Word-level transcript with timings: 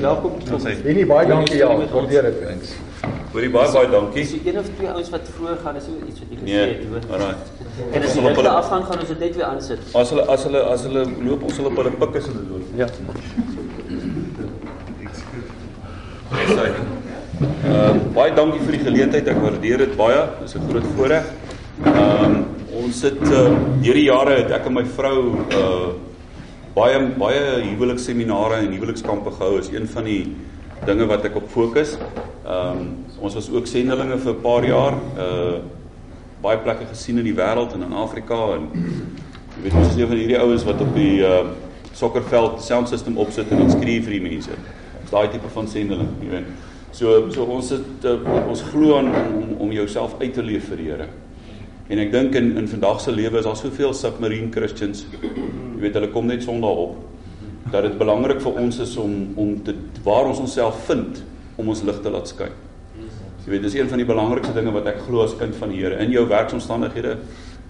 Welkom 0.00 0.32
tot 0.44 0.62
sy. 0.62 0.74
En 0.84 0.94
nie 0.98 1.06
baie 1.08 1.26
dankie 1.28 1.56
ja, 1.60 1.68
waardeer 1.92 2.22
dit. 2.28 2.40
Thanks. 2.46 2.72
Hoorie 3.32 3.50
baie 3.52 3.70
baie 3.72 3.88
dankie. 3.92 4.22
Dis 4.24 4.34
een 4.44 4.58
of 4.60 4.68
twee 4.76 4.88
ouens 4.90 5.10
wat 5.14 5.28
vroeër 5.36 5.58
gaan, 5.64 5.76
is 5.80 5.86
iets 6.08 6.20
wat 6.20 6.28
jy 6.30 6.36
gesê 6.36 6.44
Nee. 6.44 6.68
het, 6.74 6.84
hoor. 6.90 7.04
Alraai. 7.16 7.34
En 7.92 8.02
as 8.02 8.12
sal 8.12 8.22
op 8.22 8.28
dit 8.28 8.36
hulle- 8.36 8.48
afgaan 8.60 8.84
gaan 8.84 8.98
ons 9.00 9.08
dit 9.08 9.18
net 9.24 9.36
weer 9.36 9.44
aansit. 9.44 9.78
As 9.94 10.10
hulle 10.10 10.24
as 10.36 10.44
hulle 10.48 10.62
as 10.74 10.82
hulle 10.88 11.04
loop 11.28 11.42
ons 11.42 11.54
sal 11.56 11.66
op 11.70 11.76
hulle 11.76 11.90
pikke 11.90 12.18
as 12.22 12.26
hulle 12.26 12.44
loop. 12.50 12.62
Ja. 12.76 12.86
Sy. 16.46 16.68
Ehm 17.66 18.00
baie 18.16 18.32
dankie 18.34 18.60
vir 18.64 18.72
die 18.78 18.84
geleentheid. 18.86 19.28
Ek 19.28 19.40
waardeer 19.42 19.78
dit 19.84 19.96
baie. 19.96 20.22
Dis 20.42 20.54
'n 20.56 20.68
groot 20.70 20.86
voorreg. 20.96 21.24
Ehm 21.84 22.44
ons 22.76 23.02
het 23.02 23.22
uh, 23.22 23.50
deur 23.82 23.94
die 23.94 24.04
jare 24.04 24.34
het 24.42 24.50
ek 24.50 24.66
en 24.66 24.72
my 24.72 24.84
vrou 24.84 25.36
uh 25.50 25.88
baie 26.76 26.98
baie 27.16 27.44
huwelikseminare 27.70 28.60
en 28.66 28.74
huwelikskampe 28.76 29.32
gehou. 29.38 29.58
Is 29.58 29.72
een 29.72 29.88
van 29.88 30.04
die 30.04 30.22
dinge 30.84 31.06
wat 31.08 31.24
ek 31.24 31.38
op 31.40 31.48
fokus. 31.52 31.96
Ehm 32.44 32.84
ons 33.16 33.34
was 33.34 33.48
ook 33.50 33.66
sendelinge 33.66 34.18
vir 34.20 34.32
'n 34.34 34.40
paar 34.42 34.64
jaar. 34.64 34.94
Uh 35.16 35.58
baie 36.42 36.58
plekke 36.58 36.84
gesien 36.86 37.18
in 37.18 37.24
die 37.24 37.34
wêreld 37.34 37.72
en 37.74 37.82
in 37.82 37.92
Afrika 37.92 38.36
en 38.54 38.68
jy 39.56 39.62
weet 39.62 39.74
ons 39.74 39.88
is 39.88 39.96
een 39.96 40.08
van 40.08 40.16
hierdie 40.16 40.38
ouens 40.38 40.64
wat 40.64 40.80
op 40.80 40.94
die 40.94 41.20
uh 41.20 41.46
sokkerveld 41.92 42.62
sound 42.62 42.88
system 42.88 43.16
opsit 43.16 43.50
en 43.50 43.62
ons 43.62 43.72
skree 43.72 44.02
vir 44.02 44.12
die 44.12 44.20
mense. 44.20 44.50
Dis 45.00 45.10
daai 45.10 45.28
tipe 45.28 45.48
van 45.48 45.68
sendeling, 45.68 46.08
jy 46.20 46.28
weet. 46.28 46.44
So 46.92 47.30
so 47.30 47.44
ons 47.44 47.70
het 47.70 48.04
uh, 48.04 48.48
ons 48.48 48.62
glo 48.62 48.98
aan 48.98 49.08
om, 49.08 49.54
om 49.58 49.72
jouself 49.72 50.14
uit 50.20 50.34
te 50.34 50.42
leef 50.42 50.68
vir 50.68 50.76
die 50.76 50.90
Here. 50.90 51.08
En 51.88 51.98
ek 52.02 52.12
dink 52.12 52.34
in 52.34 52.56
in 52.58 52.68
vandag 52.68 53.00
se 53.00 53.12
lewe 53.14 53.38
is 53.38 53.46
daar 53.46 53.58
soveel 53.58 53.94
submarine 53.94 54.50
Christians. 54.52 55.04
Jy 55.22 55.80
weet 55.84 55.94
hulle 55.94 56.10
kom 56.10 56.26
net 56.26 56.42
Sondag 56.42 56.82
op. 56.86 56.96
Dat 57.70 57.82
dit 57.86 57.98
belangrik 57.98 58.40
vir 58.42 58.58
ons 58.62 58.78
is 58.82 58.96
om 58.98 59.12
om 59.38 59.56
te 59.62 59.74
waar 60.06 60.26
ons 60.26 60.42
onsself 60.42 60.86
vind 60.86 61.22
om 61.56 61.68
ons 61.68 61.82
lig 61.86 62.00
te 62.02 62.10
laat 62.10 62.28
skyn. 62.28 62.54
Jy 63.46 63.52
weet 63.52 63.62
dis 63.62 63.76
een 63.78 63.88
van 63.88 64.00
die 64.02 64.06
belangrikste 64.06 64.54
dinge 64.56 64.72
wat 64.74 64.88
ek 64.90 65.04
glo 65.06 65.22
as 65.22 65.36
kind 65.38 65.54
van 65.54 65.70
die 65.70 65.78
Here 65.84 66.00
in 66.02 66.10
jou 66.10 66.24
werksomstandighede. 66.26 67.14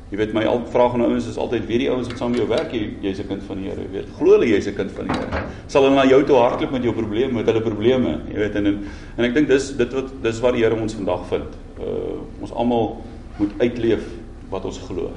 Jy 0.07 0.21
weet 0.21 0.33
my 0.33 0.45
al 0.47 0.61
vraag 0.71 0.95
aan 0.95 1.03
ouens 1.05 1.27
is 1.29 1.37
altyd 1.37 1.67
weet 1.67 1.83
die 1.83 1.89
ouens 1.91 2.07
wat 2.09 2.21
saam 2.21 2.31
met 2.33 2.39
jou 2.41 2.47
werk 2.49 2.73
jy 2.73 2.85
jy's 3.03 3.19
'n 3.21 3.29
kind 3.29 3.43
van 3.43 3.59
die 3.61 3.69
Here, 3.69 3.83
jy 3.83 3.91
weet. 3.93 4.09
Glo 4.19 4.33
hulle 4.33 4.47
jy's 4.47 4.69
'n 4.69 4.75
kind 4.75 4.93
van 4.93 5.07
die 5.07 5.19
Here. 5.19 5.43
Sal 5.67 5.83
hulle 5.83 5.95
na 5.95 6.07
jou 6.07 6.23
toe 6.25 6.37
hardloop 6.37 6.71
met 6.71 6.83
jou 6.83 6.95
probleme, 6.95 7.33
met 7.33 7.47
hulle 7.47 7.61
probleme, 7.61 8.21
jy 8.33 8.39
weet 8.39 8.55
en 8.55 8.67
en, 8.67 8.79
en 9.19 9.25
ek 9.25 9.35
dink 9.35 9.49
dis 9.49 9.77
dit 9.77 9.93
wat 9.93 10.23
dis 10.23 10.41
wat 10.41 10.55
die 10.55 10.63
Here 10.63 10.81
ons 10.81 10.95
vandag 10.95 11.27
vind. 11.29 11.51
Uh 11.81 12.17
ons 12.41 12.53
almal 12.53 12.97
moet 13.39 13.53
uitleef 13.61 14.05
wat 14.51 14.65
ons 14.65 14.79
glo. 14.89 15.11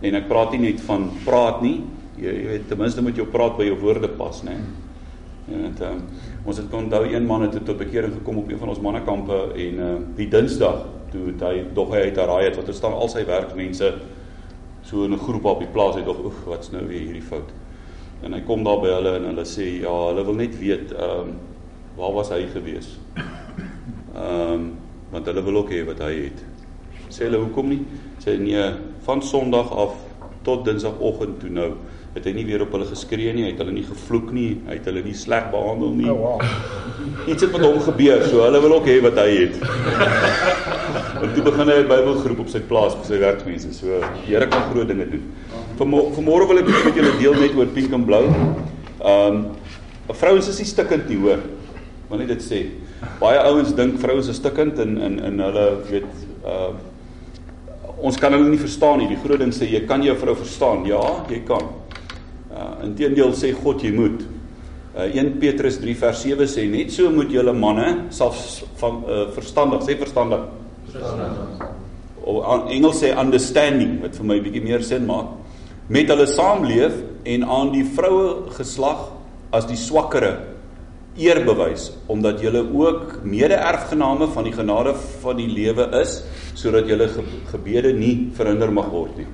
En 0.00 0.16
ek 0.16 0.28
praat 0.28 0.54
nie 0.54 0.70
net 0.70 0.80
van 0.86 1.10
praat 1.24 1.60
nie. 1.64 1.80
Jy, 2.20 2.30
jy 2.32 2.46
weet 2.54 2.68
ten 2.68 2.80
minste 2.80 3.02
moet 3.04 3.16
jou 3.16 3.26
praat 3.30 3.56
by 3.58 3.66
jou 3.68 3.76
woorde 3.80 4.08
pas, 4.16 4.42
né? 4.46 4.56
En 5.50 5.66
dit 5.66 5.82
um, 5.86 6.00
ons 6.46 6.56
het 6.56 6.74
onthou 6.74 7.02
een 7.08 7.26
man 7.26 7.42
het 7.42 7.56
tot 7.64 7.78
bekering 7.78 8.12
gekom 8.18 8.38
op 8.42 8.50
een 8.50 8.58
van 8.60 8.70
ons 8.72 8.80
mannekampe 8.80 9.38
en 9.56 9.80
uh 9.82 9.94
die 10.16 10.28
Dinsdag 10.30 10.84
toe 11.10 11.26
het 11.32 11.42
hy 11.42 11.64
dog 11.74 11.90
hy 11.94 12.04
uit 12.06 12.18
Araai 12.22 12.44
het 12.46 12.58
wat 12.60 12.68
er 12.70 12.76
staan 12.76 12.94
al 12.94 13.10
sy 13.10 13.24
werkmense 13.26 13.88
so 14.86 15.04
in 15.04 15.14
'n 15.14 15.18
groep 15.18 15.44
op 15.44 15.58
die 15.58 15.72
plaas 15.72 15.96
het 15.96 16.06
dog 16.06 16.22
oef 16.24 16.44
wat's 16.46 16.70
nou 16.70 16.86
weer 16.86 17.00
hierdie 17.00 17.22
fout. 17.22 17.50
En 18.22 18.32
hy 18.32 18.40
kom 18.40 18.64
daar 18.64 18.80
by 18.80 18.92
hulle 18.94 19.16
en 19.16 19.24
hulle 19.32 19.44
sê 19.44 19.80
ja, 19.80 19.92
hulle 20.08 20.24
wil 20.24 20.34
net 20.34 20.58
weet 20.58 20.92
ehm 20.92 21.28
um, 21.28 21.34
waar 21.96 22.12
was 22.12 22.30
hy 22.30 22.46
gewees? 22.46 22.98
Ehm 24.14 24.52
um, 24.52 24.70
want 25.10 25.26
hulle 25.26 25.42
wil 25.42 25.56
ook 25.56 25.70
hê 25.70 25.84
wat 25.84 25.98
hy 25.98 26.14
het. 26.14 26.49
Sê 27.10 27.26
hulle 27.26 27.42
hoekom 27.42 27.68
nie? 27.68 27.80
Sê 28.22 28.36
nee, 28.38 28.66
van 29.06 29.22
Sondag 29.22 29.72
af 29.72 29.96
tot 30.46 30.64
Dinsdagoggend 30.64 31.40
toe 31.42 31.50
nou 31.52 31.70
het 32.14 32.24
hy 32.26 32.32
nie 32.34 32.44
weer 32.48 32.64
op 32.64 32.72
hulle 32.74 32.88
geskree 32.90 33.32
nie, 33.36 33.44
hy 33.46 33.52
het 33.52 33.60
hulle 33.62 33.74
nie 33.74 33.84
gevloek 33.86 34.32
nie, 34.34 34.48
hy 34.66 34.78
het 34.80 34.88
hulle 34.90 35.02
nie 35.04 35.14
sleg 35.14 35.46
behandel 35.52 35.92
nie. 35.94 36.08
Oh 36.10 36.16
wow. 36.18 36.40
Iets 37.30 37.44
het 37.46 37.52
met 37.54 37.62
hom 37.62 37.78
gebeur, 37.84 38.24
so 38.26 38.42
hulle 38.42 38.62
wil 38.64 38.74
ook 38.80 38.88
hê 38.90 38.96
wat 39.04 39.20
hy 39.22 39.28
het. 39.36 39.60
en 41.22 41.30
toe 41.36 41.44
begin 41.46 41.70
hy 41.70 41.78
'n 41.84 41.88
Bybelgroep 41.92 42.42
op 42.46 42.50
sy 42.50 42.62
plaas 42.66 42.96
vir 42.98 43.06
sy 43.12 43.20
werkmense. 43.22 43.70
So 43.76 44.00
die 44.00 44.26
Here 44.32 44.48
kan 44.50 44.66
groot 44.72 44.90
dinge 44.90 45.06
doen. 45.12 45.22
Vanmôre 45.78 46.16
vanmôre 46.18 46.50
wil 46.50 46.58
ek 46.58 46.66
'n 46.66 46.72
bietjie 46.72 46.88
met 46.90 46.98
julle 46.98 47.14
deel 47.22 47.40
net 47.40 47.56
oor 47.56 47.70
pink 47.78 47.92
en 47.92 48.04
blou. 48.04 48.24
Ehm 48.26 49.38
um, 49.38 49.46
vrouens 50.10 50.48
is 50.48 50.58
nie 50.58 50.66
stikkend 50.66 51.08
nie, 51.08 51.18
hoor. 51.22 51.38
Wil 52.10 52.18
net 52.18 52.28
dit 52.34 52.42
sê. 52.42 52.60
Baie 53.20 53.38
ouens 53.38 53.70
dink 53.74 54.00
vrouens 54.02 54.28
is 54.28 54.36
stikkend 54.36 54.78
en 54.78 54.98
in 54.98 55.20
in 55.24 55.38
hulle 55.38 55.66
weet 55.90 56.10
uh, 56.44 56.74
ons 58.02 58.18
kan 58.20 58.32
hulle 58.34 58.48
nie 58.50 58.60
verstaan 58.60 59.00
nie. 59.02 59.08
Die 59.10 59.20
groot 59.20 59.40
ding 59.42 59.52
sê 59.54 59.68
jy 59.70 59.84
kan 59.88 60.02
jou 60.04 60.14
vrou 60.20 60.34
verstaan. 60.38 60.84
Ja, 60.88 61.02
jy 61.30 61.42
kan. 61.48 61.70
Uh 62.50 62.68
inteendeel 62.88 63.34
sê 63.38 63.52
God 63.56 63.84
jy 63.84 63.92
moet. 63.94 64.24
Uh 64.96 65.06
1 65.06 65.36
Petrus 65.42 65.78
3 65.82 65.96
vers 66.00 66.24
7 66.24 66.48
sê 66.50 66.66
net 66.70 66.92
so 66.94 67.10
moet 67.14 67.30
julle 67.32 67.54
manne 67.54 67.88
selfs 68.14 68.62
van 68.80 69.02
uh, 69.04 69.26
verstandig, 69.36 69.84
sê 69.86 69.98
verstandig. 70.00 70.48
Verstandig. 70.90 71.68
Of 72.20 72.42
aan 72.44 72.68
Engels 72.74 73.00
sê 73.02 73.14
understanding 73.16 74.00
wat 74.02 74.18
vir 74.18 74.28
my 74.32 74.40
bietjie 74.42 74.64
meer 74.64 74.84
sin 74.84 75.06
maak. 75.08 75.36
Met 75.90 76.10
hulle 76.12 76.26
saamleef 76.30 76.98
en 77.26 77.44
aan 77.44 77.72
die 77.74 77.86
vroue 77.96 78.50
geslag 78.56 79.08
as 79.54 79.66
die 79.66 79.78
swakkere 79.78 80.36
eer 81.20 81.42
bewys 81.44 81.90
omdat 82.10 82.40
julle 82.40 82.62
ook 82.64 83.20
mede-erfgename 83.24 84.28
van 84.32 84.46
die 84.48 84.54
genade 84.56 84.94
van 85.22 85.36
die 85.36 85.48
lewe 85.50 85.88
is 86.00 86.20
sodat 86.58 86.88
julle 86.88 87.08
ge 87.08 87.24
gebede 87.52 87.92
nie 87.96 88.30
verhinder 88.36 88.72
mag 88.72 88.90
word 88.92 89.16
nie. 89.20 89.28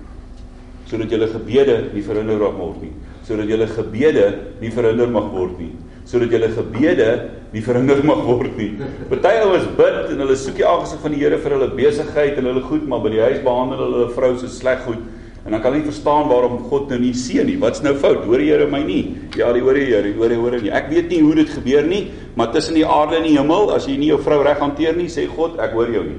Sodat 0.86 1.10
julle 1.10 1.26
gebede 1.30 1.76
nie 1.94 2.02
verhinder 2.02 2.38
mag 2.38 2.58
word 2.58 2.82
nie. 2.82 2.92
Sodat 3.26 3.50
julle 3.50 3.66
gebede 3.66 4.26
nie 4.60 4.70
verhinder 4.70 5.10
mag 5.10 5.30
word 5.34 5.58
nie. 5.58 5.72
Sodat 6.06 6.30
julle 6.30 6.50
gebede 6.54 7.08
nie 7.52 7.62
verhinder 7.62 8.02
mag 8.06 8.22
word 8.26 8.58
nie. 8.58 8.72
Party 9.10 9.34
ouens 9.42 9.66
bid 9.78 10.12
en 10.12 10.22
hulle 10.22 10.38
soek 10.38 10.58
die 10.60 10.66
aangesig 10.66 11.02
van 11.02 11.14
die 11.14 11.22
Here 11.22 11.38
vir 11.42 11.56
hulle 11.56 11.70
besigheid 11.74 12.38
en 12.38 12.50
hulle 12.50 12.62
goed 12.66 12.86
maar 12.86 13.02
by 13.06 13.14
die 13.14 13.22
huis 13.24 13.42
behandel 13.46 13.82
hulle 13.84 14.02
hulle 14.02 14.14
vrou 14.18 14.34
so 14.38 14.50
sleg 14.50 14.82
goed 14.86 15.02
En 15.46 15.54
dan 15.54 15.60
kan 15.62 15.70
hulle 15.70 15.84
nie 15.84 15.90
verstaan 15.92 16.26
waarom 16.26 16.58
God 16.66 16.88
nou 16.90 16.98
nie 16.98 17.12
seën 17.14 17.46
nie. 17.46 17.54
Wat's 17.62 17.82
nou 17.84 17.94
fout? 17.94 18.24
Hoor 18.26 18.42
die 18.42 18.48
Here 18.50 18.66
my 18.66 18.80
nie? 18.82 19.02
Ja, 19.38 19.52
die 19.54 19.62
hoor 19.62 19.78
die 19.78 19.84
Here, 19.86 20.10
hoor 20.18 20.32
die 20.32 20.38
hoor 20.40 20.56
nie. 20.58 20.72
Ek 20.74 20.88
weet 20.90 21.12
nie 21.12 21.20
hoe 21.22 21.36
dit 21.38 21.52
gebeur 21.54 21.86
nie, 21.86 22.00
maar 22.34 22.50
tussen 22.54 22.74
die 22.74 22.86
aarde 22.86 23.20
en 23.20 23.28
die 23.28 23.36
hemel, 23.36 23.70
as 23.76 23.86
jy 23.86 23.94
nie 24.00 24.10
jou 24.10 24.18
vrou 24.24 24.40
reg 24.42 24.58
hanteer 24.58 24.98
nie, 24.98 25.06
sê 25.12 25.28
God, 25.30 25.60
ek 25.62 25.76
hoor 25.78 25.92
jou 25.94 26.02
nie. 26.08 26.18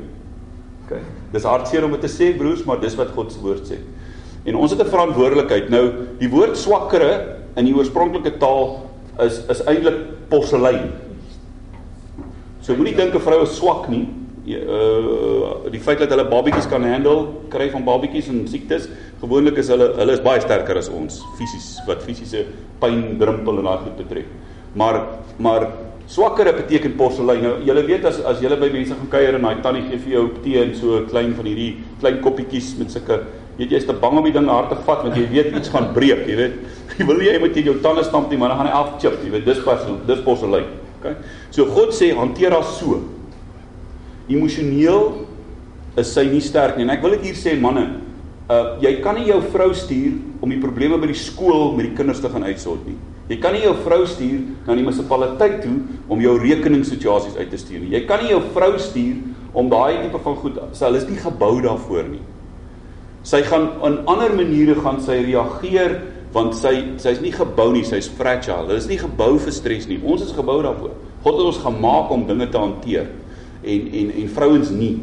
OK. 0.85 1.01
Dis 1.33 1.47
hartseer 1.47 1.83
om 1.83 1.91
dit 1.97 2.05
te 2.07 2.11
sê, 2.11 2.31
broers, 2.39 2.63
maar 2.63 2.79
dis 2.79 2.95
wat 2.95 3.11
God 3.17 3.35
se 3.35 3.43
woord 3.43 3.67
sê. 3.67 3.81
En 4.47 4.55
ons 4.55 4.71
het 4.71 4.79
'n 4.79 4.87
verantwoordelikheid. 4.87 5.69
Nou, 5.69 5.91
die 6.19 6.29
woord 6.31 6.55
swakkere 6.55 7.43
in 7.57 7.65
die 7.65 7.75
oorspronklike 7.75 8.37
taal 8.39 8.87
is 9.19 9.41
is 9.49 9.61
eintlik 9.67 10.29
porselein. 10.29 10.93
So 12.61 12.75
moenie 12.75 12.95
dink 12.95 13.13
'n 13.13 13.19
vrou 13.19 13.43
is 13.43 13.57
swak 13.57 13.89
nie. 13.89 14.07
Uh 14.47 15.71
die 15.71 15.81
feit 15.83 15.99
dat 15.99 16.13
hulle 16.13 16.23
babatjies 16.29 16.69
kan 16.71 16.85
handle, 16.87 17.27
kry 17.51 17.67
van 17.73 17.83
babatjies 17.83 18.29
en 18.31 18.45
siektes, 18.47 18.85
gewoonlik 19.19 19.57
is 19.59 19.67
hulle 19.73 19.89
hulle 19.97 20.13
is 20.15 20.23
baie 20.23 20.39
sterker 20.39 20.79
as 20.79 20.87
ons 20.87 21.19
fisies 21.39 21.73
wat 21.87 22.05
fisiese 22.05 22.45
pyn, 22.79 23.17
drempel 23.19 23.59
en 23.59 23.67
daai 23.67 23.81
goed 23.83 23.97
betref. 23.99 24.29
Maar 24.79 25.01
maar 25.43 25.67
swakkere 26.07 26.53
beteken 26.55 26.95
porselein. 26.95 27.43
Nou 27.43 27.57
jy 27.67 27.83
weet 27.89 28.07
as 28.07 28.21
as 28.23 28.39
jy 28.43 28.53
by 28.55 28.71
mense 28.71 28.95
gaan 28.95 29.11
kuier 29.11 29.35
en 29.35 29.49
daai 29.49 29.61
tannie 29.65 29.83
gee 29.89 29.99
vir 30.05 30.15
jou 30.15 30.23
tee 30.45 30.63
en 30.63 30.73
so 30.75 31.03
klein 31.11 31.35
van 31.35 31.51
hierdie 31.51 31.83
klein 31.99 32.21
koppietjies 32.23 32.77
met 32.79 32.95
sulke 32.95 33.19
weet 33.57 33.73
jy 33.73 33.81
is 33.81 33.89
te 33.89 33.93
bang 33.99 34.17
om 34.21 34.25
die 34.25 34.33
ding 34.35 34.47
hard 34.47 34.69
te 34.71 34.79
vat 34.87 35.03
want 35.03 35.17
jy 35.17 35.27
weet 35.33 35.51
iets 35.57 35.73
gaan 35.73 35.91
breek, 35.93 36.23
jy 36.29 36.39
weet. 36.39 36.57
Jy 36.97 37.05
wil 37.05 37.19
nie 37.19 37.27
jy 37.27 37.37
moet 37.37 37.57
jou 37.61 37.75
tande 37.83 38.01
stamp 38.01 38.31
nie, 38.31 38.39
maar 38.41 38.49
dan 38.49 38.57
gaan 38.57 38.69
hy 38.71 38.77
afchip, 38.79 39.17
jy 39.21 39.29
weet. 39.35 39.43
Dis 39.45 39.59
pas 39.61 39.83
dis 40.07 40.21
porselein. 40.25 40.65
Okay? 40.97 41.11
So 41.53 41.67
God 41.69 41.91
sê 41.93 42.07
hanteer 42.17 42.55
haar 42.55 42.65
so. 42.65 43.03
Emosioneel 44.27 45.25
is 45.97 46.11
sy 46.13 46.27
nie 46.29 46.43
sterk 46.43 46.77
nie. 46.77 46.85
En 46.85 46.93
ek 46.93 47.03
wil 47.03 47.15
dit 47.17 47.29
hier 47.29 47.39
sê 47.39 47.55
manne, 47.59 47.85
uh 48.47 48.77
jy 48.83 48.93
kan 49.03 49.17
nie 49.17 49.27
jou 49.27 49.41
vrou 49.51 49.73
stuur 49.75 50.17
om 50.43 50.51
die 50.51 50.61
probleme 50.61 50.99
by 51.01 51.09
die 51.09 51.19
skool 51.19 51.73
met 51.75 51.89
die 51.89 51.95
kinders 51.97 52.21
te 52.23 52.31
gaan 52.31 52.45
uitsort 52.47 52.85
nie. 52.87 52.95
Jy 53.27 53.41
kan 53.43 53.55
nie 53.55 53.65
jou 53.65 53.73
vrou 53.83 54.05
stuur 54.07 54.39
na 54.67 54.75
die 54.77 54.85
munisipaliteit 54.85 55.59
toe 55.65 55.75
om 56.07 56.21
jou 56.23 56.37
rekeningssituasies 56.39 57.35
uit 57.35 57.49
te 57.51 57.59
stuur 57.59 57.81
nie. 57.81 57.91
Jy 57.97 58.05
kan 58.07 58.23
nie 58.23 58.31
jou 58.31 58.39
vrou 58.55 58.71
stuur 58.79 59.17
om 59.57 59.71
daai 59.71 60.03
tipe 60.05 60.21
van 60.23 60.37
goed, 60.39 60.61
sy 60.77 60.91
is 60.95 61.07
nie 61.09 61.19
gebou 61.19 61.57
daarvoor 61.65 62.07
nie. 62.11 62.23
Sy 63.27 63.41
gaan 63.49 63.73
in 63.83 63.97
ander 64.07 64.31
maniere 64.37 64.77
gaan 64.79 65.01
sy 65.03 65.19
reageer 65.25 65.97
want 66.35 66.55
sy 66.55 66.73
sy's 67.01 67.19
nie 67.23 67.33
gebou 67.35 67.71
nie, 67.73 67.83
sy's 67.87 68.07
fragile. 68.15 68.67
Hulle 68.67 68.79
is 68.79 68.87
nie 68.87 68.99
gebou 69.01 69.33
vir 69.41 69.55
stres 69.55 69.87
nie. 69.89 69.97
Ons 70.03 70.27
is 70.27 70.35
gebou 70.35 70.61
daarvoor. 70.63 70.93
God 71.25 71.39
het 71.39 71.49
ons 71.49 71.63
gemaak 71.65 72.11
om 72.13 72.27
dinge 72.29 72.47
te 72.53 72.61
hanteer 72.61 73.09
en 73.67 73.87
en 74.01 74.11
en 74.23 74.33
vrouens 74.37 74.71
nie. 74.71 74.95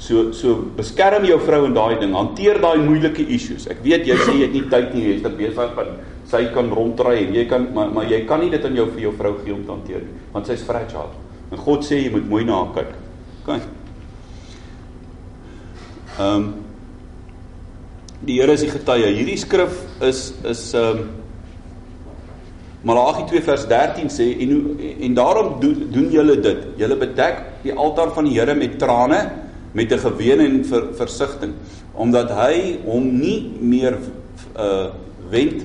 So 0.00 0.30
so 0.32 0.56
beskerm 0.76 1.26
jou 1.28 1.36
vrou 1.44 1.64
in 1.68 1.74
daai 1.76 1.98
ding. 2.00 2.14
Hanteer 2.16 2.60
daai 2.62 2.78
moeilike 2.80 3.26
issues. 3.36 3.66
Ek 3.70 3.82
weet 3.84 4.08
jy 4.08 4.16
sê 4.22 4.36
jy 4.38 4.46
het 4.46 4.56
nie 4.56 4.64
tyd 4.72 4.94
nie, 4.96 5.04
jy's 5.10 5.24
te 5.26 5.32
besig 5.36 5.74
van 5.76 5.92
sy 6.30 6.44
kan 6.54 6.70
rondry 6.72 7.18
en 7.24 7.34
jy 7.34 7.44
kan 7.50 7.66
maar 7.74 7.92
maar 7.92 8.08
jy 8.08 8.22
kan 8.28 8.40
nie 8.40 8.50
dit 8.52 8.64
aan 8.64 8.78
jou 8.78 8.86
vir 8.94 9.04
jou 9.08 9.12
vrou 9.18 9.34
gee 9.42 9.54
om 9.54 9.64
te 9.66 9.74
hanteer 9.74 10.06
nie, 10.06 10.16
want 10.32 10.48
sy's 10.48 10.64
fragile. 10.64 11.12
En 11.50 11.60
God 11.60 11.84
sê 11.84 12.00
jy 12.00 12.10
moet 12.14 12.28
mooi 12.30 12.44
na 12.48 12.62
haar 12.62 12.74
kyk. 12.78 12.98
Kyk. 13.46 13.70
Ehm 16.18 16.34
um, 16.34 16.50
Die 18.20 18.36
Here 18.36 18.52
is 18.52 18.60
die 18.60 18.68
getuie. 18.68 19.14
Hierdie 19.16 19.38
skrif 19.40 19.80
is 20.04 20.30
is 20.44 20.66
ehm 20.76 20.98
um, 21.00 21.08
Malagi 22.82 23.26
2 23.28 23.42
vers 23.44 23.66
13 23.68 24.08
sê 24.08 24.26
en 24.40 24.52
en 25.04 25.14
daarom 25.14 25.60
doen 25.60 25.88
doen 25.92 26.08
julle 26.10 26.36
dit. 26.40 26.60
Julle 26.80 26.96
bedek 26.96 27.42
die 27.62 27.74
altaar 27.76 28.14
van 28.16 28.24
die 28.24 28.38
Here 28.38 28.54
met 28.54 28.78
trane, 28.78 29.20
met 29.72 29.92
'n 29.92 29.98
geween 29.98 30.40
en 30.40 30.64
ver, 30.64 30.94
versigtiging, 30.94 31.52
omdat 31.94 32.30
hy 32.30 32.78
hom 32.84 33.20
nie 33.20 33.52
meer 33.60 33.98
uh 34.56 34.88
wend 35.30 35.64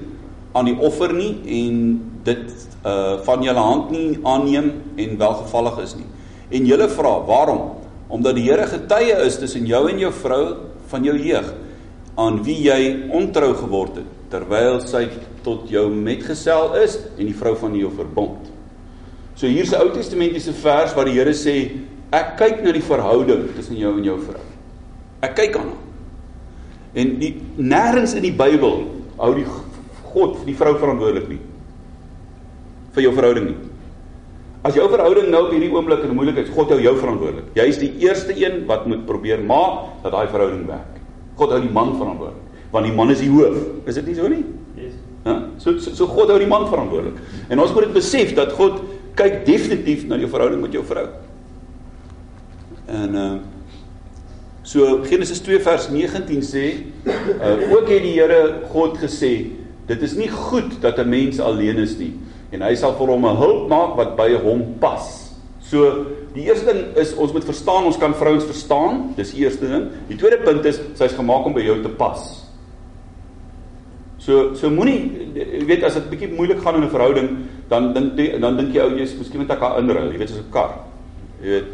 aan 0.54 0.66
die 0.66 0.78
offer 0.78 1.14
nie 1.14 1.40
en 1.46 2.02
dit 2.24 2.68
uh 2.86 3.18
van 3.24 3.42
julle 3.44 3.64
hand 3.64 3.92
nie 3.92 4.20
aanneem 4.24 4.72
en 4.96 5.18
welgevallig 5.18 5.80
is 5.84 5.96
nie. 5.96 6.10
En 6.50 6.66
julle 6.66 6.90
vra, 6.90 7.20
waarom? 7.26 7.62
Omdat 8.08 8.36
die 8.36 8.44
Here 8.44 8.68
getuie 8.68 9.16
is 9.26 9.38
tussen 9.38 9.66
jou 9.66 9.90
en 9.90 10.00
jou 10.00 10.12
vrou 10.12 10.56
van 10.88 11.04
jou 11.04 11.18
jeug 11.18 11.54
aan 12.16 12.44
wie 12.44 12.62
jy 12.64 13.10
ontrou 13.12 13.54
geword 13.54 13.96
het 13.96 14.12
terwyl 14.30 14.80
sy 14.88 15.08
tot 15.46 15.70
jou 15.70 15.86
metgesel 15.94 16.74
is 16.82 16.98
en 17.16 17.28
die 17.30 17.38
vrou 17.38 17.54
van 17.62 17.78
jou 17.78 17.92
verbond. 17.94 18.52
So 19.36 19.48
hier's 19.48 19.72
'n 19.72 19.82
Ou 19.82 19.92
Testamentiese 19.94 20.54
vers 20.54 20.96
waar 20.96 21.06
die 21.06 21.14
Here 21.14 21.34
sê 21.34 21.72
ek 22.12 22.38
kyk 22.38 22.64
na 22.64 22.72
die 22.72 22.82
verhouding 22.82 23.54
tussen 23.56 23.78
jou 23.78 23.98
en 23.98 24.04
jou 24.04 24.18
vrou. 24.20 24.44
Ek 25.22 25.36
kyk 25.36 25.56
aan 25.56 25.68
haar. 25.68 25.84
En 26.96 27.20
die 27.20 27.42
nêrens 27.58 28.16
in 28.16 28.24
die 28.24 28.32
Bybel 28.32 28.88
hou 29.18 29.34
die 29.36 29.46
God 30.04 30.46
die 30.46 30.56
vrou 30.56 30.78
verantwoordelik 30.80 31.30
nie 31.30 31.40
vir 32.96 33.04
jou 33.04 33.12
verhouding 33.12 33.50
nie. 33.50 33.58
As 34.66 34.74
jou 34.74 34.88
verhouding 34.90 35.28
nou 35.30 35.44
op 35.46 35.52
hierdie 35.52 35.70
oomblik 35.70 36.06
in 36.08 36.16
moeilikheid 36.16 36.48
is, 36.48 36.54
God 36.56 36.72
hou 36.74 36.80
jou 36.82 36.96
verantwoordelik. 36.98 37.52
Jy 37.54 37.66
is 37.70 37.78
die 37.78 37.92
eerste 38.02 38.34
een 38.34 38.64
wat 38.66 38.88
moet 38.88 39.06
probeer 39.06 39.44
maak 39.44 40.02
dat 40.02 40.16
daai 40.16 40.28
verhouding 40.32 40.66
werk. 40.66 41.02
God 41.36 41.52
hou 41.52 41.60
die 41.60 41.74
man 41.76 41.98
verantwoordelik, 42.00 42.64
want 42.72 42.88
die 42.88 42.96
man 42.96 43.12
is 43.12 43.20
die 43.20 43.30
hoof. 43.30 43.60
Is 43.86 44.00
dit 44.00 44.08
nie 44.08 44.16
so 44.16 44.32
nie? 44.32 44.46
Ja, 45.26 45.40
so, 45.58 45.78
so 45.82 45.96
so 45.98 46.08
God 46.08 46.30
hou 46.30 46.38
die 46.40 46.50
man 46.50 46.68
verantwoordelik. 46.70 47.18
En 47.50 47.60
ons 47.60 47.74
moet 47.74 47.88
dit 47.88 47.96
besef 47.98 48.36
dat 48.38 48.54
God 48.54 48.84
kyk 49.18 49.42
definitief 49.48 50.06
na 50.06 50.20
jou 50.22 50.30
verhouding 50.30 50.62
met 50.62 50.76
jou 50.76 50.86
vrou. 50.86 51.08
En 52.86 53.22
uh 53.26 53.36
so 54.66 55.04
Genesis 55.06 55.44
2 55.46 55.60
vers 55.62 55.92
19 55.94 56.40
sê, 56.42 56.64
uh 57.06 57.74
ook 57.74 57.90
het 57.90 58.02
die 58.02 58.16
Here 58.16 58.68
God 58.72 58.96
gesê, 58.98 59.34
dit 59.86 60.06
is 60.08 60.16
nie 60.18 60.30
goed 60.30 60.80
dat 60.82 60.98
'n 60.98 61.10
mens 61.10 61.40
alleen 61.40 61.78
is 61.78 61.98
nie 61.98 62.16
en 62.52 62.64
hy 62.64 62.76
sal 62.76 62.96
vir 62.98 63.08
hom 63.08 63.26
'n 63.26 63.38
hulp 63.38 63.70
maak 63.70 63.98
wat 63.98 64.16
by 64.18 64.34
hom 64.34 64.76
pas. 64.80 65.34
So 65.62 66.06
die 66.34 66.46
eerste 66.46 66.66
ding 66.66 66.98
is 66.98 67.16
ons 67.16 67.34
moet 67.34 67.44
verstaan, 67.44 67.86
ons 67.86 67.98
kan 67.98 68.14
vrouens 68.14 68.44
verstaan, 68.44 69.14
dis 69.16 69.32
die 69.32 69.44
eerste 69.44 69.68
ding. 69.68 69.90
Die 70.08 70.18
tweede 70.18 70.38
punt 70.44 70.66
is 70.66 70.80
sy's 70.96 71.14
gemaak 71.14 71.46
om 71.46 71.54
by 71.54 71.62
jou 71.62 71.82
te 71.82 71.90
pas. 71.90 72.45
So 74.26 74.56
so 74.58 74.72
moenie 74.74 74.98
jy 75.38 75.66
weet 75.70 75.84
as 75.86 76.00
dit 76.00 76.10
bietjie 76.10 76.32
moeilik 76.34 76.62
gaan 76.64 76.80
in 76.80 76.84
'n 76.88 76.90
verhouding, 76.90 77.30
dan 77.70 77.94
dink 77.94 78.18
dan 78.42 78.58
dink 78.58 78.74
jy 78.74 78.82
ou 78.82 78.98
jy's 78.98 79.14
miskien 79.14 79.40
met 79.40 79.52
'n 79.52 79.60
kar 79.60 79.78
inruil, 79.80 80.12
jy 80.12 80.18
weet 80.18 80.30
soos 80.30 80.42
'n 80.42 80.52
kar. 80.52 80.72
Jy 81.44 81.50
weet 81.50 81.68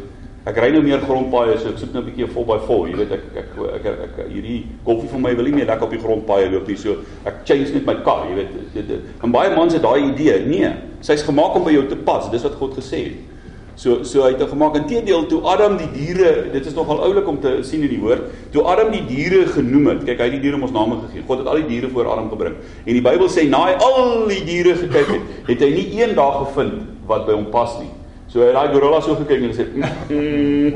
ek 0.44 0.56
ry 0.58 0.70
nou 0.70 0.82
meer 0.82 1.00
grondpaaie, 1.00 1.56
so 1.58 1.68
ek 1.68 1.78
soek 1.78 1.94
nou 1.94 2.02
'n 2.02 2.06
bietjie 2.10 2.26
'n 2.26 2.34
vol 2.34 2.44
by 2.44 2.58
vol, 2.66 2.88
jy 2.88 2.96
weet 2.96 3.12
ek 3.12 3.24
ek 3.36 3.48
ek, 3.74 3.84
ek, 3.86 4.18
ek 4.18 4.28
hierdie 4.28 4.66
golfie 4.84 5.08
van 5.08 5.22
my 5.22 5.34
wil 5.34 5.44
nie 5.44 5.52
meer 5.52 5.66
lekker 5.66 5.84
op 5.84 5.90
die 5.90 6.04
grondpaaie 6.04 6.50
loop 6.50 6.68
nie, 6.68 6.76
so 6.76 6.96
ek 7.24 7.46
change 7.46 7.72
net 7.72 7.86
my 7.86 7.94
kar, 8.04 8.26
jy 8.28 8.34
weet. 8.34 8.74
Dit, 8.74 8.88
dit, 8.88 9.00
en 9.22 9.30
baie 9.32 9.56
mans 9.56 9.72
het 9.72 9.82
daai 9.82 10.12
idee. 10.12 10.44
Nee, 10.44 10.72
sy's 11.00 11.22
gemaak 11.22 11.56
om 11.56 11.64
by 11.64 11.72
jou 11.72 11.86
te 11.88 11.96
pas. 11.96 12.30
Dis 12.30 12.42
wat 12.42 12.54
God 12.60 12.74
gesê 12.74 13.04
het. 13.04 13.16
So 13.74 14.02
so 14.04 14.26
hy 14.26 14.34
het 14.34 14.42
gemaak 14.50 14.76
inteendeel 14.76 15.24
toe 15.30 15.40
Adam 15.48 15.78
die 15.80 15.88
diere, 15.94 16.50
dit 16.52 16.66
is 16.68 16.74
nogal 16.76 17.00
oulik 17.06 17.28
om 17.28 17.38
te 17.40 17.54
sien 17.64 17.82
in 17.86 17.88
die 17.94 18.00
woord, 18.02 18.26
toe 18.52 18.64
Adam 18.68 18.92
die 18.92 19.00
diere 19.08 19.46
genoem 19.48 19.88
het. 19.94 20.04
Kyk, 20.04 20.20
hy 20.20 20.28
het 20.28 20.36
die 20.36 20.42
diere 20.44 20.60
mos 20.60 20.74
name 20.74 20.98
gegee. 21.06 21.24
God 21.28 21.42
het 21.42 21.48
al 21.48 21.62
die 21.62 21.70
diere 21.70 21.88
voor 21.92 22.10
Adam 22.12 22.28
gebring. 22.32 22.58
En 22.84 22.92
die 22.92 23.04
Bybel 23.04 23.32
sê 23.32 23.46
na 23.48 23.64
hy 23.70 23.78
al 23.80 24.28
die 24.28 24.42
diere 24.48 24.76
gekyk 24.82 25.14
het, 25.14 25.32
het 25.48 25.64
hy 25.64 25.70
nie 25.72 25.88
een 26.02 26.14
dag 26.18 26.42
gevind 26.42 27.08
wat 27.08 27.24
by 27.28 27.38
hom 27.38 27.48
pas 27.54 27.78
nie. 27.80 27.88
So 28.32 28.44
hy 28.44 28.50
het 28.50 28.56
daai 28.56 28.76
gorilla 28.76 29.00
so 29.04 29.16
gekyk 29.22 29.40
en 29.40 29.50
gesê, 29.52 29.64
mm. 29.72 30.72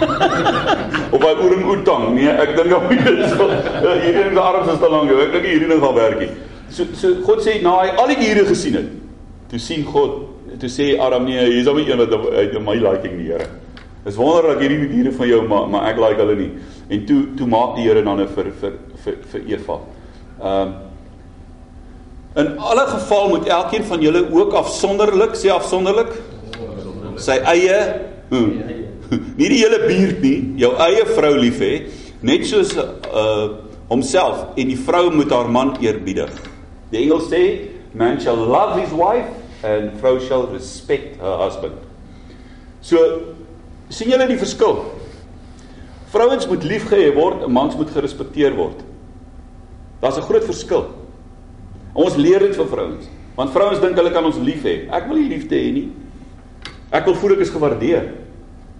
"Op 1.14 1.20
by 1.22 1.34
orang-outang." 1.34 2.08
Nee, 2.14 2.30
ek 2.30 2.54
dink 2.56 2.74
hom 2.74 2.86
dit 2.90 3.22
so. 3.34 3.50
Hierdie 3.50 4.24
ding 4.30 4.34
se 4.38 4.46
arms 4.46 4.72
is 4.72 4.80
te 4.82 4.90
lank. 4.94 5.10
Ek 5.26 5.34
dink 5.34 5.46
hierdie 5.46 5.70
ding 5.74 5.82
gaan 5.82 5.98
werk 5.98 6.22
nie. 6.22 6.32
So 6.70 6.86
so 6.94 7.18
God 7.26 7.42
sê 7.42 7.58
na 7.62 7.80
hy 7.82 7.94
al 7.98 8.14
die 8.14 8.20
diere 8.22 8.46
gesien 8.46 8.78
het, 8.78 8.90
toe 9.50 9.58
sien 9.58 9.82
God 9.86 10.29
toe 10.60 10.68
sê 10.68 10.98
Adam 11.00 11.24
nee, 11.24 11.40
hier's 11.50 11.66
'n 11.66 11.78
een 11.78 11.98
wat 11.98 12.30
uit 12.34 12.60
my 12.62 12.76
liking 12.76 13.16
die 13.18 13.32
Here. 13.32 13.48
Is 14.04 14.16
wonderlik 14.16 14.60
hierdie 14.60 14.88
diere 14.88 15.12
van 15.12 15.28
jou 15.28 15.48
maar 15.48 15.68
maar 15.68 15.88
ek 15.90 15.98
like 15.98 16.20
hulle 16.20 16.36
nie. 16.36 16.50
En 16.88 17.06
toe 17.06 17.34
toe 17.36 17.46
maak 17.46 17.76
die 17.76 17.88
Here 17.88 18.02
dan 18.02 18.20
'n 18.20 18.28
vir 18.28 18.52
vir 18.60 18.72
vir 19.04 19.16
vir 19.32 19.40
Eva. 19.46 19.80
Ehm 20.42 20.68
um, 20.68 20.74
In 22.34 22.58
alle 22.58 22.86
geval 22.86 23.28
moet 23.28 23.46
elkeen 23.46 23.84
van 23.84 24.00
julle 24.00 24.32
ook 24.32 24.52
afsonderlik, 24.52 25.34
sê 25.34 25.50
afsonderlik, 25.50 26.12
sy 27.18 27.40
eie 27.42 27.78
hmm, 28.30 28.52
nie 29.40 29.48
die 29.50 29.58
hele 29.58 29.80
buurt 29.82 30.20
nie, 30.22 30.36
jou 30.62 30.70
eie 30.78 31.02
vrou 31.10 31.32
lief 31.34 31.58
hê, 31.58 31.72
net 32.22 32.46
soos 32.46 32.76
uh 32.76 33.66
homself 33.90 34.54
en 34.54 34.68
die 34.70 34.78
vrou 34.78 35.08
moet 35.10 35.32
haar 35.34 35.48
man 35.50 35.72
eerbiedig. 35.82 36.30
Die 36.92 37.00
Engels 37.00 37.26
sê 37.32 37.40
man 37.98 38.20
shall 38.22 38.38
love 38.38 38.78
his 38.78 38.92
wife 38.94 39.39
and 39.62 39.92
vrou 40.00 40.18
shall 40.20 40.46
respect 40.52 41.20
her 41.20 41.36
husband. 41.44 41.76
So 42.80 42.98
sien 43.92 44.10
julle 44.12 44.28
die 44.30 44.38
verskil? 44.40 44.84
Vrouens 46.10 46.46
moet 46.50 46.64
liefgehê 46.66 47.10
word, 47.14 47.46
mans 47.48 47.76
moet 47.78 47.92
gerespekteer 47.94 48.56
word. 48.56 48.80
Daar's 50.00 50.18
'n 50.18 50.26
groot 50.26 50.44
verskil. 50.44 50.86
Ons 51.94 52.16
leer 52.16 52.38
dit 52.38 52.56
vir 52.56 52.66
vrouens, 52.66 53.08
want 53.36 53.50
vrouens 53.50 53.80
dink 53.80 53.96
hulle 53.96 54.10
kan 54.10 54.24
ons 54.24 54.38
lief 54.38 54.62
hê. 54.64 54.88
Ek 54.90 55.08
wil 55.08 55.16
nie 55.16 55.28
liefde 55.28 55.54
hê 55.54 55.72
nie. 55.72 55.92
Ek 56.90 57.04
wil 57.04 57.14
voel 57.14 57.32
ek 57.32 57.40
is 57.40 57.50
gewaardeer. 57.50 58.14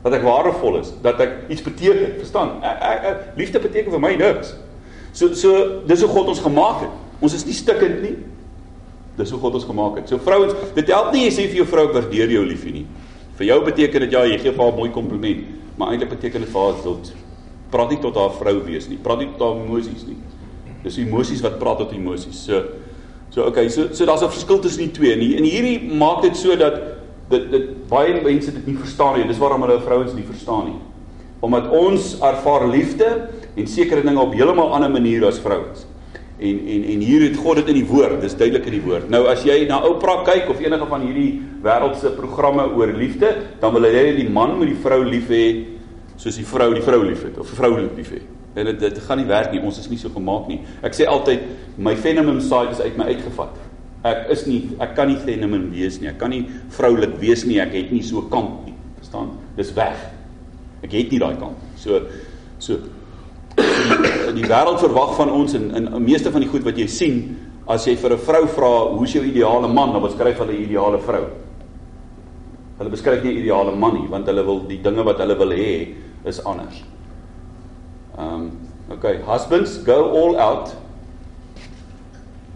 Dat 0.02 0.12
ek 0.12 0.22
waardevol 0.22 0.78
is, 0.80 0.92
dat 1.02 1.20
ek 1.20 1.50
iets 1.52 1.62
beteken, 1.62 2.14
verstaan? 2.18 2.62
Ek, 2.64 2.78
ek, 2.80 3.04
ek, 3.04 3.36
liefde 3.36 3.60
beteken 3.60 3.92
vir 3.92 4.00
my 4.00 4.14
niks. 4.16 4.54
So 5.12 5.34
so 5.34 5.82
dis 5.86 6.00
hoe 6.00 6.08
God 6.08 6.28
ons 6.32 6.40
gemaak 6.40 6.80
het. 6.80 6.94
Ons 7.20 7.34
is 7.34 7.44
nie 7.44 7.54
stikkend 7.54 8.00
nie. 8.02 8.14
Dis 9.20 9.32
hoe 9.34 9.40
God 9.43 9.58
ons 9.61 9.69
gemaak 9.69 10.00
het. 10.00 10.11
So 10.11 10.19
vrouens, 10.25 10.56
dit 10.75 10.93
help 10.93 11.12
nie 11.14 11.26
jy 11.26 11.32
sê 11.37 11.46
vir 11.50 11.62
jou 11.62 11.69
vrou 11.69 11.87
ek 11.90 11.96
waardeer 11.99 12.32
jou 12.38 12.44
liefie 12.49 12.72
nie. 12.81 12.87
Vir 13.40 13.50
jou 13.52 13.58
beteken 13.67 14.06
dit 14.06 14.17
ja, 14.17 14.25
jy 14.28 14.38
gee 14.40 14.52
vir 14.52 14.62
haar 14.64 14.72
'n 14.72 14.81
mooi 14.81 14.90
kompliment, 14.90 15.44
maar 15.76 15.93
eintlik 15.93 16.11
beteken 16.17 16.44
dit 16.44 16.50
vir 16.50 16.61
haar 16.61 16.76
dat 16.84 17.12
praat 17.70 17.90
nie 17.90 18.00
tot 18.02 18.17
haar 18.17 18.32
vrou 18.37 18.56
wees 18.67 18.88
nie. 18.88 18.99
Praat 18.99 19.19
nie 19.19 19.28
tot 19.37 19.40
haar 19.46 19.64
emosies 19.64 20.06
nie. 20.06 20.17
Dis 20.82 20.99
emosies 20.99 21.43
wat 21.43 21.58
praat 21.58 21.78
tot 21.78 21.93
emosies. 21.93 22.44
So 22.46 22.62
so 23.31 23.46
okay, 23.46 23.69
so 23.69 23.93
so 23.93 24.05
daar's 24.05 24.22
'n 24.22 24.31
verskil 24.31 24.58
tussen 24.58 24.84
die 24.84 24.93
twee 24.93 25.17
nie. 25.17 25.37
En 25.37 25.44
hierdie 25.44 25.94
maak 25.94 26.23
dit 26.23 26.37
so 26.37 26.56
dat 26.56 26.81
dit 27.31 27.50
dit 27.50 27.88
baie 27.88 28.20
mense 28.23 28.52
dit 28.52 28.66
nie 28.66 28.76
verstaan 28.76 29.18
nie. 29.18 29.26
Dis 29.26 29.38
waarom 29.38 29.62
hulle 29.62 29.80
vrouens 29.80 30.14
nie 30.14 30.25
verstaan 30.25 30.64
nie. 30.64 30.80
Omdat 31.40 31.71
ons 31.71 32.18
ervaar 32.21 32.68
liefde 32.68 33.28
en 33.56 33.66
sekere 33.66 34.02
dinge 34.02 34.21
op 34.21 34.35
heeltemal 34.35 34.75
ander 34.75 34.90
maniere 34.90 35.26
as 35.26 35.38
vrouens. 35.38 35.87
En 36.40 36.61
en 36.75 36.85
en 36.94 37.02
hier 37.04 37.23
het 37.26 37.37
God 37.37 37.61
dit 37.61 37.68
in 37.75 37.80
die 37.82 37.87
woord, 37.88 38.20
dis 38.23 38.37
duidelik 38.37 38.64
in 38.70 38.76
die 38.78 38.85
woord. 38.85 39.11
Nou 39.12 39.26
as 39.28 39.42
jy 39.44 39.59
na 39.68 39.82
Oprah 39.85 40.23
kyk 40.25 40.49
of 40.49 40.61
enige 40.64 40.87
van 40.88 41.04
hierdie 41.04 41.40
wêreldse 41.61 42.14
programme 42.16 42.64
oor 42.78 42.92
liefde, 42.97 43.35
dan 43.61 43.75
wil 43.76 43.85
hulle 43.85 44.14
die 44.16 44.28
man 44.32 44.56
met 44.59 44.70
die 44.73 44.78
vrou 44.80 45.02
lief 45.04 45.28
hê 45.28 45.44
soos 46.20 46.37
die 46.37 46.47
vrou 46.49 46.70
die 46.76 46.85
vrou 46.85 47.00
liefhet 47.04 47.37
of 47.40 47.49
vrou 47.56 47.75
lief 47.80 48.12
hê. 48.14 48.23
En 48.54 48.70
dit 48.70 48.80
dit 48.80 49.00
gaan 49.06 49.20
nie 49.20 49.28
werk 49.28 49.52
nie. 49.52 49.61
Ons 49.64 49.78
is 49.82 49.90
nie 49.92 49.99
so 50.00 50.12
gemaak 50.14 50.49
nie. 50.50 50.61
Ek 50.87 50.97
sê 50.97 51.06
altyd 51.09 51.44
my 51.78 51.94
feminine 51.97 52.42
side 52.44 52.75
is 52.75 52.80
uit 52.80 52.97
my 52.99 53.11
uitgevat. 53.12 53.61
Ek 54.09 54.30
is 54.32 54.47
nie 54.49 54.62
ek 54.80 54.97
kan 54.97 55.12
nie 55.12 55.18
feminine 55.20 55.68
wees 55.75 56.00
nie. 56.00 56.09
Ek 56.11 56.18
kan 56.20 56.32
nie 56.32 56.47
vroulik 56.73 57.18
wees 57.20 57.44
nie. 57.49 57.61
Ek 57.62 57.76
het 57.76 57.92
nie 57.92 58.02
so 58.06 58.25
kant 58.32 58.64
nie. 58.66 58.75
Verstaan? 58.99 59.35
Dis 59.61 59.75
weg. 59.76 60.09
Ek 60.80 60.97
het 60.97 61.12
nie 61.12 61.20
daai 61.20 61.37
kant. 61.40 61.61
So 61.80 62.00
so 62.61 62.80
die 64.35 64.47
wêreld 64.47 64.81
verwag 64.81 65.14
van 65.17 65.31
ons 65.31 65.55
en 65.59 65.71
in 65.76 66.02
meeste 66.05 66.31
van 66.33 66.45
die 66.45 66.50
goed 66.50 66.64
wat 66.67 66.79
jy 66.79 66.87
sien 66.87 67.21
as 67.71 67.87
jy 67.87 67.97
vir 67.97 68.12
'n 68.12 68.19
vrou 68.19 68.47
vra 68.47 68.73
hoe's 68.97 69.12
jou 69.12 69.25
ideale 69.25 69.69
man 69.69 69.93
dan 69.93 70.02
beskryf 70.02 70.38
hulle 70.38 70.52
'n 70.52 70.62
ideale 70.62 70.99
vrou. 70.99 71.25
Hulle 72.79 72.90
beskryf 72.90 73.23
nie 73.25 73.33
'n 73.33 73.38
ideale 73.38 73.76
man 73.76 73.95
nie 73.95 74.09
want 74.09 74.26
hulle 74.26 74.45
wil 74.45 74.61
die 74.67 74.83
dinge 74.83 75.05
wat 75.05 75.19
hulle 75.19 75.37
wil 75.38 75.50
hê 75.50 75.95
is 76.25 76.45
anders. 76.45 76.83
Um 78.19 78.50
okay, 78.90 79.21
husbands 79.23 79.79
go 79.85 80.11
all 80.11 80.37
out 80.37 80.75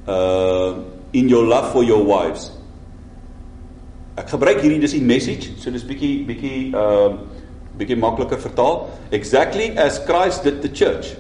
uh 0.09 0.75
in 1.13 1.29
your 1.29 1.45
love 1.45 1.71
for 1.73 1.85
your 1.85 2.05
wives. 2.05 2.51
Ek 4.17 4.29
gebruik 4.31 4.61
hierdie 4.61 4.81
dis 4.81 4.93
die 4.93 5.03
message, 5.03 5.55
so 5.59 5.71
dis 5.71 5.85
bietjie 5.85 6.27
bietjie 6.27 6.75
uh 6.75 7.15
bietjie 7.79 7.99
makliker 7.99 8.39
vertaal. 8.39 8.89
Exactly 9.11 9.77
as 9.77 9.99
Christ 10.07 10.45
did 10.45 10.63
the 10.63 10.69
church. 10.69 11.15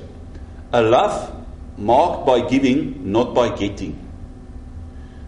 A 0.73 0.82
love 0.82 1.32
marked 1.76 2.26
by 2.26 2.40
giving, 2.49 3.00
not 3.11 3.34
by 3.34 3.49
getting. 3.50 3.99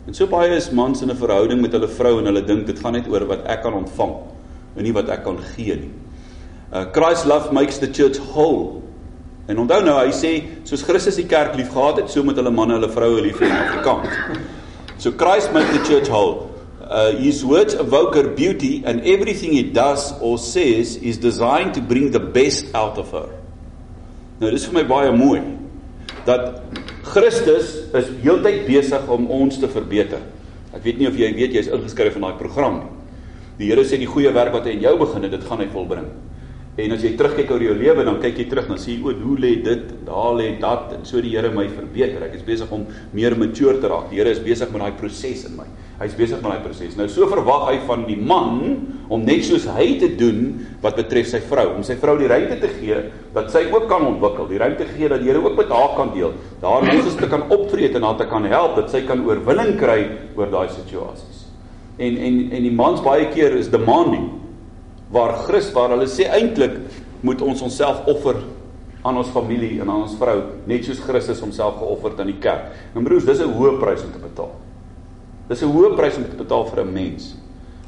En 0.06 0.14
so 0.14 0.26
baie 0.30 0.54
is 0.54 0.70
mans 0.70 1.02
in 1.02 1.10
'n 1.10 1.16
verhouding 1.16 1.60
met 1.60 1.72
hulle 1.72 1.88
vrou 1.88 2.18
en 2.18 2.26
hulle 2.26 2.44
dink 2.46 2.66
dit 2.66 2.78
gaan 2.78 2.92
net 2.92 3.08
oor 3.08 3.26
wat 3.26 3.46
ek 3.46 3.62
kan 3.62 3.74
ontvang 3.74 4.14
en 4.76 4.82
nie 4.82 4.92
wat 4.92 5.08
ek 5.08 5.24
kan 5.24 5.38
gee 5.54 5.74
nie. 5.74 5.90
Uh 6.72 6.84
Christ 6.92 7.26
love 7.26 7.52
makes 7.52 7.78
the 7.78 7.90
church 7.90 8.18
whole. 8.18 8.82
En 9.48 9.58
onthou 9.58 9.82
nou, 9.82 9.98
hy 9.98 10.10
sê 10.10 10.32
soos 10.64 10.82
Christus 10.82 11.16
die 11.16 11.26
kerk 11.26 11.54
liefgehad 11.54 11.96
het, 11.96 12.10
so 12.10 12.22
moet 12.22 12.36
hulle 12.36 12.50
manne 12.50 12.74
hulle 12.74 12.88
vroue 12.90 13.20
lief 13.22 13.40
hê 13.40 13.46
in 13.46 13.52
Afrikaans. 13.52 14.10
So 14.98 15.12
Christ 15.12 15.52
made 15.52 15.70
the 15.72 15.84
church 15.84 16.08
whole. 16.08 16.55
Uh, 16.86 17.10
his 17.18 17.44
words 17.44 17.74
evoke 17.74 18.14
her 18.14 18.28
beauty 18.28 18.84
and 18.86 19.00
everything 19.02 19.52
he 19.52 19.62
does 19.62 20.12
or 20.20 20.38
says 20.38 20.96
is 20.96 21.18
designed 21.18 21.74
to 21.74 21.80
bring 21.80 22.12
the 22.12 22.20
best 22.20 22.72
out 22.74 22.96
of 22.96 23.10
her. 23.10 23.26
Nou 24.38 24.52
dis 24.52 24.66
vir 24.68 24.76
my 24.76 24.84
baie 24.86 25.10
mooi 25.16 25.40
dat 26.28 26.60
Christus 27.06 27.72
is 27.96 28.10
heeltyd 28.22 28.66
besig 28.68 29.08
om 29.10 29.26
ons 29.32 29.58
te 29.58 29.70
verbeter. 29.70 30.22
Ek 30.76 30.84
weet 30.84 31.00
nie 31.00 31.08
of 31.10 31.18
jy 31.18 31.32
weet 31.34 31.56
jy's 31.56 31.70
ingeskryf 31.72 32.18
in 32.18 32.26
daai 32.26 32.38
program 32.38 32.78
nie. 32.82 32.92
Die 33.56 33.70
Here 33.70 33.82
sê 33.88 33.98
die 33.98 34.08
goeie 34.10 34.30
werk 34.36 34.52
wat 34.54 34.68
hy 34.68 34.76
in 34.76 34.84
jou 34.84 34.94
begin 35.00 35.24
het, 35.24 35.32
dit 35.32 35.46
gaan 35.48 35.62
hy 35.64 35.68
volbring. 35.72 36.06
En 36.76 36.92
as 36.92 37.00
jy 37.00 37.14
terugkyk 37.16 37.48
oor 37.54 37.62
jou 37.64 37.72
lewe, 37.72 38.02
dan 38.04 38.18
kyk 38.20 38.42
jy 38.42 38.44
terug 38.50 38.66
sien 38.76 38.98
jy 38.98 39.08
o, 39.08 39.12
hoe 39.16 39.36
lê 39.40 39.54
dit, 39.64 39.92
daar 40.04 40.34
lê 40.36 40.50
dat 40.60 40.90
en 40.92 41.06
so 41.08 41.22
die 41.24 41.32
Here 41.32 41.48
my 41.48 41.64
verbeter. 41.72 42.20
Ek 42.26 42.34
is 42.36 42.44
besig 42.44 42.68
om 42.72 42.84
meer 43.16 43.32
mature 43.32 43.80
te 43.80 43.88
raak. 43.88 44.10
Die 44.10 44.20
Here 44.20 44.28
is 44.28 44.42
besig 44.44 44.68
met 44.74 44.84
daai 44.84 44.98
proses 45.00 45.46
in 45.48 45.56
my. 45.56 45.64
Hy's 46.02 46.12
besig 46.18 46.42
met 46.44 46.52
daai 46.52 46.66
proses. 46.66 46.98
Nou 46.98 47.08
so 47.08 47.30
verwag 47.32 47.64
hy 47.70 47.78
van 47.88 48.04
die 48.04 48.18
man 48.20 48.60
om 49.08 49.24
net 49.24 49.48
soos 49.48 49.64
hy 49.72 49.88
te 50.02 50.12
doen 50.20 50.52
wat 50.84 51.00
betref 51.00 51.32
sy 51.32 51.40
vrou, 51.48 51.70
om 51.78 51.84
sy 51.86 51.96
vrou 51.96 52.18
die 52.20 52.28
ruimte 52.28 52.60
te 52.60 52.68
gee 52.76 53.00
dat 53.32 53.48
sy 53.54 53.64
ook 53.72 53.88
kan 53.88 54.04
ontwikkel, 54.04 54.44
die 54.52 54.60
ruimte 54.60 54.84
gee 54.92 55.08
dat 55.08 55.24
die 55.24 55.32
Here 55.32 55.40
ook 55.40 55.56
met 55.56 55.72
haar 55.72 55.96
kan 55.96 56.12
deel. 56.12 56.36
Daar 56.60 56.84
ons 56.92 57.16
te 57.16 57.32
kan 57.32 57.48
optree 57.48 57.88
en 57.88 58.04
haar 58.04 58.20
te 58.20 58.28
kan 58.28 58.44
help 58.52 58.76
dat 58.82 58.92
sy 58.92 59.06
kan 59.08 59.24
oorwinning 59.24 59.78
kry 59.80 60.02
oor 60.36 60.52
daai 60.52 60.68
situasies. 60.76 61.46
En 61.96 62.20
en 62.20 62.42
en 62.52 62.68
die 62.68 62.80
mans 62.84 63.00
baie 63.00 63.32
keer 63.32 63.56
is 63.56 63.72
demanding 63.72 64.28
waar 65.12 65.36
Christus 65.46 65.74
waar 65.74 65.94
hulle 65.94 66.08
sê 66.10 66.26
eintlik 66.28 66.78
moet 67.20 67.42
ons 67.42 67.62
onsself 67.62 68.06
offer 68.06 68.36
aan 69.06 69.16
ons 69.16 69.30
familie 69.30 69.80
en 69.80 69.90
aan 69.90 70.02
ons 70.02 70.16
vrou 70.18 70.36
net 70.66 70.86
soos 70.86 71.02
Christus 71.06 71.40
homself 71.40 71.78
geoffer 71.78 72.10
het 72.10 72.22
aan 72.24 72.32
die 72.32 72.40
kerk. 72.42 72.72
En 72.94 73.04
broers, 73.06 73.24
dis 73.24 73.40
'n 73.40 73.52
hoë 73.54 73.78
prys 73.78 74.02
om 74.02 74.12
te 74.12 74.18
betaal. 74.18 74.50
Dis 75.48 75.62
'n 75.62 75.70
hoë 75.70 75.94
prys 75.96 76.16
om 76.16 76.24
te 76.24 76.36
betaal 76.36 76.66
vir 76.66 76.84
'n 76.84 76.92
mens. 76.92 77.34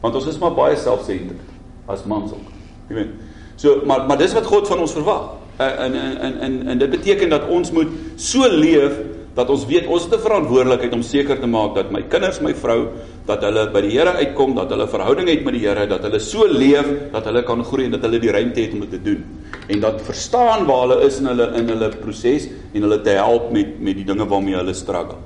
Want 0.00 0.14
ons 0.14 0.26
is 0.26 0.38
maar 0.38 0.54
baie 0.54 0.76
selfsentreerd 0.76 1.40
as 1.86 2.04
mans 2.04 2.32
ook. 2.32 2.48
Jy 2.88 2.94
weet. 2.94 3.10
So 3.56 3.82
maar 3.84 4.06
maar 4.06 4.18
dis 4.18 4.34
wat 4.34 4.46
God 4.46 4.68
van 4.68 4.78
ons 4.78 4.92
verwag. 4.92 5.30
En 5.58 5.94
en 5.94 6.40
en 6.40 6.66
en 6.66 6.78
dit 6.78 6.90
beteken 6.90 7.28
dat 7.28 7.48
ons 7.48 7.70
moet 7.70 7.88
so 8.16 8.46
leef 8.48 8.94
dat 9.34 9.50
ons 9.50 9.66
weet 9.66 9.86
ons 9.86 10.04
het 10.04 10.14
'n 10.14 10.20
verantwoordelikheid 10.20 10.92
om 10.92 11.02
seker 11.02 11.40
te 11.40 11.46
maak 11.46 11.74
dat 11.74 11.90
my 11.90 12.02
kinders, 12.02 12.40
my 12.40 12.54
vrou, 12.54 12.88
dat 13.28 13.44
hulle 13.44 13.66
by 13.72 13.82
die 13.84 13.92
Here 13.92 14.14
uitkom, 14.22 14.54
dat 14.56 14.70
hulle 14.72 14.86
verhouding 14.88 15.28
het 15.28 15.44
met 15.44 15.56
die 15.58 15.64
Here, 15.66 15.84
dat 15.88 16.04
hulle 16.06 16.20
so 16.22 16.46
leef 16.48 16.88
dat 17.12 17.28
hulle 17.28 17.42
kan 17.46 17.64
groei 17.64 17.84
en 17.86 17.96
dat 17.96 18.06
hulle 18.06 18.20
die 18.22 18.32
ruimte 18.32 18.64
het 18.64 18.74
om 18.76 18.84
dit 18.86 18.94
te 18.96 19.02
doen. 19.04 19.24
En 19.68 19.82
dat 19.84 20.00
verstaan 20.06 20.64
waar 20.68 20.86
hulle 20.86 21.02
is 21.06 21.20
in 21.20 21.28
hulle 21.28 21.50
in 21.58 21.68
hulle 21.68 21.90
proses 22.00 22.48
en 22.72 22.86
hulle 22.86 23.00
te 23.04 23.18
help 23.20 23.52
met 23.52 23.76
met 23.84 24.00
die 24.00 24.06
dinge 24.08 24.26
waarmee 24.28 24.56
hulle 24.56 24.74
struggle. 24.74 25.20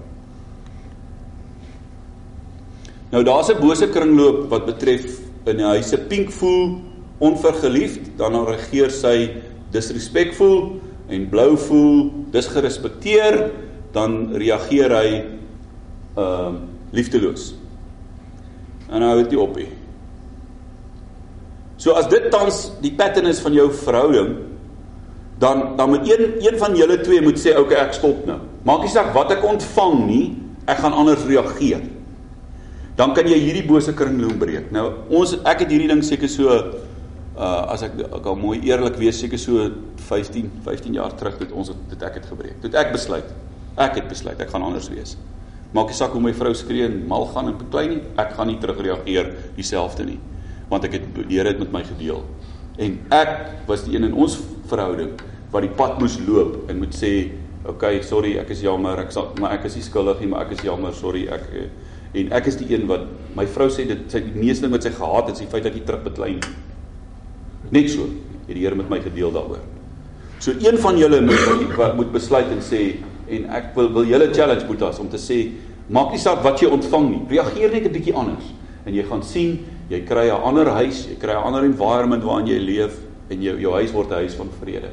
Nou 3.13 3.23
daar's 3.25 3.51
'n 3.51 3.61
bose 3.61 3.89
kringloop 3.89 4.49
wat 4.51 4.67
betref 4.67 5.21
in 5.47 5.57
die 5.57 5.67
huise 5.67 5.99
pink 5.99 6.31
voel 6.31 6.81
onvergeliefd, 7.19 8.17
dan 8.17 8.35
reageer 8.47 8.91
sy 8.91 9.31
disrespectful 9.71 10.81
en 11.09 11.29
blou 11.29 11.57
voel 11.57 12.11
disgerespekteer 12.31 13.51
dan 13.93 14.33
reageer 14.35 14.91
hy 14.91 15.09
ehm 16.17 16.55
uh, 16.55 16.55
liefdeloos. 16.93 17.62
En 18.93 19.05
hou 19.05 19.15
dit 19.23 19.37
op 19.41 19.57
nie. 19.57 19.69
So 21.81 21.97
as 21.99 22.09
dit 22.13 22.29
tans 22.31 22.69
die 22.83 22.93
pattern 22.95 23.27
is 23.31 23.41
van 23.43 23.57
jou 23.57 23.67
verhouding, 23.75 24.37
dan 25.43 25.73
dan 25.77 25.91
moet 25.91 26.07
een 26.07 26.37
een 26.45 26.59
van 26.61 26.77
julle 26.79 27.01
twee 27.03 27.23
moet 27.25 27.41
sê, 27.41 27.57
"Oké, 27.57 27.73
okay, 27.73 27.87
ek 27.87 27.93
stop 27.99 28.27
nou." 28.27 28.39
Maak 28.63 28.83
nie 28.83 28.93
saak 28.93 29.15
wat 29.15 29.33
ek 29.33 29.45
ontvang 29.45 30.07
nie, 30.07 30.37
ek 30.67 30.79
gaan 30.79 30.93
anders 30.93 31.25
reageer. 31.25 31.81
Dan 32.95 33.15
kan 33.15 33.27
jy 33.27 33.39
hierdie 33.39 33.67
bose 33.67 33.95
kringloop 33.95 34.39
breek. 34.39 34.71
Nou 34.71 34.93
ons 35.09 35.35
ek 35.45 35.59
het 35.59 35.71
hierdie 35.71 35.89
ding 35.89 36.05
seker 36.05 36.29
so 36.29 36.49
uh 36.49 37.73
as 37.73 37.83
ek 37.83 37.93
ek 37.99 38.27
al 38.27 38.37
mooi 38.37 38.61
eerlik 38.61 38.97
wees 38.97 39.19
seker 39.19 39.39
so 39.39 39.71
15 39.97 40.51
15 40.65 40.93
jaar 40.93 41.17
terug 41.17 41.39
het 41.39 41.53
ons 41.53 41.73
dit 41.89 42.03
ek 42.03 42.15
het 42.15 42.27
gebreek. 42.27 42.61
Toe 42.61 42.71
ek 42.71 42.93
besluit 42.93 43.25
Ek 43.81 43.97
het 43.97 44.09
besluit 44.09 44.41
ek 44.41 44.51
gaan 44.53 44.65
anders 44.67 44.91
wees. 44.93 45.17
Maak 45.73 45.89
nie 45.89 45.97
saak 45.97 46.13
hoe 46.13 46.21
my 46.21 46.35
vrou 46.37 46.53
skree 46.57 46.85
en 46.85 46.99
mal 47.09 47.25
gaan 47.33 47.49
en 47.49 47.57
beklei 47.57 47.87
nie, 47.95 48.01
ek 48.21 48.35
gaan 48.37 48.51
nie 48.51 48.59
terugreageer 48.61 49.31
dieselfde 49.57 50.05
nie, 50.05 50.19
want 50.69 50.85
ek 50.85 50.99
het 50.99 51.07
die 51.17 51.39
Here 51.39 51.49
het 51.49 51.61
met 51.63 51.73
my 51.73 51.81
gedeel. 51.87 52.21
En 52.81 52.99
ek 53.13 53.33
was 53.69 53.85
die 53.87 53.97
een 53.97 54.11
in 54.11 54.17
ons 54.17 54.39
verhouding 54.69 55.15
wat 55.53 55.65
die 55.65 55.73
pad 55.77 55.99
moes 56.01 56.19
loop 56.27 56.71
en 56.71 56.79
moet 56.81 56.93
sê, 56.97 57.31
"Oké, 57.65 57.73
okay, 57.73 58.03
sorry, 58.03 58.39
ek 58.39 58.51
is 58.51 58.61
jammer, 58.61 58.99
ek 58.99 59.13
sal 59.13 59.33
maar 59.41 59.53
ek 59.53 59.65
is 59.65 59.77
nie 59.77 59.83
skuldig 59.83 60.21
nie, 60.21 60.29
maar 60.29 60.47
ek 60.47 60.53
is 60.53 60.63
jammer, 60.65 60.93
sorry, 60.93 61.29
ek 61.29 61.43
eh, 61.55 61.69
en 62.21 62.33
ek 62.33 62.47
is 62.47 62.57
die 62.57 62.75
een 62.75 62.87
wat 62.87 63.07
my 63.35 63.47
vrou 63.47 63.69
sê 63.69 63.87
dit 63.87 63.99
sy 64.11 64.21
die 64.21 64.41
meeste 64.41 64.63
ding 64.63 64.73
wat 64.73 64.83
sy 64.83 64.91
gehaat 64.91 65.27
het, 65.27 65.35
is 65.35 65.41
die 65.41 65.47
feit 65.47 65.65
dat 65.65 65.75
jy 65.75 65.81
terugbeklei 65.81 66.33
nie. 66.33 66.55
Net 67.71 67.91
so 67.91 68.03
het 68.47 68.55
die 68.55 68.61
Here 68.65 68.75
met 68.75 68.91
my 68.91 69.01
gedeel 69.01 69.33
daaroor. 69.33 69.61
So 70.39 70.51
een 70.51 70.79
van 70.79 70.99
julle 70.99 71.21
moet 71.21 71.97
moet 71.97 72.13
besluit 72.13 72.51
en 72.51 72.61
sê 72.61 72.99
en 73.33 73.51
ek 73.51 73.75
wil 73.77 73.93
wil 73.93 74.09
julle 74.09 74.33
challenge 74.35 74.67
Boetas 74.67 74.99
om 75.03 75.09
te 75.09 75.21
sê 75.21 75.53
maak 75.89 76.13
nie 76.13 76.21
saak 76.21 76.43
wat 76.45 76.61
jy 76.61 76.71
ontvang 76.73 77.09
nie. 77.11 77.23
Reageer 77.29 77.73
net 77.73 77.87
'n 77.87 77.93
bietjie 77.93 78.15
anders 78.15 78.45
en 78.87 78.95
jy 78.95 79.03
gaan 79.03 79.23
sien 79.23 79.59
jy 79.89 80.01
kry 80.05 80.29
'n 80.29 80.43
ander 80.43 80.67
huis, 80.67 81.07
jy 81.09 81.17
kry 81.19 81.33
'n 81.33 81.45
ander 81.45 81.65
environment 81.65 82.23
waarin 82.25 82.47
jy 82.47 82.59
leef 82.59 82.99
en 83.31 83.43
jou 83.43 83.59
jou 83.59 83.73
huis 83.73 83.93
word 83.93 84.11
'n 84.11 84.15
huis 84.15 84.35
van 84.35 84.49
vrede. 84.61 84.91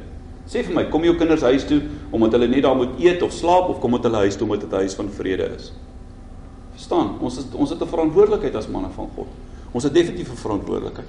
Sê 0.48 0.64
vir 0.64 0.74
my, 0.74 0.84
kom 0.90 1.04
jou 1.04 1.16
kinders 1.16 1.42
huis 1.42 1.64
toe 1.64 1.82
omdat 2.12 2.32
hulle 2.32 2.48
net 2.48 2.64
daar 2.64 2.76
moet 2.76 3.00
eet 3.00 3.22
of 3.22 3.32
slaap 3.32 3.70
of 3.70 3.80
kom 3.80 3.92
dit 3.92 4.04
hulle 4.04 4.18
huis 4.18 4.36
toe 4.36 4.48
omdat 4.48 4.62
dit 4.62 4.72
'n 4.72 4.76
huis 4.76 4.96
van 4.96 5.10
vrede 5.10 5.56
is? 5.56 5.74
Verstaan? 6.74 7.20
Ons 7.22 7.38
is 7.38 7.46
ons 7.54 7.70
het 7.70 7.82
'n 7.82 7.88
verantwoordelikheid 7.88 8.56
as 8.56 8.68
manne 8.68 8.90
van 8.96 9.10
God. 9.16 9.28
Ons 9.72 9.84
het 9.84 9.94
definitief 9.94 10.32
'n 10.32 10.36
verantwoordelikheid. 10.36 11.08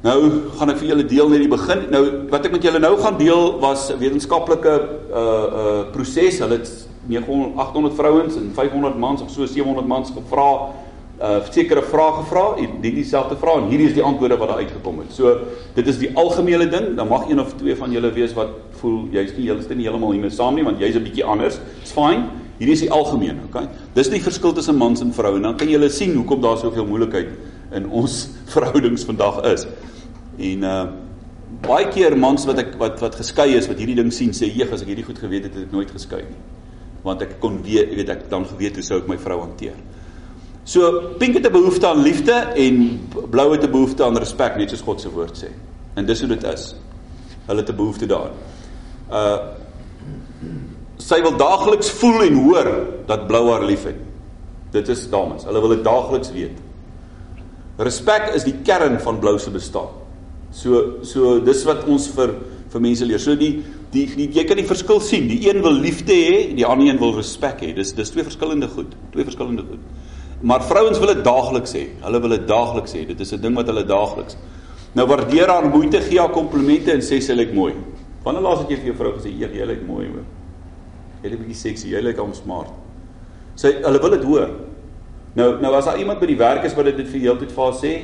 Nou 0.00 0.20
gaan 0.56 0.72
ek 0.72 0.78
vir 0.80 0.94
julle 0.94 1.04
deel 1.04 1.28
net 1.28 1.42
die 1.44 1.50
begin. 1.52 1.82
Nou 1.92 2.04
wat 2.32 2.46
ek 2.48 2.54
met 2.54 2.64
julle 2.64 2.80
nou 2.80 2.94
gaan 3.02 3.18
deel 3.20 3.58
was 3.60 3.90
'n 3.92 3.98
wetenskaplike 4.00 4.74
uh 5.12 5.24
uh 5.60 5.82
proses. 5.92 6.38
Hulle 6.40 6.56
het 6.56 6.70
900 7.06 7.56
800 7.56 7.94
vrouens 7.94 8.36
en 8.36 8.50
500 8.54 8.96
mans 8.96 9.20
of 9.20 9.30
so 9.30 9.44
700 9.46 9.86
mans 9.86 10.08
gevra 10.08 10.72
uh 11.20 11.44
sekere 11.50 11.82
vrae 11.82 12.12
gevra, 12.12 12.56
die 12.80 12.94
dieselfde 12.94 13.36
vrae 13.36 13.60
en 13.60 13.68
hierdie 13.68 13.88
is 13.88 13.94
die 13.94 14.02
antwoorde 14.02 14.38
wat 14.38 14.48
daar 14.48 14.62
uitgekom 14.64 14.98
het. 15.04 15.12
So 15.12 15.36
dit 15.74 15.86
is 15.86 15.98
die 15.98 16.16
algemene 16.16 16.68
ding. 16.68 16.96
Dan 16.96 17.08
mag 17.08 17.28
een 17.28 17.40
of 17.40 17.52
twee 17.52 17.76
van 17.76 17.92
julle 17.92 18.10
wees 18.12 18.32
wat 18.32 18.48
voel 18.80 19.04
jy's 19.12 19.36
nie 19.36 19.50
heelste 19.50 19.74
nie 19.74 19.84
heeltemal 19.84 20.12
hiermee 20.12 20.30
saam 20.30 20.54
nie 20.54 20.64
want 20.64 20.80
jy's 20.80 20.96
'n 20.96 21.02
bietjie 21.02 21.24
anders. 21.24 21.60
It's 21.82 21.92
fine. 21.92 22.24
Hierdie 22.56 22.72
is 22.72 22.80
die 22.80 22.90
algemene, 22.90 23.40
okay? 23.48 23.68
Dis 23.94 24.08
die 24.08 24.20
verskil 24.20 24.52
tussen 24.52 24.76
mans 24.76 25.00
en 25.00 25.12
vroue. 25.12 25.40
Dan 25.40 25.56
kan 25.56 25.68
julle 25.68 25.90
sien 25.90 26.14
hoekom 26.16 26.40
daar 26.40 26.58
soveel 26.58 26.86
moeilikheid 26.86 27.28
in 27.76 27.86
ons 27.90 28.28
verhoudings 28.54 29.04
vandag 29.08 29.42
is. 29.54 29.66
En 30.38 30.68
uh 30.74 30.82
baie 31.60 31.88
keer 31.90 32.14
mans 32.16 32.44
wat 32.46 32.60
ek 32.62 32.76
wat 32.78 33.00
wat 33.02 33.16
geskei 33.18 33.56
is 33.58 33.66
wat 33.68 33.80
hierdie 33.82 33.96
ding 33.98 34.12
sien 34.14 34.30
sê 34.30 34.46
jeg 34.54 34.70
as 34.70 34.84
ek 34.84 34.92
hierdie 34.92 35.04
goed 35.04 35.18
geweet 35.18 35.48
het 35.48 35.56
het 35.58 35.64
ek 35.66 35.72
nooit 35.74 35.90
geskei 35.90 36.22
nie. 36.22 36.38
Want 37.02 37.24
ek 37.26 37.40
kon 37.42 37.58
weet, 37.64 37.90
weet 37.96 38.12
ek 38.14 38.22
dan 38.30 38.46
geweet 38.46 38.78
hoe 38.78 38.84
sou 38.86 39.00
ek 39.02 39.08
my 39.10 39.16
vrou 39.18 39.40
hanteer. 39.42 39.74
So 40.64 41.16
pink 41.18 41.34
het 41.34 41.46
'n 41.46 41.52
behoefte 41.52 41.86
aan 41.88 42.02
liefde 42.02 42.32
en 42.54 43.00
blou 43.30 43.52
het 43.52 43.64
'n 43.64 43.70
behoefte 43.70 44.04
aan 44.04 44.16
respek 44.16 44.56
net 44.56 44.70
soos 44.70 44.86
God 44.86 45.00
se 45.00 45.10
woord 45.10 45.36
sê. 45.36 45.50
En 45.96 46.06
dis 46.06 46.20
hoe 46.20 46.28
dit 46.28 46.44
is. 46.44 46.74
Hulle 47.46 47.60
het 47.60 47.70
'n 47.70 47.76
behoefte 47.76 48.06
daaraan. 48.06 48.36
Uh 49.10 49.38
sy 50.96 51.20
wil 51.22 51.36
daagliks 51.36 51.90
voel 51.90 52.22
en 52.22 52.34
hoor 52.34 52.68
dat 53.06 53.26
blou 53.26 53.50
haar 53.50 53.64
liefhet. 53.64 53.96
Dit 54.70 54.88
is 54.88 55.08
dames, 55.10 55.44
hulle 55.44 55.60
wil 55.60 55.68
dit 55.68 55.84
daagliks 55.84 56.30
weet. 56.32 56.58
Respek 57.80 58.34
is 58.36 58.44
die 58.44 58.58
kern 58.66 58.98
van 59.00 59.20
blou 59.22 59.38
se 59.40 59.50
bestaan. 59.50 59.88
So 60.52 61.02
so 61.06 61.38
dis 61.44 61.62
wat 61.68 61.86
ons 61.88 62.08
vir 62.14 62.34
vir 62.70 62.82
mense 62.84 63.06
leer. 63.06 63.22
So 63.22 63.36
die 63.38 63.62
die, 63.90 64.04
die 64.14 64.28
jy 64.36 64.44
kan 64.46 64.60
die 64.60 64.68
verskil 64.68 65.00
sien. 65.02 65.28
Die 65.30 65.40
een 65.48 65.62
wil 65.64 65.74
liefde 65.74 66.14
hê, 66.14 66.50
die 66.54 66.66
ander 66.66 66.90
een 66.90 67.00
wil 67.00 67.14
respek 67.16 67.64
hê. 67.64 67.72
Dis 67.76 67.94
dis 67.96 68.12
twee 68.12 68.26
verskillende 68.26 68.68
goed, 68.70 68.92
twee 69.14 69.26
verskillende 69.26 69.64
goed. 69.66 69.82
Maar 70.42 70.64
vrouens 70.64 70.98
wil 70.98 71.14
dit 71.14 71.24
daagliks 71.24 71.74
hê. 71.76 71.86
Hulle 72.04 72.20
wil 72.24 72.36
dit 72.36 72.46
daagliks 72.48 72.94
hê. 72.96 73.06
Dit 73.08 73.20
is 73.20 73.32
'n 73.32 73.40
ding 73.40 73.56
wat 73.56 73.66
hulle 73.66 73.84
daagliks. 73.84 74.36
Nou 74.94 75.06
waardeer 75.06 75.48
haar 75.48 75.68
moeite, 75.68 76.00
gee 76.00 76.18
haar 76.18 76.32
komplimente 76.32 76.92
en 76.92 77.00
sê 77.00 77.20
sy 77.20 77.32
lyk 77.32 77.52
mooi. 77.54 77.74
Wanneer 78.24 78.42
laas 78.42 78.58
het 78.58 78.70
jy 78.70 78.76
vir 78.76 78.86
jou 78.86 78.96
vrou 78.96 79.12
gesê, 79.12 79.30
"Jy 79.38 79.66
lyk 79.66 79.86
mooi 79.86 80.06
hoor." 80.06 80.24
Jy 81.22 81.30
lyk 81.30 81.38
bietjie 81.38 81.54
sexy, 81.54 81.88
jy 81.88 82.00
lyk 82.00 82.20
om 82.20 82.32
smart. 82.34 82.72
Sy 83.56 83.72
hulle 83.82 84.00
wil 84.00 84.10
dit 84.10 84.24
hoor. 84.24 84.50
Nou 85.38 85.52
nou 85.62 85.72
as 85.78 85.86
daar 85.86 86.00
iemand 86.00 86.20
by 86.20 86.26
die 86.30 86.38
werk 86.40 86.64
is 86.66 86.74
wat 86.74 86.90
dit 86.90 87.06
vir 87.06 87.24
heeltyd 87.28 87.52
vir 87.54 87.64
haar 87.64 87.76
sê, 87.78 87.94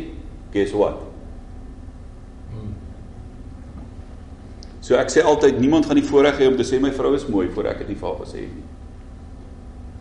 guess 0.55 0.75
what? 0.77 1.03
So 4.87 4.95
ek 4.95 5.11
sê 5.11 5.25
altyd 5.27 5.59
niemand 5.59 5.89
gaan 5.89 5.99
die 5.99 6.07
voorreg 6.07 6.39
hê 6.39 6.47
om 6.47 6.55
te 6.59 6.67
sê 6.67 6.79
my 6.79 6.93
vrou 6.95 7.11
is 7.17 7.27
mooi 7.27 7.49
voor 7.51 7.73
ek 7.73 7.81
dit 7.83 7.89
nie 7.91 7.99
vir 7.99 8.07
haar 8.07 8.21
gesê 8.23 8.45
het 8.45 8.53
nie. 8.55 8.67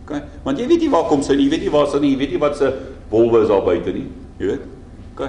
OK? 0.05 0.20
Want 0.46 0.62
jy 0.62 0.67
weet 0.70 0.86
nie 0.86 0.91
waar 0.94 1.08
kom 1.10 1.24
sy 1.25 1.34
nie, 1.39 1.48
jy 1.48 1.55
weet 1.55 1.65
nie 1.65 1.74
waar 1.74 1.89
sy 1.89 2.01
nie, 2.03 2.12
jy 2.13 2.20
weet 2.20 2.36
nie 2.36 2.41
wat 2.44 2.60
se 2.60 2.70
wolwe 3.10 3.41
is 3.41 3.50
daar 3.50 3.65
buite 3.65 3.96
nie, 3.96 4.05
jy 4.38 4.51
weet? 4.51 4.70
OK. 5.15 5.25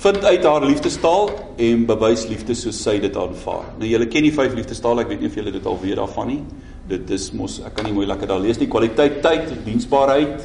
vind 0.05 0.25
uit 0.25 0.45
haar 0.45 0.65
liefdestaal 0.67 1.31
en 1.65 1.85
bewys 1.89 2.27
liefde 2.29 2.53
soos 2.59 2.77
sy 2.85 2.99
dit 3.01 3.15
aanvaar. 3.17 3.71
Nou 3.81 3.89
julle 3.89 4.09
ken 4.13 4.27
die 4.27 4.35
vyf 4.37 4.53
liefdestale, 4.57 5.05
ek 5.05 5.15
weet 5.15 5.23
nie 5.25 5.31
of 5.31 5.39
julle 5.39 5.55
dit 5.55 5.69
al 5.71 5.81
weet 5.81 5.97
daarvan 5.97 6.29
nie. 6.29 6.43
Dit 6.91 7.13
is 7.17 7.31
mos 7.33 7.63
ek 7.65 7.79
kan 7.79 7.89
nie 7.89 7.95
mooi 7.97 8.05
lekker 8.11 8.29
daar 8.29 8.43
lees 8.43 8.61
nie. 8.61 8.69
Kwaliteit, 8.69 9.23
tyd, 9.25 9.49
diensbaarheid, 9.65 10.45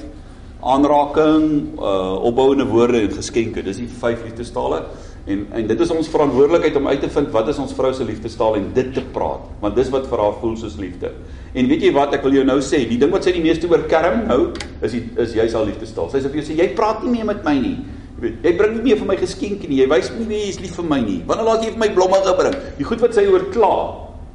aanraking, 0.63 1.75
uh 1.75 2.15
opbouende 2.29 2.69
woorde 2.71 3.03
en 3.03 3.11
geskenke. 3.17 3.65
Dis 3.65 3.81
die 3.81 3.89
vyf 3.99 4.23
liefdestale. 4.29 4.85
En 5.27 5.43
en 5.59 5.67
dit 5.67 5.83
is 5.83 5.91
ons 5.91 6.13
verantwoordelikheid 6.15 6.79
om 6.79 6.87
uit 6.87 7.03
te 7.03 7.11
vind 7.19 7.29
wat 7.35 7.51
is 7.51 7.59
ons 7.59 7.75
vrou 7.75 7.91
se 7.93 8.07
liefdestaal 8.07 8.55
en 8.61 8.71
dit 8.73 8.95
te 8.95 9.03
praat, 9.13 9.43
want 9.59 9.75
dis 9.75 9.91
wat 9.91 10.07
vir 10.07 10.23
haar 10.23 10.39
voel 10.39 10.55
soos 10.57 10.79
liefde. 10.79 11.11
En 11.51 11.67
weet 11.67 11.83
jy 11.83 11.91
wat 11.99 12.15
ek 12.15 12.23
wil 12.23 12.39
jou 12.39 12.47
nou 12.47 12.61
sê, 12.63 12.85
die 12.87 12.97
ding 13.01 13.11
wat 13.11 13.27
sy 13.27 13.35
die 13.35 13.43
meeste 13.43 13.67
oor 13.67 13.83
kerm 13.91 14.23
nou 14.31 14.41
is 14.79 14.95
die, 14.95 15.03
is 15.19 15.35
jy 15.35 15.51
sal 15.51 15.67
liefdestaal. 15.67 16.07
Sy 16.13 16.23
sê 16.23 16.31
vir 16.31 16.45
jou 16.45 16.47
sê 16.53 16.61
jy 16.63 16.71
praat 16.79 17.03
nie 17.03 17.19
meer 17.19 17.33
met 17.35 17.43
my 17.43 17.59
nie. 17.59 17.77
Jy 18.19 18.53
bring 18.57 18.75
nie 18.75 18.83
meer 18.89 18.99
vir 18.99 19.07
my 19.07 19.15
geskenke 19.19 19.69
nie. 19.69 19.79
Jy 19.81 19.87
wys 19.91 20.09
nie 20.17 20.27
meer 20.27 20.43
jy 20.43 20.49
is 20.53 20.59
lief 20.63 20.75
vir 20.79 20.87
my 20.89 20.99
nie. 21.03 21.19
Wanneer 21.27 21.47
laat 21.47 21.63
jy 21.65 21.71
vir 21.73 21.81
my 21.83 21.89
blomme 21.95 22.19
gebring? 22.25 22.57
Die 22.79 22.87
goed 22.87 23.03
wat 23.03 23.15
sy 23.15 23.25
oor 23.29 23.45
kla, 23.53 23.73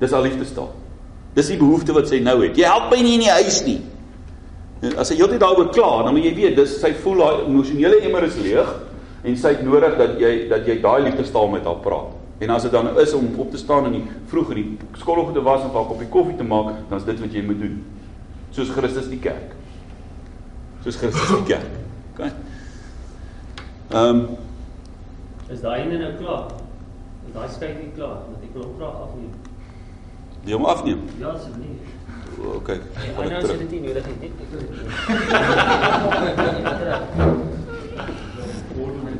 dis 0.01 0.15
haar 0.15 0.25
liefdestaal. 0.25 0.71
Dis 1.35 1.51
die 1.51 1.59
behoefte 1.61 1.97
wat 1.97 2.09
sy 2.11 2.21
nou 2.23 2.39
het. 2.45 2.57
Jy 2.59 2.69
help 2.71 2.91
my 2.93 3.01
nie 3.03 3.17
in 3.19 3.27
die 3.27 3.35
huis 3.35 3.61
nie. 3.67 3.81
As 4.95 5.09
sy 5.11 5.17
heeltyd 5.19 5.41
daaroor 5.43 5.71
kla, 5.75 6.05
dan 6.05 6.15
moet 6.15 6.27
jy 6.29 6.35
weet, 6.37 6.59
dis 6.59 6.77
sy 6.81 6.93
voel 7.05 7.23
haar 7.25 7.41
emosionele 7.47 8.03
emmer 8.05 8.27
is 8.29 8.37
leeg 8.41 8.75
en 9.25 9.37
sy 9.41 9.55
het 9.55 9.63
nodig 9.65 9.97
dat 9.97 10.19
jy 10.21 10.33
dat 10.51 10.67
jy 10.69 10.77
daai 10.85 11.07
liefdestaal 11.07 11.49
met 11.53 11.65
haar 11.65 11.81
praat. 11.85 12.13
En 12.45 12.51
as 12.53 12.67
dit 12.67 12.75
dan 12.75 12.91
is 13.01 13.15
om 13.17 13.29
op 13.41 13.51
te 13.51 13.61
staan 13.61 13.87
en 13.89 13.95
die 13.97 14.05
vroeg 14.29 14.51
in 14.53 14.59
die 14.61 14.99
skoolhof 15.01 15.33
te 15.33 15.43
was 15.45 15.63
en 15.63 15.71
vir 15.71 15.81
haar 15.81 15.89
koppie 15.89 16.11
koffie 16.13 16.37
te 16.37 16.45
maak, 16.45 16.75
dan 16.91 17.01
is 17.01 17.07
dit 17.07 17.23
wat 17.23 17.37
jy 17.37 17.45
moet 17.47 17.63
doen. 17.63 17.79
Soos 18.55 18.73
Christus 18.75 19.09
die 19.11 19.21
kerk. 19.23 19.55
Soos 20.85 20.99
Christus 21.01 21.31
die 21.39 21.47
kerk. 21.55 21.79
OK. 22.13 22.29
Ehm 23.95 24.09
um, 24.09 24.29
is 25.55 25.61
daai 25.63 25.81
ene 25.81 25.99
nou 25.99 26.13
klaar? 26.19 26.47
Is 27.29 27.35
daai 27.35 27.49
skyk 27.57 27.77
nie 27.79 27.93
klaar? 27.95 28.17
Want 28.27 28.43
ek 28.43 28.55
wil 28.57 28.65
hom 28.65 28.73
graag 28.81 28.97
afneem. 29.05 29.35
Jy 30.49 30.53
hom 30.57 30.67
afneem? 30.73 31.05
Ja, 31.21 31.29
asseblief. 31.31 31.79
OK. 32.57 32.69
Ja, 32.75 33.29
nou 33.29 33.43
sit 33.47 33.59
dit 33.63 33.71
nie 33.71 33.83
nodig 33.87 34.07
nie. 34.19 34.33
Word 38.75 38.97
met 39.07 39.19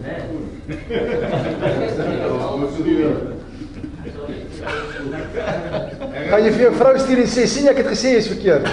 Gaan 6.33 6.43
jy 6.43 6.51
vir 6.51 6.63
jou 6.67 6.75
vrou 6.83 6.95
stuur 6.99 7.21
en 7.29 7.35
sê 7.39 7.47
sien 7.47 7.71
ek 7.71 7.79
het 7.85 7.95
gesê 7.95 8.19
is 8.19 8.31
verkeerd. 8.35 8.65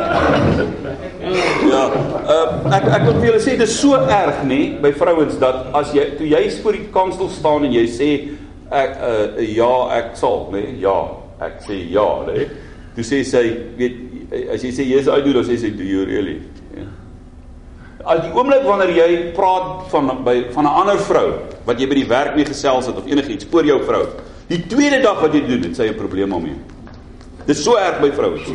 Uh, 2.31 2.71
ek 2.71 2.85
ek 2.85 3.05
wil 3.07 3.15
vir 3.17 3.25
julle 3.31 3.39
sê 3.43 3.55
dit 3.57 3.65
is 3.65 3.73
so 3.81 3.97
erg 3.97 4.43
nê 4.47 4.59
by 4.83 4.91
vrouens 4.95 5.33
dat 5.41 5.71
as 5.75 5.89
jy 5.95 6.05
toe 6.19 6.27
jy 6.29 6.41
voor 6.63 6.77
die 6.77 6.85
kansel 6.93 7.29
staan 7.33 7.65
en 7.67 7.73
jy 7.75 7.83
sê 7.91 8.09
ek 8.71 8.93
uh, 9.03 9.41
ja, 9.51 9.71
ek 9.97 10.13
sal 10.19 10.45
nê, 10.53 10.61
ja, 10.79 10.95
ek 11.43 11.57
sê 11.65 11.81
ja 11.91 12.05
nê. 12.29 12.45
Toe 12.95 13.03
sê 13.07 13.21
sy, 13.27 13.43
weet 13.79 14.45
as 14.53 14.63
jy 14.63 14.71
sê 14.77 14.85
yes 14.87 15.09
I 15.11 15.19
do, 15.25 15.33
dan 15.35 15.47
sê 15.47 15.57
sy 15.59 15.73
do 15.75 15.87
you 15.87 16.05
really? 16.07 16.37
Ja. 16.77 16.87
Al 18.13 18.23
die 18.23 18.31
oomblik 18.31 18.63
wanneer 18.67 18.93
jy 18.95 19.09
praat 19.35 19.89
van 19.91 20.13
by 20.23 20.37
van 20.55 20.69
'n 20.69 20.75
ander 20.83 21.01
vrou 21.09 21.27
wat 21.67 21.79
jy 21.79 21.89
by 21.89 21.99
die 21.99 22.07
werk 22.07 22.35
mee 22.35 22.47
gesels 22.47 22.87
het 22.87 22.97
of 22.97 23.07
enigiets 23.11 23.49
voor 23.51 23.65
jou 23.65 23.81
vrou. 23.83 24.05
Die 24.47 24.61
tweede 24.67 25.01
dag 25.03 25.19
wat 25.21 25.33
jy 25.33 25.43
doen, 25.47 25.63
het 25.67 25.75
sy 25.75 25.89
'n 25.89 25.99
probleem 25.99 26.29
daarmee. 26.29 26.55
Dit 27.45 27.57
is 27.57 27.63
so 27.63 27.75
erg 27.75 27.99
by 27.99 28.11
vrouens. 28.11 28.47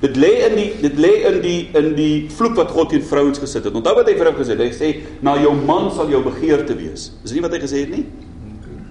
Dit 0.00 0.16
lê 0.16 0.30
in 0.46 0.56
die 0.56 0.68
dit 0.80 0.96
lê 0.96 1.12
in 1.28 1.40
die 1.44 1.58
in 1.76 1.92
die 1.96 2.14
vloek 2.32 2.56
wat 2.56 2.72
God 2.72 2.88
teen 2.92 3.04
vrouens 3.04 3.40
gesit 3.40 3.66
het. 3.68 3.74
Onthou 3.76 3.92
wat 3.98 4.08
hy 4.08 4.14
vir 4.16 4.30
hom 4.30 4.38
gesê 4.38 4.56
het. 4.56 4.62
Hy 4.64 4.72
sê 4.72 4.92
na 5.24 5.34
jou 5.40 5.52
man 5.58 5.90
sal 5.92 6.08
jou 6.12 6.22
begeerte 6.24 6.76
wees. 6.78 7.10
Is 7.24 7.34
nie 7.36 7.42
wat 7.44 7.52
hy 7.52 7.60
gesê 7.60 7.84
het 7.84 7.92
nie? 7.92 8.06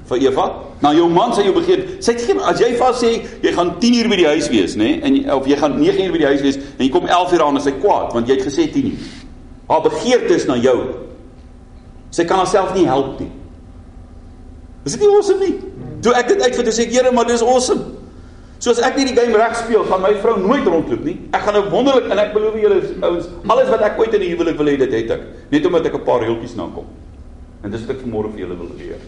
Vir 0.10 0.24
Eva, 0.26 0.46
na 0.82 0.92
jou 0.94 1.08
man 1.14 1.34
sal 1.34 1.50
jou 1.50 1.56
begeerte. 1.58 1.98
Sy 2.06 2.14
het 2.14 2.28
geen 2.28 2.42
as 2.46 2.62
jy 2.62 2.70
vas 2.78 3.02
sê 3.02 3.16
jy 3.42 3.56
gaan 3.58 3.76
10 3.82 3.98
uur 4.04 4.12
by 4.14 4.22
die 4.22 4.30
huis 4.30 4.50
wees, 4.54 4.78
nê? 4.78 4.92
En 5.06 5.20
of 5.34 5.50
jy 5.50 5.58
gaan 5.58 5.80
9 5.82 6.06
uur 6.06 6.14
by 6.14 6.22
die 6.22 6.30
huis 6.30 6.46
wees 6.46 6.62
en 6.62 6.86
jy 6.86 6.92
kom 6.94 7.10
11 7.10 7.36
uur 7.38 7.46
aan 7.48 7.58
en 7.58 7.66
sy 7.66 7.74
kwaad 7.82 8.14
want 8.14 8.30
jy 8.30 8.38
het 8.38 8.46
gesê 8.46 8.70
10 8.70 8.94
uur. 8.94 9.12
Haar 9.70 9.86
begeerte 9.86 10.38
is 10.38 10.46
na 10.50 10.58
jou. 10.62 10.78
Sy 12.14 12.26
kan 12.30 12.42
haarself 12.42 12.74
nie 12.78 12.86
help 12.90 13.18
nie. 13.22 13.32
Is 14.86 14.94
dit 14.94 15.02
nie 15.02 15.10
awesome 15.14 15.42
nie? 15.42 15.56
Toe 16.06 16.14
ek 16.18 16.30
dit 16.32 16.42
uitvind, 16.42 16.70
sê 16.74 16.86
ek, 16.86 16.94
"Here, 16.94 17.12
maar 17.12 17.26
dis 17.26 17.42
awesome." 17.42 17.99
So 18.60 18.74
as 18.76 18.82
ek 18.84 18.98
nie 19.00 19.06
die 19.08 19.16
game 19.16 19.38
reg 19.40 19.54
speel, 19.56 19.86
gaan 19.88 20.02
my 20.04 20.12
vrou 20.20 20.34
nooit 20.42 20.66
rondloop 20.68 21.06
nie. 21.08 21.16
Ek 21.32 21.46
gaan 21.46 21.56
nou 21.56 21.70
wonderlik 21.72 22.10
en 22.12 22.20
ek 22.20 22.34
beloof 22.36 22.58
julle 22.60 22.80
ouens, 23.08 23.30
alles 23.48 23.70
wat 23.72 23.86
ek 23.88 24.02
ooit 24.02 24.18
in 24.18 24.26
die 24.26 24.34
huwelik 24.34 24.58
wil 24.60 24.68
hê, 24.68 24.74
dit 24.82 24.96
het 24.98 25.14
ek. 25.16 25.22
Net 25.54 25.68
omdat 25.70 25.88
ek 25.88 25.96
'n 25.96 26.04
paar 26.04 26.20
reeltjies 26.20 26.58
nakom. 26.60 26.84
En 27.64 27.72
dis 27.72 27.86
wat 27.86 27.96
ek 27.96 28.04
vanmôre 28.04 28.32
vir 28.34 28.44
julle 28.44 28.58
wil 28.60 28.72
leer. 28.76 29.00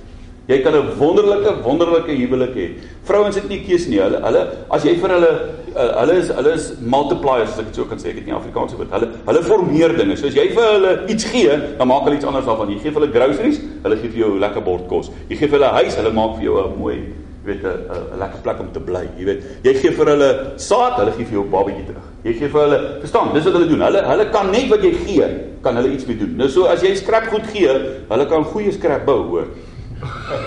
Jy 0.47 0.61
kan 0.63 0.73
'n 0.73 0.95
wonderlike 0.97 1.63
wonderlike 1.63 2.11
huwelik 2.11 2.55
hê. 2.55 2.67
Vrouens 3.03 3.35
het 3.35 3.49
nie 3.49 3.59
keuse 3.59 3.89
nie. 3.89 3.99
Hulle 3.99 4.21
hulle 4.23 4.47
as 4.69 4.83
jy 4.83 4.95
vir 4.95 5.09
hulle 5.09 5.31
uh, 5.75 5.99
hulle 5.99 6.13
is 6.13 6.29
hulle 6.29 6.53
is 6.53 6.73
multipliers 6.79 7.51
as 7.51 7.59
ek 7.59 7.65
dit 7.65 7.75
so 7.75 7.85
kan 7.85 7.97
sê. 7.97 8.09
Ek 8.09 8.15
het 8.15 8.25
nie 8.25 8.33
Afrikaans 8.33 8.73
woord. 8.73 8.89
Hulle 8.91 9.07
hulle 9.27 9.43
formeer 9.43 9.97
dinge. 9.97 10.15
So 10.17 10.27
as 10.27 10.33
jy 10.33 10.47
vir 10.55 10.63
hulle 10.63 11.07
iets 11.09 11.25
gee, 11.25 11.59
dan 11.77 11.87
maak 11.87 12.03
hulle 12.03 12.15
iets 12.15 12.25
anders 12.25 12.45
daarvan. 12.45 12.69
Jy 12.69 12.79
gee 12.79 12.91
vir 12.91 13.01
hulle 13.01 13.13
groceries, 13.13 13.59
hulle 13.83 13.97
gee 13.97 14.09
vir 14.09 14.19
jou 14.19 14.31
'n 14.35 14.39
lekker 14.39 14.63
bord 14.63 14.87
kos. 14.87 15.11
Jy 15.29 15.35
gee 15.35 15.47
vir 15.47 15.59
hulle 15.59 15.71
huis, 15.83 15.95
hulle 15.95 16.13
maak 16.13 16.35
vir 16.37 16.43
jou 16.43 16.57
'n 16.57 16.79
mooi 16.79 16.99
weet 17.43 17.63
'n 17.63 17.67
'n 18.13 18.19
lekker 18.19 18.39
plek 18.41 18.59
om 18.59 18.71
te 18.71 18.79
bly. 18.79 19.05
Jy 19.17 19.25
weet, 19.25 19.43
jy 19.63 19.73
gee 19.73 19.91
vir 19.91 20.05
hulle 20.05 20.29
saad, 20.55 20.99
hulle 20.99 21.11
gee 21.11 21.25
vir 21.25 21.33
jou 21.33 21.45
babatjie 21.49 21.85
terug. 21.85 22.07
Jy 22.23 22.33
gee 22.33 22.49
vir 22.49 22.61
hulle, 22.61 22.79
verstaan, 22.99 23.33
dis 23.33 23.43
wat 23.43 23.53
hulle 23.53 23.67
doen. 23.67 23.81
Hulle 23.81 24.01
hulle 24.05 24.29
kan 24.29 24.51
net 24.51 24.69
wat 24.69 24.81
jy 24.83 24.93
gee, 25.05 25.27
kan 25.61 25.75
hulle 25.75 25.89
iets 25.89 26.05
mee 26.05 26.17
doen. 26.17 26.35
Nou 26.37 26.49
so 26.49 26.65
as 26.65 26.81
jy 26.81 26.95
skrap 26.95 27.27
goed 27.27 27.47
gee, 27.53 27.73
hulle 28.09 28.25
kan 28.25 28.43
goeie 28.43 28.71
skrap 28.71 29.05
bou, 29.05 29.23
hoor. 29.27 29.47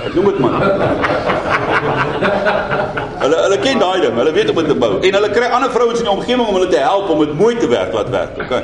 Ek 0.04 0.14
noem 0.14 0.30
dit 0.32 0.38
man. 0.42 0.54
hulle 3.22 3.36
hulle 3.44 3.58
ken 3.62 3.78
daai 3.82 4.00
ding. 4.02 4.16
Hulle 4.18 4.32
weet 4.34 4.50
om 4.50 4.60
dit 4.60 4.70
te 4.72 4.76
bou. 4.78 4.92
En 4.98 5.18
hulle 5.18 5.30
kry 5.34 5.50
ander 5.56 5.70
vrouens 5.74 6.02
in 6.02 6.08
die 6.08 6.14
omgewing 6.14 6.46
om 6.46 6.58
hulle 6.58 6.70
te 6.72 6.82
help 6.82 7.12
om 7.14 7.22
dit 7.24 7.34
mooi 7.38 7.54
te 7.60 7.68
werk 7.70 7.94
laat 7.94 8.10
werk. 8.14 8.40
Okay. 8.44 8.62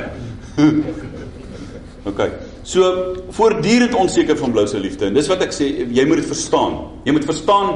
okay. 2.11 2.31
So 2.66 2.90
voortdurend 3.37 3.95
onseker 3.95 4.38
van 4.38 4.53
blou 4.55 4.66
se 4.69 4.79
liefde 4.83 5.09
en 5.09 5.16
dis 5.16 5.31
wat 5.31 5.43
ek 5.47 5.55
sê 5.57 5.71
jy 5.88 6.05
moet 6.09 6.23
dit 6.23 6.31
verstaan. 6.31 6.77
Jy 7.07 7.16
moet 7.16 7.29
verstaan 7.29 7.66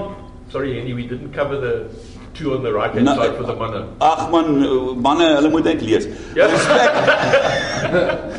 Sorry 0.51 0.79
Henny, 0.79 0.93
we 0.95 1.07
didn't 1.07 1.33
cover 1.33 1.59
the 1.59 1.89
two 2.35 2.55
on 2.55 2.63
the 2.63 2.73
right 2.73 2.93
hand 2.93 3.07
Na, 3.07 3.15
side 3.15 3.37
for 3.37 3.45
the 3.45 3.55
manne. 3.55 3.89
Ag 4.01 4.31
man, 4.31 5.01
manne, 5.01 5.35
hulle 5.37 5.51
moet 5.51 5.65
net 5.65 5.83
lees. 5.83 6.07
Ja. 6.35 6.47
Respek. 6.47 6.91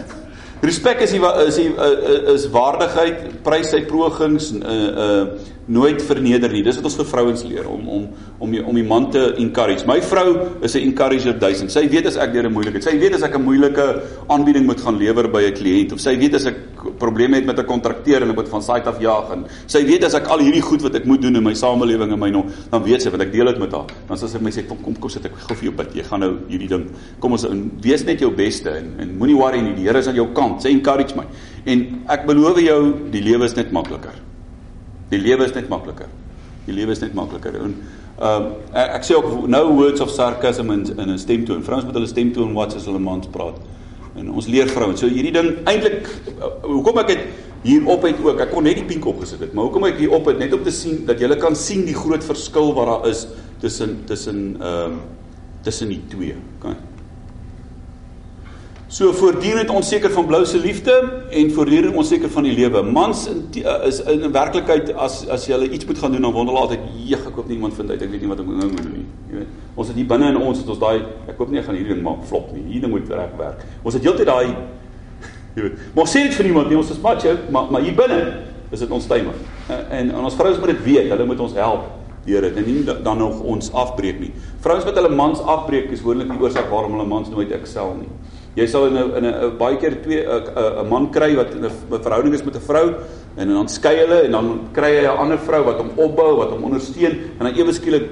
Respek 0.66 1.02
is 1.02 1.12
die 1.12 1.22
is 1.46 1.56
die 1.60 1.68
uh, 1.78 2.34
is 2.34 2.48
waardigheid, 2.50 3.44
prys 3.46 3.70
sy 3.74 3.84
pogings 3.86 4.52
uh 4.56 4.88
uh 5.06 5.26
nooit 5.66 6.02
verneder 6.06 6.52
nie. 6.54 6.62
Dis 6.66 6.78
wat 6.80 6.86
ons 6.90 6.98
vir 7.00 7.08
vrouens 7.10 7.44
leer 7.48 7.68
om 7.70 7.88
om 7.90 8.08
om 8.40 8.52
die, 8.52 8.62
om 8.62 8.76
die 8.76 8.86
man 8.86 9.10
te 9.12 9.22
encourage. 9.42 9.86
My 9.88 10.00
vrou 10.02 10.36
is 10.62 10.76
'n 10.76 10.84
encourager 10.92 11.40
duisend. 11.40 11.72
Sy 11.72 11.88
weet 11.90 12.06
as 12.06 12.18
ek 12.18 12.34
deur 12.34 12.46
'n 12.46 12.54
moeilikheid, 12.54 12.84
sy 12.84 12.98
weet 13.00 13.16
as 13.16 13.24
ek 13.24 13.36
'n 13.36 13.44
moeilike 13.44 14.02
aanbieding 14.30 14.66
moet 14.66 14.82
gaan 14.82 14.98
lewer 14.98 15.28
by 15.28 15.44
'n 15.46 15.54
kliënt 15.54 15.94
of 15.94 16.00
sy 16.00 16.18
weet 16.18 16.36
as 16.36 16.46
ek 16.46 16.56
probleme 17.00 17.36
het 17.36 17.46
met 17.46 17.60
'n 17.60 17.66
kontrakteur 17.66 18.22
en 18.22 18.30
ek 18.30 18.36
moet 18.36 18.50
van 18.50 18.62
site 18.62 18.88
af 18.88 19.00
jaag 19.00 19.32
en 19.32 19.46
sy 19.68 19.84
weet 19.86 20.04
as 20.04 20.14
ek 20.14 20.28
al 20.28 20.40
hierdie 20.40 20.62
goed 20.62 20.82
wat 20.82 20.96
ek 20.96 21.06
moet 21.06 21.22
doen 21.22 21.36
in 21.36 21.44
my 21.44 21.54
samelewing 21.54 22.12
en 22.12 22.20
my 22.20 22.30
nog, 22.30 22.46
dan 22.70 22.84
weet 22.84 23.02
sy 23.02 23.10
want 23.10 23.22
ek 23.22 23.32
deel 23.32 23.46
dit 23.46 23.60
met 23.60 23.72
haar. 23.72 23.88
Dan 24.08 24.18
sê 24.18 24.28
sy 24.28 24.38
vir 24.38 24.44
my 24.44 24.52
sê 24.52 24.68
kom 24.68 24.78
kom 24.84 24.96
kom 25.00 25.10
sit 25.10 25.26
ek 25.26 25.32
gou 25.36 25.56
vir 25.56 25.64
jou 25.64 25.74
bid. 25.74 25.96
Jy 25.96 26.04
gaan 26.04 26.20
nou 26.20 26.38
hierdie 26.48 26.70
ding. 26.70 26.86
Kom 27.20 27.32
ons 27.32 27.44
in 27.44 27.72
wees 27.82 28.04
net 28.06 28.20
jou 28.20 28.32
beste 28.32 28.70
en 28.70 28.96
en 29.00 29.18
moenie 29.18 29.36
worry 29.36 29.62
nie. 29.62 29.74
Die 29.74 29.86
Here 29.86 30.00
is 30.00 30.08
aan 30.08 30.16
jou 30.16 30.28
kant. 30.34 30.62
Sy 30.62 30.70
encourage 30.70 31.16
my. 31.16 31.26
En 31.66 32.04
ek 32.10 32.26
beloof 32.26 32.60
jou, 32.60 32.94
die 33.12 33.22
lewe 33.22 33.46
is 33.46 33.56
net 33.56 33.72
makliker. 33.72 34.14
Die 35.16 35.24
lewe 35.24 35.48
is 35.48 35.56
net 35.56 35.70
makliker. 35.72 36.10
Die 36.66 36.76
lewe 36.76 36.96
is 36.96 37.04
net 37.04 37.16
makliker. 37.18 37.56
En 37.62 37.78
ehm 38.16 38.46
um, 38.46 38.52
ek, 38.72 38.92
ek 39.00 39.08
sê 39.08 39.16
ook 39.18 39.48
no 39.52 39.64
words 39.76 40.04
of 40.04 40.12
sarcasm 40.12 40.72
in 40.72 40.86
in 40.96 41.10
'n 41.12 41.20
stemtoon. 41.20 41.64
Vrouens 41.64 41.86
moet 41.86 41.98
hulle 42.00 42.12
stemtoon 42.12 42.54
wat 42.56 42.76
as 42.76 42.86
hulle 42.88 43.00
mans 43.00 43.28
praat. 43.28 43.60
En 44.16 44.32
ons 44.32 44.48
leer 44.48 44.70
vrouens. 44.72 45.00
So 45.00 45.08
hierdie 45.12 45.34
ding 45.36 45.68
eintlik 45.68 46.08
hoekom 46.64 47.02
ek 47.04 47.08
dit 47.08 47.26
hier 47.66 47.88
op 47.88 48.04
het 48.08 48.22
ook. 48.24 48.40
Ek 48.40 48.52
kon 48.52 48.64
net 48.64 48.80
die 48.80 48.88
pink 48.88 49.06
opgesit 49.06 49.40
het, 49.44 49.54
maar 49.54 49.68
hoekom 49.68 49.84
ek 49.90 50.00
hier 50.00 50.16
op 50.16 50.26
het 50.32 50.40
net 50.40 50.54
om 50.54 50.64
te 50.64 50.72
sien 50.72 51.04
dat 51.06 51.20
jy 51.20 51.36
kan 51.36 51.56
sien 51.56 51.86
die 51.86 51.98
groot 51.98 52.24
verskil 52.24 52.74
wat 52.74 52.88
daar 52.88 53.08
is 53.12 53.28
tussen 53.60 54.04
tussen 54.06 54.58
ehm 54.62 54.92
um, 54.92 55.00
tussen 55.66 55.90
die 55.90 56.02
twee. 56.08 56.36
Okay. 56.60 56.76
So 58.96 59.12
voortdurend 59.12 59.70
onseker 59.70 60.12
van 60.12 60.26
blou 60.26 60.46
se 60.46 60.60
liefde 60.60 60.94
en 61.30 61.50
voortdurend 61.52 61.96
onseker 61.96 62.30
van 62.32 62.46
die 62.48 62.54
lewe. 62.56 62.82
Mans 62.82 63.26
in, 63.28 63.42
is 63.84 63.98
in, 64.08 64.22
werklikheid 64.32 64.94
as 64.96 65.18
as 65.28 65.48
jy 65.50 65.52
hulle 65.58 65.68
iets 65.76 65.88
moet 65.90 66.00
gaan 66.00 66.16
doen 66.16 66.24
dan 66.24 66.32
wonder 66.32 66.56
hulle 66.56 66.64
altyd, 66.64 66.86
"Jeg, 67.04 67.20
ek 67.20 67.36
hoop 67.36 67.48
nie 67.48 67.58
iemand 67.58 67.76
vind 67.76 67.90
uit 67.90 68.02
ek 68.02 68.10
weet 68.10 68.22
nie 68.22 68.30
wat 68.30 68.40
ek 68.40 68.46
nou 68.46 68.70
moet 68.70 68.84
doen 68.84 68.94
nie." 68.94 69.06
Jy 69.32 69.36
weet. 69.38 69.48
Ons 69.76 69.88
het 69.88 69.98
hier 69.98 70.06
binne 70.06 70.30
in 70.30 70.38
ons 70.38 70.58
het 70.58 70.70
ons 70.70 70.80
daai 70.80 71.04
ek 71.28 71.36
hoop 71.38 71.52
nie 71.52 71.60
ek 71.60 71.66
gaan 71.66 71.76
hierdie 71.76 71.94
ding 71.94 72.04
maak 72.04 72.24
flop 72.24 72.54
nie. 72.54 72.64
Hierdie 72.72 72.90
moet 72.90 73.10
reg 73.10 73.36
werk. 73.38 73.66
Ons 73.84 73.94
het 73.94 74.04
heeltyd 74.04 74.26
daai 74.26 74.56
jy 75.56 75.62
weet. 75.62 75.76
Maar 75.96 76.08
sê 76.08 76.24
dit 76.24 76.34
vir 76.34 76.46
niemand 76.46 76.70
nie, 76.70 76.78
ons 76.78 76.92
is 76.92 77.02
macho, 77.02 77.36
maar 77.52 77.68
maar 77.72 77.82
hier 77.82 77.96
binne 77.96 78.22
is 78.72 78.80
dit 78.80 78.92
onstuimig. 78.92 79.36
En, 79.68 79.86
en, 79.90 80.12
en 80.12 80.24
ons 80.24 80.36
vrouens 80.36 80.60
moet 80.60 80.72
dit 80.72 80.84
weet. 80.84 81.10
Hulle 81.10 81.26
moet 81.26 81.40
ons 81.40 81.54
help 81.54 81.84
deur 82.26 82.42
dit 82.42 82.56
en 82.58 82.66
nie 82.66 82.84
dan 83.04 83.18
nog 83.18 83.42
ons 83.42 83.72
afbreek 83.74 84.20
nie. 84.20 84.32
Vrouens 84.64 84.86
wat 84.86 84.96
hulle 84.96 85.12
mans 85.12 85.42
afbreek 85.42 85.92
is 85.92 86.00
gewoonlik 86.00 86.32
die 86.32 86.40
oorsaak 86.40 86.72
waarom 86.72 86.96
hulle 86.96 87.06
mans 87.06 87.30
nooit 87.30 87.52
excel 87.52 87.98
nie. 88.00 88.10
Jy 88.56 88.68
sal 88.72 88.86
in 88.88 88.96
'n 88.96 89.16
in 89.20 89.26
'n 89.26 89.58
baie 89.58 89.78
keer 89.78 90.02
twee 90.02 90.24
'n 90.24 90.84
'n 90.84 90.88
man 90.90 91.10
kry 91.12 91.36
wat 91.36 91.52
in 91.52 91.66
'n 91.66 92.02
verhouding 92.02 92.34
is 92.34 92.44
met 92.44 92.56
'n 92.56 92.62
vrou 92.62 92.94
en 93.36 93.48
dan 93.48 93.68
skei 93.68 93.96
hulle 93.98 94.22
en 94.24 94.32
dan 94.32 94.60
kry 94.72 94.96
hy 94.96 95.04
'n 95.04 95.18
ander 95.18 95.38
vrou 95.38 95.64
wat 95.64 95.78
hom 95.78 95.92
opbou, 95.96 96.38
wat 96.38 96.50
hom 96.50 96.64
ondersteun 96.64 97.12
en 97.40 97.46
dan 97.46 97.56
ewe 97.56 97.74
skielik 97.74 98.08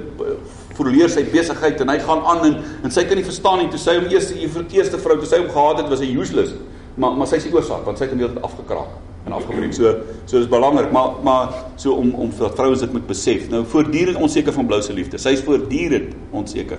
verleer 0.75 1.09
sy 1.09 1.23
besigheid 1.23 1.81
en 1.81 1.89
hy 1.89 1.99
gaan 1.99 2.21
aan 2.25 2.45
en 2.45 2.55
en 2.83 2.91
sy 2.91 3.05
kan 3.05 3.15
nie 3.15 3.25
verstaan 3.25 3.59
nie 3.59 3.69
toe 3.69 3.79
sy 3.79 3.95
hom 3.95 4.09
eers 4.11 4.27
die 4.33 4.49
eerste 4.77 4.97
vrou 4.97 5.17
toe 5.17 5.29
sy 5.29 5.37
hom 5.37 5.49
gehad 5.49 5.77
het 5.77 5.89
was 5.89 5.99
hy 5.99 6.11
useless. 6.11 6.53
Maar 6.95 7.15
maar 7.17 7.27
sy 7.27 7.35
is 7.35 7.43
die 7.47 7.53
oorsaak 7.53 7.85
want 7.85 7.97
sy 7.97 8.05
het 8.05 8.13
hom 8.13 8.19
heeltyd 8.19 8.43
afgekraak 8.43 8.89
en 9.25 9.33
afgebreek. 9.37 9.73
So 9.73 9.93
so 10.25 10.39
dis 10.39 10.49
belangrik, 10.49 10.91
maar 10.91 11.15
maar 11.23 11.53
so 11.75 11.93
om 11.93 12.11
om 12.13 12.33
dat 12.39 12.55
vrouens 12.55 12.79
dit 12.79 12.91
moet 12.91 13.07
besef. 13.07 13.47
Nou 13.49 13.63
voortdurend 13.65 14.17
onseker 14.17 14.53
van 14.53 14.67
blou 14.67 14.81
se 14.81 14.93
liefde. 14.93 15.17
Sy 15.17 15.37
is 15.37 15.45
voortdurend 15.45 16.13
onseker. 16.31 16.77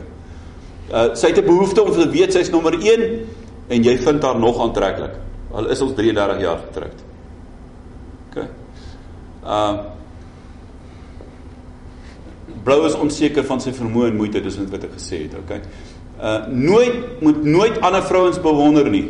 Uh 0.93 1.15
sy 1.15 1.33
het 1.33 1.39
'n 1.39 1.47
behoefte 1.47 1.83
om 1.83 1.93
te 1.93 2.11
weet 2.11 2.33
sy's 2.33 2.51
nommer 2.51 2.75
1 2.75 3.25
en 3.69 3.83
jy 3.85 3.97
vind 3.99 4.23
haar 4.23 4.39
nog 4.39 4.61
aantreklik. 4.61 5.17
Al 5.55 5.71
is 5.71 5.81
ons 5.81 5.95
33 5.95 6.41
jaar 6.43 6.63
getroud. 6.67 7.05
OK. 8.31 8.47
Uh 9.45 9.75
Blou 12.65 12.87
is 12.87 12.95
onseker 12.97 13.45
van 13.45 13.61
sy 13.61 13.75
vermoë 13.77 14.07
en 14.09 14.17
moeite, 14.17 14.41
dis 14.41 14.57
wat 14.57 14.87
ek 14.87 14.95
gesê 14.97 15.25
het, 15.27 15.35
OK. 15.37 15.59
Uh 16.17 16.47
nooit 16.49 17.21
moet 17.25 17.43
nooit 17.45 17.81
ander 17.81 18.05
vrouens 18.09 18.41
bewonder 18.41 18.89
nie. 18.91 19.05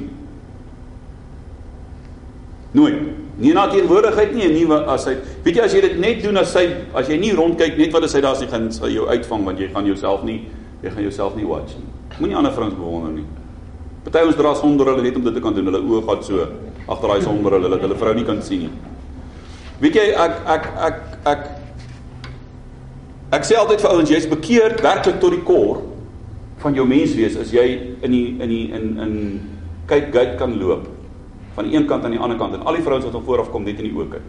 Nooit. 2.74 2.96
Nie 3.38 3.52
na 3.54 3.68
teenwoordigheid 3.70 4.34
nie 4.34 4.46
en 4.46 4.54
nie 4.54 4.66
as 4.90 5.06
hy 5.10 5.14
weet 5.44 5.56
jy 5.58 5.62
as 5.62 5.74
jy 5.74 5.82
dit 5.84 5.96
net 6.02 6.22
doen 6.22 6.38
as 6.38 6.54
hy 6.58 6.64
as 6.94 7.10
jy 7.10 7.18
nie 7.18 7.32
rondkyk 7.34 7.78
net 7.78 7.94
wat 7.94 8.06
as 8.06 8.14
hy 8.14 8.22
daar 8.22 8.38
sê 8.38 8.46
gaan 8.50 8.68
sal 8.74 8.90
jou 8.90 9.06
uitvang 9.10 9.46
want 9.46 9.62
jy 9.62 9.68
gaan 9.74 9.86
jouself 9.86 10.22
nie 10.26 10.40
jy 10.82 10.90
gaan 10.90 11.06
jouself 11.06 11.38
nie 11.38 11.46
watch 11.46 11.74
nie. 11.78 11.90
Moenie 12.18 12.36
ander 12.38 12.54
vrouens 12.54 12.76
bewonder 12.78 13.14
nie. 13.14 13.26
Party 14.04 14.20
ons 14.20 14.36
dra 14.36 14.52
sonder 14.54 14.90
hulle 14.92 15.02
net 15.02 15.16
om 15.16 15.24
dit 15.24 15.34
te 15.34 15.40
kan 15.40 15.54
doen. 15.56 15.70
Hulle 15.70 15.80
oë 15.80 16.04
gaan 16.04 16.24
so 16.26 16.44
agter 16.84 17.08
daai 17.08 17.22
sonder 17.24 17.56
hulle 17.56 17.70
dat 17.72 17.84
hulle 17.86 17.96
vrou 17.96 18.12
nie 18.16 18.26
kan 18.28 18.42
sien 18.44 18.66
nie. 18.66 18.72
Weet 19.80 19.96
jy 19.96 20.06
ek 20.12 20.34
ek 20.54 20.68
ek 20.88 20.98
ek 21.32 21.46
ek 23.38 23.48
sê 23.48 23.56
altyd 23.58 23.80
vir 23.80 23.94
ouens 23.96 24.12
jy's 24.12 24.28
bekeerd 24.30 24.84
werklik 24.84 25.18
tot 25.22 25.32
die 25.32 25.42
kor 25.48 25.80
van 26.62 26.76
jou 26.76 26.84
menswees 26.88 27.38
as 27.40 27.50
jy 27.52 27.64
in 28.04 28.12
die 28.12 28.26
in 28.36 28.52
die 28.52 28.64
in 28.76 28.86
in 29.06 29.16
kyk 29.88 30.12
gate 30.12 30.36
kan 30.40 30.54
loop 30.60 30.86
van 31.56 31.68
die 31.68 31.76
een 31.76 31.88
kant 31.88 32.04
aan 32.04 32.14
die 32.14 32.20
ander 32.20 32.38
kant 32.38 32.54
en 32.58 32.64
al 32.68 32.76
die 32.76 32.84
vrouens 32.84 33.04
wat 33.08 33.16
van 33.16 33.24
voor 33.24 33.42
af 33.42 33.50
kom 33.50 33.64
net 33.64 33.80
in 33.80 33.88
die 33.88 33.96
oë 33.96 34.08
kyk. 34.12 34.28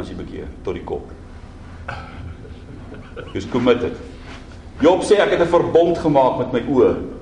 As 0.00 0.08
jy 0.08 0.16
bekeer 0.16 0.48
tot 0.64 0.74
die 0.74 0.84
kop. 0.86 1.12
Jy's 3.34 3.46
committed. 3.52 4.00
Job 4.82 5.04
sê 5.06 5.20
ek 5.20 5.36
het 5.36 5.44
'n 5.44 5.52
verbond 5.52 5.98
gemaak 5.98 6.38
met 6.38 6.52
my 6.52 6.62
oë 6.72 7.13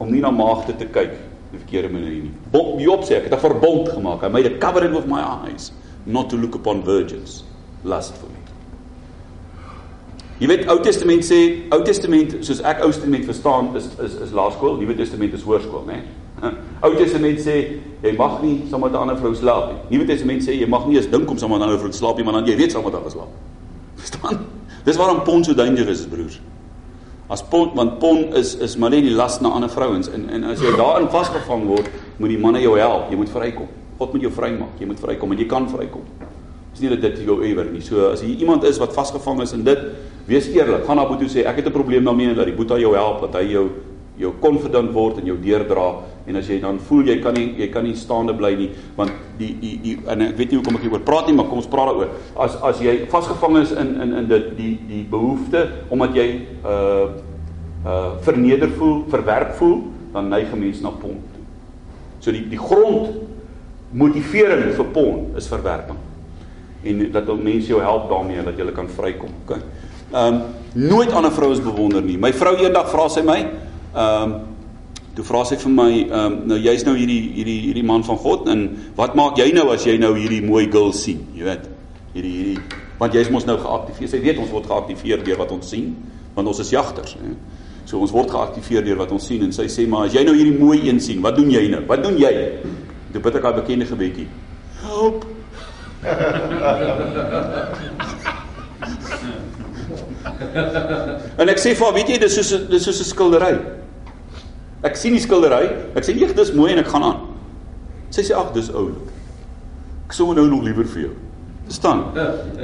om 0.00 0.10
nie 0.10 0.22
na 0.24 0.30
maagde 0.32 0.76
te 0.80 0.88
kyk 0.88 1.12
die 1.50 1.58
verkeerde 1.60 1.90
manier 1.92 2.22
nie. 2.24 2.32
Bob 2.52 2.80
Job 2.80 3.04
sê 3.04 3.18
ek 3.18 3.28
het 3.28 3.34
'n 3.34 3.40
verbond 3.40 3.88
gemaak. 3.88 4.22
I 4.22 4.28
made 4.28 4.46
a 4.46 4.58
covenant 4.58 4.94
with 4.94 5.06
my 5.06 5.20
eyes 5.20 5.72
not 6.06 6.30
to 6.30 6.36
look 6.36 6.54
upon 6.54 6.82
virgins 6.82 7.44
lustfully. 7.84 8.40
Jy 10.38 10.46
weet 10.46 10.68
Ou 10.72 10.78
Testament 10.80 11.24
sê 11.24 11.68
Ou 11.70 11.82
Testament 11.82 12.36
soos 12.40 12.62
ek 12.64 12.80
Ou 12.80 12.88
Testament 12.88 13.24
verstaan 13.24 13.76
is 13.76 13.88
is 14.00 14.14
is 14.14 14.32
laerskool, 14.32 14.78
Nuwe 14.80 14.96
Testament 14.96 15.34
is 15.34 15.42
hoërskool, 15.42 15.84
né? 15.86 16.00
Nee? 16.40 16.52
Ou 16.84 16.94
Testament 16.96 17.40
sê 17.40 17.56
jy 18.02 18.14
mag 18.16 18.42
nie 18.42 18.62
saam 18.70 18.80
met 18.80 18.92
'n 18.92 18.96
ander 18.96 19.16
vrou 19.16 19.34
slaap 19.34 19.72
nie. 19.72 19.98
Nuwe 19.98 20.06
Testament 20.06 20.42
sê 20.42 20.56
jy 20.56 20.66
mag 20.66 20.86
nie 20.86 20.96
eens 20.96 21.10
dink 21.10 21.30
om 21.30 21.36
saam 21.36 21.50
met 21.50 21.60
'n 21.60 21.62
ander 21.62 21.78
vrou 21.78 21.90
te 21.90 21.96
slaap 21.96 22.16
nie, 22.16 22.24
maar 22.24 22.40
dan 22.40 22.46
jy 22.46 22.56
reeds 22.56 22.72
saam 22.72 22.84
met 22.84 22.92
haar 22.92 23.04
geslaap. 23.04 23.28
Verstaan? 24.00 24.46
Dis 24.84 24.96
waarom 24.96 25.22
pon 25.24 25.44
so 25.44 25.52
dangerous 25.54 26.00
is, 26.00 26.06
broers. 26.06 26.40
As 27.30 27.42
pon 27.46 27.70
want 27.78 28.00
pon 28.02 28.32
is 28.34 28.56
is 28.58 28.74
maar 28.76 28.90
net 28.90 29.04
die 29.06 29.14
las 29.14 29.38
na 29.40 29.52
ander 29.54 29.70
vrouens 29.70 30.08
en 30.10 30.26
en 30.34 30.48
as 30.50 30.58
jy 30.58 30.72
daarin 30.74 31.06
vasgevang 31.12 31.68
word, 31.68 31.90
moet 32.18 32.32
die 32.32 32.38
manne 32.42 32.62
jou 32.62 32.74
help. 32.78 33.06
Jy 33.10 33.18
moet 33.20 33.30
vrykom. 33.30 33.68
God 34.00 34.16
moet 34.16 34.24
jou 34.26 34.32
vrymaak. 34.34 34.80
Jy 34.80 34.88
moet 34.90 35.00
vrykom 35.00 35.32
en 35.32 35.38
jy 35.38 35.46
kan 35.46 35.68
vrykom. 35.70 36.08
Dis 36.72 36.82
nie 36.82 36.90
dat 36.90 37.04
dit 37.06 37.22
jou 37.28 37.38
ewer 37.46 37.70
nie. 37.70 37.82
So 37.86 38.10
as 38.10 38.24
jy 38.26 38.34
iemand 38.42 38.66
is 38.66 38.80
wat 38.82 38.96
vasgevang 38.96 39.44
is 39.44 39.54
in 39.54 39.62
dit, 39.62 39.78
wees 40.26 40.48
eerlik. 40.50 40.82
Gaan 40.88 40.98
na 40.98 41.06
Boetie 41.06 41.30
sê 41.30 41.46
ek 41.46 41.62
het 41.62 41.66
'n 41.66 41.72
probleem 41.72 42.04
daarmee 42.04 42.30
en 42.30 42.36
dat 42.36 42.46
die 42.46 42.56
Boetie 42.56 42.82
jou 42.82 42.94
help 42.94 43.20
dat 43.20 43.40
hy 43.40 43.52
jou 43.52 43.70
jou 44.18 44.32
confident 44.40 44.92
word 44.92 45.18
en 45.18 45.26
jou 45.26 45.36
deurdra 45.40 46.02
en 46.30 46.38
as 46.40 46.48
jy 46.48 46.60
dan 46.62 46.78
voel 46.88 47.10
jy 47.10 47.18
kan 47.22 47.34
nie 47.36 47.48
jy 47.58 47.70
kan 47.74 47.84
nie 47.84 47.96
staande 47.98 48.34
bly 48.38 48.54
nie 48.58 48.70
want 48.96 49.12
die 49.38 49.54
die 49.60 49.74
die 49.84 49.96
en 50.06 50.28
ek 50.28 50.36
weet 50.38 50.52
nie 50.52 50.60
hoekom 50.60 50.78
ek 50.78 50.86
hieroor 50.86 51.06
praat 51.06 51.28
nie 51.28 51.36
maar 51.38 51.50
kom 51.50 51.62
ons 51.62 51.70
praat 51.70 51.90
daaroor 51.90 52.14
as 52.46 52.56
as 52.70 52.80
jy 52.84 53.00
vasgevang 53.10 53.58
is 53.62 53.74
in 53.74 53.96
in 54.06 54.14
in 54.22 54.30
dit 54.30 54.54
die 54.58 54.76
die 54.88 55.02
behoefte 55.10 55.66
omdat 55.90 56.16
jy 56.16 56.30
uh 56.64 57.10
uh 57.84 58.12
verneder 58.20 58.68
voel, 58.76 59.04
verwerp 59.08 59.54
voel, 59.56 59.82
dan 60.12 60.28
neig 60.28 60.52
'n 60.52 60.58
mens 60.58 60.80
na 60.80 60.90
pon 60.90 61.16
toe. 61.32 61.44
So 62.18 62.30
die 62.32 62.48
die 62.48 62.58
grond 62.58 63.08
motivering 63.90 64.74
vir 64.74 64.84
pon 64.84 65.32
is 65.36 65.48
verwerping. 65.48 65.96
En 66.82 67.12
dat 67.12 67.28
ou 67.28 67.36
mense 67.36 67.66
jou 67.66 67.80
help 67.80 68.08
daarmee 68.08 68.42
dat 68.42 68.58
jy 68.58 68.72
kan 68.72 68.88
vrykom, 68.88 69.30
okay? 69.44 69.60
Ehm 70.12 70.34
um, 70.34 70.42
nooit 70.72 71.12
ander 71.12 71.32
vrouens 71.32 71.62
bewonder 71.62 72.02
nie. 72.02 72.18
My 72.18 72.32
vrou 72.32 72.56
eendag 72.56 72.90
vra 72.90 73.08
sy 73.08 73.22
my, 73.22 73.46
ehm 73.94 74.22
um, 74.22 74.49
toe 75.20 75.26
vra 75.28 75.42
sy 75.44 75.58
vir 75.60 75.72
my, 75.74 75.90
ehm 76.00 76.14
um, 76.16 76.36
nou 76.48 76.56
jy's 76.56 76.86
nou 76.86 76.94
hierdie 76.96 77.20
hierdie 77.36 77.58
hierdie 77.66 77.84
man 77.84 78.00
van 78.06 78.16
God 78.22 78.46
en 78.48 78.62
wat 78.96 79.12
maak 79.18 79.36
jy 79.36 79.50
nou 79.52 79.66
as 79.74 79.84
jy 79.84 79.98
nou 80.00 80.14
hierdie 80.16 80.40
mooi 80.40 80.64
girl 80.72 80.94
sien, 80.96 81.20
jy 81.36 81.44
weet? 81.44 81.66
Hierdie 82.14 82.32
hierdie 82.38 82.78
want 83.00 83.14
jy's 83.16 83.30
mos 83.32 83.46
nou 83.48 83.56
geaktiveer. 83.60 84.08
Sy 84.12 84.20
weet 84.20 84.38
ons 84.40 84.50
word 84.52 84.66
geaktiveer 84.68 85.22
deur 85.24 85.38
wat 85.40 85.52
ons 85.56 85.70
sien, 85.72 85.86
want 86.36 86.48
ons 86.48 86.60
is 86.60 86.72
jagters, 86.72 87.16
hè. 87.20 87.34
So 87.88 87.98
ons 88.00 88.12
word 88.12 88.30
geaktiveer 88.32 88.84
deur 88.86 88.98
wat 89.00 89.12
ons 89.12 89.26
sien 89.28 89.42
en 89.44 89.52
sy 89.56 89.66
sê 89.72 89.86
maar 89.88 90.06
as 90.08 90.14
jy 90.16 90.24
nou 90.24 90.34
hierdie 90.36 90.56
mooi 90.56 90.88
een 90.88 91.00
sien, 91.04 91.20
wat 91.24 91.36
doen 91.36 91.50
jy 91.52 91.68
nou? 91.72 91.82
Wat 91.90 92.00
doen 92.04 92.16
jy? 92.20 92.32
Toe 93.12 93.20
bid 93.20 93.36
ek 93.40 93.46
haar 93.48 93.58
bekende 93.58 93.86
gebedjie. 93.88 94.28
Help. 94.86 95.18
en 101.40 101.46
ek 101.52 101.60
sê 101.60 101.68
vir 101.76 101.84
haar, 101.84 101.96
weet 101.98 102.08
jy, 102.14 102.18
dis 102.24 102.34
soos 102.40 102.50
dis 102.72 102.82
soos 102.88 103.00
'n 103.04 103.08
skildery. 103.12 103.54
Ek 104.86 104.96
sien 104.96 105.12
die 105.16 105.22
skildery, 105.22 105.66
ek 105.94 106.06
sê 106.06 106.14
eeg 106.16 106.34
dis 106.36 106.52
mooi 106.56 106.70
en 106.72 106.82
ek 106.82 106.88
gaan 106.88 107.04
aan. 107.04 107.24
Sy 108.14 108.24
sê 108.26 108.36
ag, 108.36 108.54
dis 108.56 108.70
oulik. 108.72 109.10
Ek 110.08 110.16
sou 110.16 110.32
nou 110.34 110.46
nog 110.50 110.64
liewer 110.66 110.88
vir 110.88 111.08
jou. 111.08 111.14
Verstaan? 111.68 112.06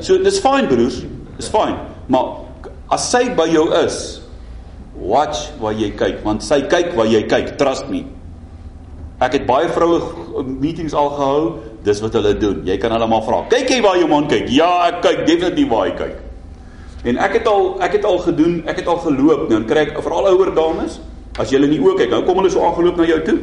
So 0.02 0.18
dis 0.24 0.40
fyn 0.42 0.66
broers, 0.70 1.02
dis 1.37 1.50
fyn. 1.52 1.76
Maar 2.11 2.33
as 2.94 3.11
sy 3.12 3.29
by 3.37 3.46
jou 3.52 3.68
is, 3.85 3.98
watch 4.96 5.52
waar 5.61 5.76
jy 5.76 5.90
kyk 5.96 6.22
want 6.24 6.44
sy 6.44 6.62
kyk 6.70 6.94
waar 6.96 7.09
jy 7.11 7.22
kyk 7.29 7.57
trust 7.61 7.88
me 7.92 8.02
ek 9.20 9.38
het 9.38 9.46
baie 9.48 9.68
vroue 9.72 10.44
meetings 10.44 10.96
al 10.96 11.11
gehou 11.16 11.42
dis 11.85 12.00
wat 12.05 12.16
hulle 12.16 12.33
doen 12.40 12.62
jy 12.66 12.76
kan 12.81 12.94
hulle 12.96 13.09
maar 13.11 13.24
vra 13.26 13.42
kyk 13.52 13.74
jy 13.76 13.81
waar 13.85 13.98
jou 14.00 14.09
man 14.09 14.29
kyk 14.31 14.48
ja 14.52 14.70
ek 14.88 15.02
kyk 15.05 15.26
definitief 15.29 15.68
waar 15.72 15.85
hy 15.88 15.92
kyk 16.00 17.11
en 17.12 17.20
ek 17.29 17.38
het 17.40 17.50
al 17.52 17.68
ek 17.85 17.98
het 17.98 18.09
al 18.09 18.18
gedoen 18.24 18.57
ek 18.64 18.81
het 18.83 18.88
al 18.88 19.02
geloop 19.05 19.46
dan 19.52 19.68
kry 19.68 19.85
ek 19.90 20.00
veral 20.00 20.31
ouer 20.33 20.55
dames 20.57 20.98
as 21.38 21.51
jy 21.51 21.59
hulle 21.59 21.70
nie 21.70 21.81
oë 21.83 21.96
kyk 22.01 22.11
dan 22.11 22.25
kom 22.27 22.40
hulle 22.40 22.51
so 22.53 22.64
aangeloop 22.64 23.01
na 23.01 23.07
jou 23.09 23.20
toe. 23.27 23.38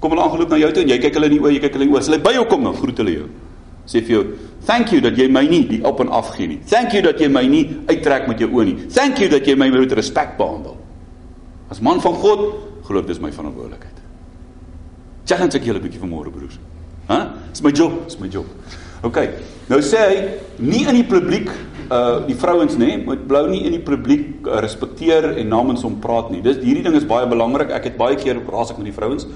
Kom 0.00 0.14
hulle 0.14 0.24
aangeloop 0.24 0.54
na 0.54 0.60
jou 0.62 0.70
toe 0.72 0.84
en 0.84 0.92
jy 0.94 0.98
kyk 1.02 1.18
hulle 1.18 1.30
nie 1.32 1.40
oë 1.40 1.52
jy 1.56 1.62
kyk 1.66 1.76
hulle 1.76 1.86
nie 1.88 1.94
oë. 1.94 2.02
As 2.02 2.10
hulle 2.10 2.20
by 2.24 2.32
jou 2.36 2.46
kom 2.50 2.66
dan 2.68 2.76
groet 2.78 3.02
hulle 3.02 3.14
jou. 3.18 3.28
Sê 3.90 4.02
vir 4.06 4.16
jou 4.16 4.24
thank 4.66 4.92
you 4.94 5.00
dat 5.04 5.16
jy 5.18 5.28
my 5.32 5.44
nie 5.48 5.62
die 5.68 5.80
op 5.88 6.00
en 6.04 6.12
af 6.14 6.32
gee 6.36 6.48
nie. 6.50 6.58
Thank 6.70 6.94
you 6.96 7.02
dat 7.04 7.20
jy 7.20 7.28
my 7.32 7.44
nie 7.48 7.64
uittrek 7.90 8.28
met 8.30 8.40
jou 8.40 8.50
oë 8.52 8.66
nie. 8.70 8.76
Thank 8.88 9.20
you 9.20 9.30
dat 9.32 9.46
jy 9.46 9.56
my 9.58 9.70
met 9.72 9.96
respek 9.98 10.36
behandel. 10.38 10.76
As 11.70 11.80
man 11.80 12.00
van 12.00 12.14
God 12.14 12.44
glo 12.86 13.00
ek 13.00 13.08
dis 13.10 13.20
my 13.22 13.30
verantwoordelikheid. 13.30 13.98
Challenge 15.26 15.56
ek 15.56 15.64
julle 15.64 15.78
'n 15.78 15.86
bietjie 15.86 16.00
vanmôre 16.00 16.30
broers. 16.32 16.58
Hè 17.10 17.14
huh? 17.14 17.26
dis 17.52 17.62
my 17.62 17.72
job 17.74 17.92
dis 18.06 18.18
my 18.20 18.28
job 18.28 18.46
ok 19.06 19.18
nou 19.70 19.80
sê 19.84 20.04
hy 20.10 20.16
nie 20.58 20.84
in 20.88 21.00
die 21.00 21.08
publiek 21.08 21.50
uh 21.90 22.20
die 22.26 22.36
vrouens 22.38 22.76
nê 22.78 22.92
nee, 22.92 23.04
moet 23.06 23.24
blou 23.28 23.46
nie 23.50 23.64
in 23.66 23.74
die 23.74 23.82
publiek 23.82 24.46
uh, 24.46 24.60
respekteer 24.62 25.32
en 25.32 25.48
namens 25.50 25.82
hom 25.86 25.98
praat 26.04 26.30
nie 26.30 26.42
dis 26.44 26.60
hierdie 26.62 26.84
ding 26.86 26.98
is 26.98 27.08
baie 27.08 27.26
belangrik 27.30 27.72
ek 27.74 27.90
het 27.90 27.98
baie 27.98 28.18
keer 28.20 28.38
raas 28.52 28.70
ek 28.70 28.78
met 28.78 28.90
die 28.92 28.96
vrouens 28.96 29.26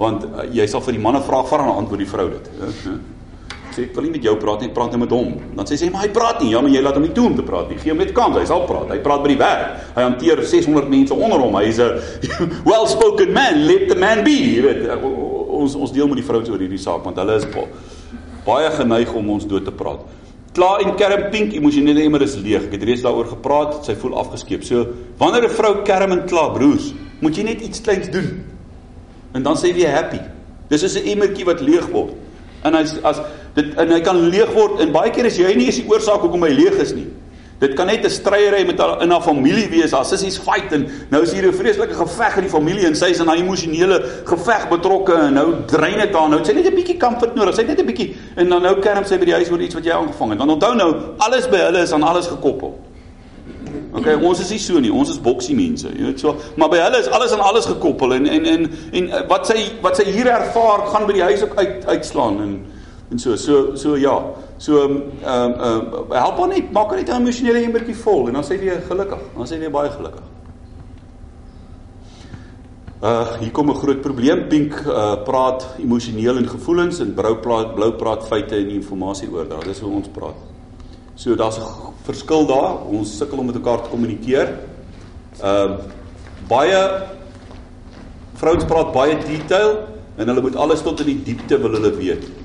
want 0.00 0.26
uh, 0.26 0.44
jy 0.52 0.66
sal 0.68 0.84
vir 0.84 0.98
die 0.98 1.02
manne 1.06 1.22
vra 1.24 1.42
vra 1.48 1.64
en 1.64 1.82
antwoord 1.82 2.04
die 2.04 2.12
vrou 2.12 2.28
dit 2.34 2.54
hè 2.60 3.00
sê 3.72 3.86
ek 3.86 3.94
wil 3.96 4.04
nie 4.04 4.12
met 4.12 4.26
jou 4.26 4.34
praat 4.36 4.60
nie, 4.60 4.68
ek 4.68 4.74
praat 4.76 4.92
net 4.92 5.00
met 5.00 5.12
hom. 5.14 5.30
Dan 5.56 5.64
sê 5.64 5.78
sy, 5.80 5.88
"Maar 5.88 6.02
hy 6.02 6.08
praat 6.12 6.42
nie." 6.42 6.50
Ja, 6.50 6.60
maar 6.60 6.70
jy 6.70 6.82
laat 6.82 6.94
hom 6.98 7.02
nie 7.06 7.14
toe 7.16 7.24
om 7.26 7.36
te 7.36 7.42
praat 7.42 7.70
nie. 7.70 7.78
Gee 7.78 7.90
hom 7.90 7.98
net 7.98 8.12
kans, 8.12 8.36
hy 8.36 8.44
sal 8.44 8.66
praat. 8.66 8.90
Hy 8.90 8.98
praat 8.98 9.22
by 9.22 9.28
die 9.28 9.38
werk. 9.38 9.80
Hy 9.96 10.02
hanteer 10.02 10.44
600 10.44 10.90
mense 10.90 11.14
onder 11.14 11.38
hom. 11.38 11.54
Hy 11.54 11.64
is 11.64 11.78
'n 11.78 12.00
well-spoken 12.68 13.32
man, 13.32 13.66
let 13.66 13.88
the 13.88 13.94
man 13.94 14.22
be. 14.24 14.60
Jy 14.60 14.62
weet, 14.62 15.02
ons 15.48 15.74
ons 15.74 15.92
deel 15.92 16.08
met 16.08 16.16
die 16.16 16.26
vrouens 16.26 16.48
oor 16.50 16.58
hierdie 16.58 16.80
saak 16.80 17.04
want 17.04 17.16
hulle 17.16 17.36
is 17.36 17.46
baie 18.46 18.70
geneig 18.70 19.12
om 19.14 19.30
ons 19.30 19.46
dood 19.46 19.64
te 19.64 19.74
praat. 19.74 20.00
Klaar 20.52 20.82
en 20.84 20.96
kerm 21.00 21.30
pink 21.32 21.54
emosionele 21.56 22.02
emmer 22.04 22.22
is 22.26 22.36
leeg. 22.36 22.66
Ek 22.68 22.76
het 22.76 22.82
reeds 22.84 23.04
daaroor 23.04 23.30
gepraat. 23.30 23.78
Sy 23.86 23.94
voel 23.96 24.18
afgeskeep. 24.20 24.64
So, 24.64 24.86
wanneer 25.18 25.48
'n 25.48 25.56
vrou 25.56 25.82
kerm 25.82 26.12
en 26.12 26.26
kla, 26.26 26.48
broers, 26.52 26.92
moet 27.20 27.36
jy 27.36 27.42
net 27.42 27.60
iets 27.60 27.80
kleins 27.80 28.10
doen. 28.10 28.44
En 29.32 29.42
dan 29.42 29.56
sê 29.56 29.72
jy 29.72 29.88
happy. 29.88 30.20
Dis 30.68 30.82
is 30.82 30.96
'n 30.96 31.06
emmertjie 31.06 31.44
wat 31.44 31.60
leeg 31.60 31.86
word. 31.88 32.12
En 32.62 32.74
as 32.74 33.02
as 33.02 33.20
dit 33.54 33.74
en 33.76 33.90
hy 33.90 34.00
kan 34.00 34.16
leeg 34.16 34.52
word 34.52 34.80
en 34.80 34.92
baie 34.92 35.10
keer 35.10 35.26
is 35.26 35.36
jy 35.36 35.54
nie 35.54 35.68
is 35.68 35.76
die 35.76 35.88
oorsaak 35.88 36.20
hoekom 36.20 36.42
hy 36.42 36.50
leeg 36.50 36.78
is 36.80 36.94
nie. 36.94 37.08
Dit 37.62 37.74
kan 37.78 37.86
net 37.86 38.04
'n 38.04 38.10
stryery 38.10 38.66
met 38.66 38.78
haar 38.78 39.02
in 39.02 39.10
haar 39.10 39.22
familie 39.22 39.68
wees. 39.68 39.90
Haar 39.90 40.04
sissies 40.04 40.38
fight 40.38 40.72
en 40.72 40.88
nou 41.08 41.22
is 41.22 41.32
hier 41.32 41.46
'n 41.46 41.54
vreeslike 41.54 41.94
geveg 41.94 42.36
in 42.36 42.42
die 42.42 42.50
familie 42.50 42.86
en 42.86 42.96
sy 42.96 43.10
is 43.10 43.18
in 43.18 43.30
'n 43.30 43.38
emosionele 43.38 44.02
geveg 44.24 44.68
betrokke 44.68 45.12
en 45.12 45.34
nou 45.34 45.54
drein 45.66 45.98
dit 45.98 46.14
haar. 46.14 46.28
Nou 46.28 46.38
het 46.38 46.46
sy 46.46 46.52
net 46.52 46.66
'n 46.66 46.74
bietjie 46.74 46.96
comfort 46.96 47.34
nodig. 47.34 47.54
Sy 47.54 47.60
het 47.60 47.68
net 47.68 47.80
'n 47.80 47.86
bietjie 47.86 48.16
en 48.34 48.48
dan 48.48 48.62
nou 48.62 48.78
kerm 48.80 49.04
sy 49.04 49.18
by 49.18 49.24
die 49.24 49.34
huis 49.34 49.50
oor 49.50 49.60
iets 49.60 49.74
wat 49.74 49.84
jy 49.84 49.92
aangevang 49.92 50.30
het. 50.30 50.38
Want 50.38 50.50
onthou 50.50 50.74
nou, 50.74 50.94
alles 51.18 51.48
by 51.48 51.56
hulle 51.56 51.82
is 51.82 51.92
aan 51.92 52.02
alles 52.02 52.26
gekoppel. 52.26 52.78
Okay, 53.92 54.14
ons 54.14 54.40
is 54.40 54.50
nie 54.50 54.58
so 54.58 54.80
nie. 54.80 54.92
Ons 54.92 55.10
is 55.10 55.20
boksie 55.20 55.54
mense. 55.54 55.88
Jy 55.88 56.04
weet 56.04 56.20
so, 56.20 56.36
maar 56.56 56.68
by 56.68 56.76
hulle 56.76 56.98
is 56.98 57.08
alles 57.08 57.32
aan 57.32 57.40
alles 57.40 57.66
gekoppel 57.66 58.14
en 58.14 58.26
en 58.26 58.44
en 58.44 58.70
en 58.92 59.10
eh, 59.10 59.26
wat 59.28 59.46
sy 59.46 59.70
wat 59.80 59.96
sy 59.96 60.04
hier 60.04 60.26
ervaar 60.26 60.86
gaan 60.86 61.06
by 61.06 61.12
die 61.12 61.22
huis 61.22 61.42
ook 61.42 61.56
uit 61.56 61.86
uitslaan 61.86 62.40
en 62.40 62.66
en 63.10 63.18
so 63.18 63.36
so 63.36 63.76
so 63.76 63.96
ja. 63.96 64.16
So 64.62 64.78
ehm 64.78 64.90
um, 64.90 65.02
ehm 65.24 65.54
um, 65.58 66.12
help 66.14 66.36
hom 66.38 66.52
net, 66.52 66.68
maak 66.70 66.92
hom 66.92 67.00
net 67.00 67.08
'n 67.10 67.18
emosionele 67.22 67.64
emmertjie 67.66 67.96
vol 67.98 68.28
en 68.28 68.38
dan 68.38 68.44
sê 68.46 68.54
hy 68.54 68.60
weer 68.60 68.82
gelukkig. 68.86 69.22
Dan 69.34 69.46
sê 69.46 69.56
hy 69.56 69.58
weer 69.64 69.74
baie 69.74 69.90
gelukkig. 69.90 70.26
Uh 73.02 73.38
hier 73.40 73.50
kom 73.50 73.70
'n 73.70 73.74
groot 73.74 74.00
probleem. 74.00 74.46
Pink 74.48 74.74
uh 74.86 75.16
praat 75.24 75.66
emosioneel 75.78 76.36
en 76.36 76.46
gevoelens 76.48 77.00
en 77.00 77.14
Brou 77.14 77.34
praat 77.42 77.74
blou 77.74 77.92
praat 77.92 78.22
feite 78.28 78.54
en 78.54 78.70
inligting 78.70 79.32
oordra. 79.32 79.58
Dis 79.66 79.80
hoe 79.80 79.92
ons 79.92 80.08
praat. 80.08 80.38
So 81.14 81.34
daar's 81.34 81.58
'n 81.58 81.66
verskil 82.04 82.46
daar. 82.46 82.86
Ons 82.86 83.16
sukkel 83.16 83.38
om 83.38 83.46
met 83.46 83.54
mekaar 83.54 83.82
te 83.82 83.90
kommunikeer. 83.90 84.48
Ehm 85.42 85.70
uh, 85.70 85.76
baie 86.48 87.02
vrouens 88.34 88.64
praat 88.64 88.92
baie 88.92 89.18
detail 89.26 89.78
en 90.16 90.28
hulle 90.28 90.40
moet 90.40 90.56
alles 90.56 90.82
tot 90.82 91.00
in 91.00 91.06
die 91.06 91.22
diepte 91.24 91.58
wil 91.58 91.72
hulle 91.72 91.96
weet. 91.96 92.41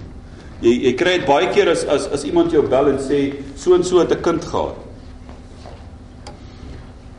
Jy 0.61 0.73
jy 0.87 0.93
kry 0.97 1.17
dit 1.19 1.27
baie 1.27 1.47
keer 1.53 1.69
as 1.69 1.85
as 1.85 2.07
as 2.13 2.23
iemand 2.25 2.51
jou 2.51 2.63
bel 2.67 2.89
en 2.89 2.97
sê 2.97 3.21
so 3.55 3.75
en 3.75 3.83
so 3.83 3.99
het 3.99 4.11
'n 4.11 4.21
kind 4.21 4.43
gehad. 4.43 4.75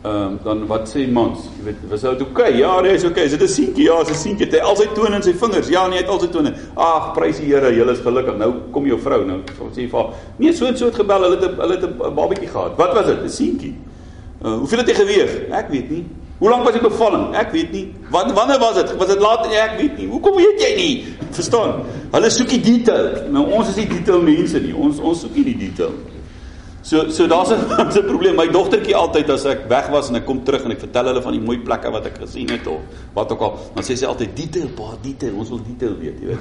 Ehm 0.02 0.14
um, 0.14 0.38
dan 0.44 0.66
wat 0.66 0.88
sê 0.88 1.06
mans? 1.10 1.38
Jy 1.58 1.64
weet, 1.64 1.76
was 1.90 2.00
dit 2.00 2.10
oké? 2.22 2.30
Okay? 2.30 2.58
Ja, 2.58 2.80
nee, 2.80 2.92
is 2.94 3.02
oké. 3.04 3.10
Okay. 3.10 3.24
Is 3.24 3.30
dit 3.30 3.42
'n 3.42 3.48
seentjie? 3.48 3.84
Ja, 3.84 4.00
is 4.00 4.10
'n 4.10 4.14
seentjie. 4.14 4.46
Het 4.46 4.54
hy 4.54 4.60
al 4.60 4.76
sy 4.76 4.86
tone 4.94 5.14
in 5.14 5.22
sy 5.22 5.34
vingers? 5.34 5.68
Ja, 5.68 5.86
nee, 5.86 5.98
hy 5.98 6.04
het 6.04 6.10
al 6.10 6.20
sy 6.20 6.28
tone. 6.28 6.54
Ag, 6.74 7.12
prys 7.14 7.36
die 7.38 7.46
Here, 7.46 7.74
julle 7.74 7.92
is 7.92 7.98
gelukkig. 7.98 8.36
Nou 8.36 8.52
kom 8.70 8.86
jou 8.86 8.98
vrou 8.98 9.24
nou. 9.24 9.40
Sê 9.74 9.80
jy 9.80 9.88
vir 9.88 9.98
haar, 9.98 10.14
nee, 10.36 10.52
so 10.52 10.66
en 10.66 10.76
so 10.76 10.84
het 10.84 10.94
gebel. 10.94 11.22
Hulle 11.22 11.36
het 11.36 11.56
hulle 11.58 11.74
het 11.74 11.84
'n 11.84 12.14
babatjie 12.14 12.48
gehad. 12.48 12.76
Wat 12.76 12.94
was 12.94 13.06
dit? 13.06 13.22
'n 13.22 13.28
Seentjie. 13.28 13.74
Uh, 14.44 14.54
hoeveel 14.58 14.78
het 14.78 14.88
hy 14.88 14.94
geweeg? 14.94 15.50
Ek 15.50 15.68
weet 15.68 15.90
nie. 15.90 16.04
Hoe 16.38 16.50
lank 16.50 16.64
was 16.64 16.76
die 16.76 16.82
bevalling? 16.82 17.32
Ek 17.34 17.50
weet 17.50 17.72
nie. 17.74 17.86
Wanneer 18.14 18.34
wanneer 18.34 18.60
was 18.62 18.76
dit? 18.78 18.92
Was 18.96 19.10
dit 19.10 19.22
laat? 19.22 19.48
Nee, 19.48 19.58
ek 19.58 19.74
weet 19.80 19.96
nie. 19.98 20.06
Hoekom 20.06 20.36
weet 20.38 20.60
jy 20.62 20.74
nie? 20.76 20.92
Verstaan? 21.34 21.80
Hulle 22.12 22.30
soek 22.30 22.52
die 22.54 22.60
detail. 22.62 23.24
Nou 23.34 23.48
ons 23.58 23.72
is 23.72 23.80
nie 23.82 23.88
detail 23.90 24.22
mense 24.22 24.62
nie. 24.62 24.74
Ons 24.74 25.02
ons 25.02 25.24
soek 25.26 25.34
nie 25.34 25.48
die 25.50 25.56
detail. 25.66 25.96
So 26.88 27.08
so 27.10 27.26
daar's 27.26 27.50
'n 27.50 27.66
daar's 27.72 27.98
'n 27.98 28.06
probleem. 28.06 28.36
My 28.36 28.46
dogtertjie 28.46 28.94
altyd 28.96 29.30
as 29.30 29.44
ek 29.44 29.66
weg 29.68 29.90
was 29.90 30.08
en 30.08 30.16
ek 30.16 30.26
kom 30.26 30.44
terug 30.44 30.64
en 30.64 30.70
ek 30.70 30.80
vertel 30.80 31.10
hulle 31.10 31.22
van 31.22 31.32
die 31.32 31.42
mooi 31.42 31.58
plekke 31.58 31.90
wat 31.90 32.06
ek 32.06 32.18
gesien 32.22 32.48
het 32.50 32.66
of 32.66 32.80
wat 33.14 33.32
ook 33.32 33.40
al, 33.40 33.58
dan 33.74 33.84
sê 33.84 33.96
sy 33.96 34.06
altyd 34.06 34.36
detail, 34.36 34.68
pa, 34.76 34.94
detail. 35.02 35.34
Ons 35.36 35.48
wil 35.48 35.60
detail 35.66 35.98
weet, 35.98 36.20
jy 36.20 36.26
weet. 36.26 36.38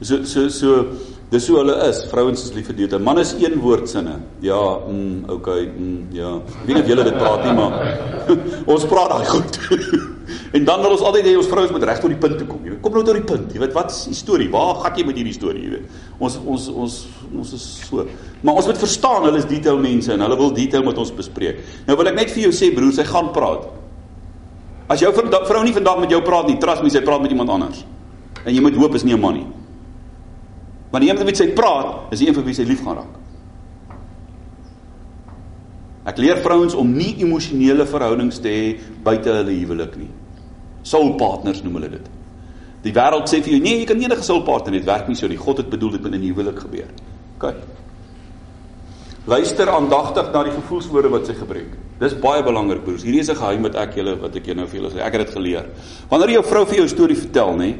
So 0.00 0.24
so 0.24 0.48
so 0.48 0.84
dis 1.30 1.46
hoe 1.48 1.58
hulle 1.60 1.74
is. 1.86 2.00
Vrouens 2.10 2.42
is 2.42 2.54
lief 2.56 2.66
vir 2.70 2.76
detail. 2.82 3.02
Man 3.06 3.20
is 3.22 3.32
een 3.38 3.54
woord 3.62 3.88
sinne. 3.90 4.16
Ja, 4.42 4.58
mm, 4.88 5.28
okay, 5.30 5.68
mm, 5.68 6.08
ja. 6.14 6.32
Ek 6.42 6.64
weet 6.66 6.74
nie 6.74 6.82
of 6.82 6.90
julle 6.90 7.04
dit 7.06 7.18
praat 7.20 7.44
nie, 7.46 7.52
maar 7.54 7.76
ons 8.74 8.86
praat 8.90 9.12
daai 9.14 9.28
goed. 9.30 9.58
en 10.58 10.66
dan 10.66 10.82
wil 10.82 10.96
ons 10.96 11.04
altyd 11.06 11.28
hê 11.30 11.36
ons 11.38 11.50
vrouens 11.52 11.74
moet 11.76 11.86
reg 11.90 12.02
tot 12.02 12.10
die 12.10 12.18
punt 12.24 12.34
toe 12.40 12.48
kom, 12.50 12.64
jy 12.66 12.74
weet. 12.74 12.82
Kom 12.82 12.98
nou 12.98 13.04
tot 13.06 13.18
die 13.20 13.26
punt. 13.28 13.54
Jy 13.54 13.62
weet 13.62 13.76
wat 13.78 13.94
is 13.94 14.00
die 14.10 14.18
storie? 14.18 14.48
Waar 14.50 14.82
gaan 14.82 14.98
jy 14.98 15.06
met 15.06 15.20
hierdie 15.22 15.36
storie, 15.36 15.62
jy 15.68 15.76
weet? 15.76 16.00
Ons 16.18 16.40
ons 16.42 16.66
ons 16.74 16.98
ons 17.30 17.54
is 17.60 17.68
so. 17.86 18.08
Maar 18.42 18.58
ons 18.64 18.72
moet 18.72 18.82
verstaan 18.82 19.28
hulle 19.28 19.38
is 19.38 19.46
detail 19.50 19.78
mense 19.78 20.10
en 20.10 20.26
hulle 20.26 20.40
wil 20.42 20.50
detail 20.56 20.82
met 20.86 20.98
ons 20.98 21.14
bespreek. 21.14 21.62
Nou 21.86 21.98
wil 22.00 22.10
ek 22.10 22.18
net 22.18 22.34
vir 22.34 22.48
jou 22.48 22.52
sê 22.56 22.72
broer, 22.74 22.90
sy 22.98 23.06
gaan 23.06 23.30
praat. 23.36 23.70
As 24.90 24.98
jou 25.04 25.14
vrou 25.14 25.62
nie 25.62 25.76
vandag 25.76 26.02
met 26.02 26.10
jou 26.10 26.18
praat 26.26 26.50
nie, 26.50 26.58
trust 26.58 26.82
my, 26.82 26.90
sy 26.90 27.06
praat 27.06 27.22
met 27.22 27.30
iemand 27.30 27.54
anders. 27.54 27.84
En 28.42 28.50
jy 28.50 28.62
moet 28.64 28.74
hoop 28.74 28.98
is 28.98 29.06
nie 29.06 29.14
'n 29.14 29.22
man 29.22 29.34
nie. 29.38 29.46
Want 30.90 31.04
die 31.04 31.10
een 31.10 31.24
wat 31.24 31.36
sy 31.36 31.48
praat, 31.54 32.12
is 32.12 32.18
die 32.18 32.28
een 32.28 32.34
vir 32.34 32.46
wie 32.48 32.54
sy 32.54 32.66
lief 32.66 32.82
gaan 32.84 32.96
raak. 33.02 33.18
Ek 36.10 36.18
leer 36.18 36.40
vrouens 36.42 36.74
om 36.74 36.88
nie 36.96 37.12
emosionele 37.22 37.86
verhoudings 37.86 38.40
te 38.42 38.48
hê 38.50 38.70
buite 39.04 39.30
hulle 39.30 39.52
huwelik 39.52 39.98
nie. 40.00 40.08
Soul 40.82 41.12
partners 41.20 41.60
noem 41.62 41.76
hulle 41.78 41.90
dit. 41.92 42.08
Die 42.86 42.94
wêreld 42.96 43.28
sê 43.28 43.42
vir 43.44 43.54
jou, 43.54 43.60
nee, 43.60 43.82
jy 43.82 43.90
kan 43.90 44.00
enige 44.00 44.24
soul 44.24 44.40
partner 44.46 44.72
hê, 44.72 44.80
dit 44.80 44.88
werk 44.88 45.10
nie 45.10 45.18
so 45.18 45.28
nie. 45.28 45.38
God 45.38 45.60
het 45.60 45.68
bedoel 45.70 45.98
dit 45.98 46.02
moet 46.02 46.14
in 46.14 46.20
'n 46.20 46.26
huwelik 46.30 46.58
gebeur. 46.64 46.88
OK. 47.36 47.54
Luister 49.28 49.68
aandagtig 49.68 50.32
na 50.32 50.42
die 50.42 50.56
gevoelswoorde 50.56 51.10
wat 51.12 51.26
sy 51.26 51.34
gebruik. 51.34 51.76
Dis 52.00 52.14
baie 52.16 52.42
belangrik 52.42 52.82
broers. 52.84 53.04
Hierdie 53.04 53.20
is 53.20 53.30
'n 53.30 53.36
geheim 53.36 53.62
wat 53.62 53.74
ek 53.74 53.94
julle 53.94 54.16
wat 54.18 54.34
ek 54.34 54.46
nou 54.56 54.66
vir 54.66 54.80
julle 54.80 54.90
sê. 54.90 54.98
Ek 55.04 55.12
het 55.12 55.26
dit 55.26 55.34
geleer. 55.36 55.66
Wanneer 56.08 56.30
jou 56.30 56.42
vrou 56.42 56.64
vir 56.66 56.76
jou 56.76 56.88
storie 56.88 57.16
vertel, 57.16 57.56
nê, 57.56 57.76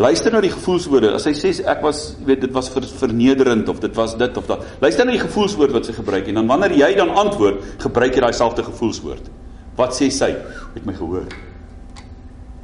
luister 0.00 0.32
na 0.32 0.40
die 0.44 0.52
gevoelswoorde. 0.52 1.12
As 1.16 1.24
sy 1.28 1.32
sê 1.36 1.52
ek 1.68 1.82
was, 1.84 2.02
weet 2.26 2.44
dit 2.44 2.52
was 2.54 2.70
ver, 2.72 2.86
vernederend 3.00 3.68
of 3.72 3.80
dit 3.82 3.94
was 3.96 4.16
dit 4.18 4.36
of 4.40 4.48
dat. 4.48 4.64
Luister 4.82 5.06
na 5.06 5.14
die 5.14 5.22
gevoelswoord 5.22 5.74
wat 5.76 5.88
sy 5.88 5.94
gebruik 5.96 6.30
en 6.30 6.40
dan 6.40 6.50
wanneer 6.50 6.74
jy 6.78 6.90
dan 6.98 7.12
antwoord, 7.22 7.62
gebruik 7.82 8.16
jy 8.16 8.24
daai 8.24 8.36
selfde 8.36 8.64
gevoelswoord. 8.66 9.30
Wat 9.78 9.96
sê 9.96 10.10
sy? 10.12 10.32
Het 10.74 10.86
my 10.86 10.94
gehoor. 10.96 11.28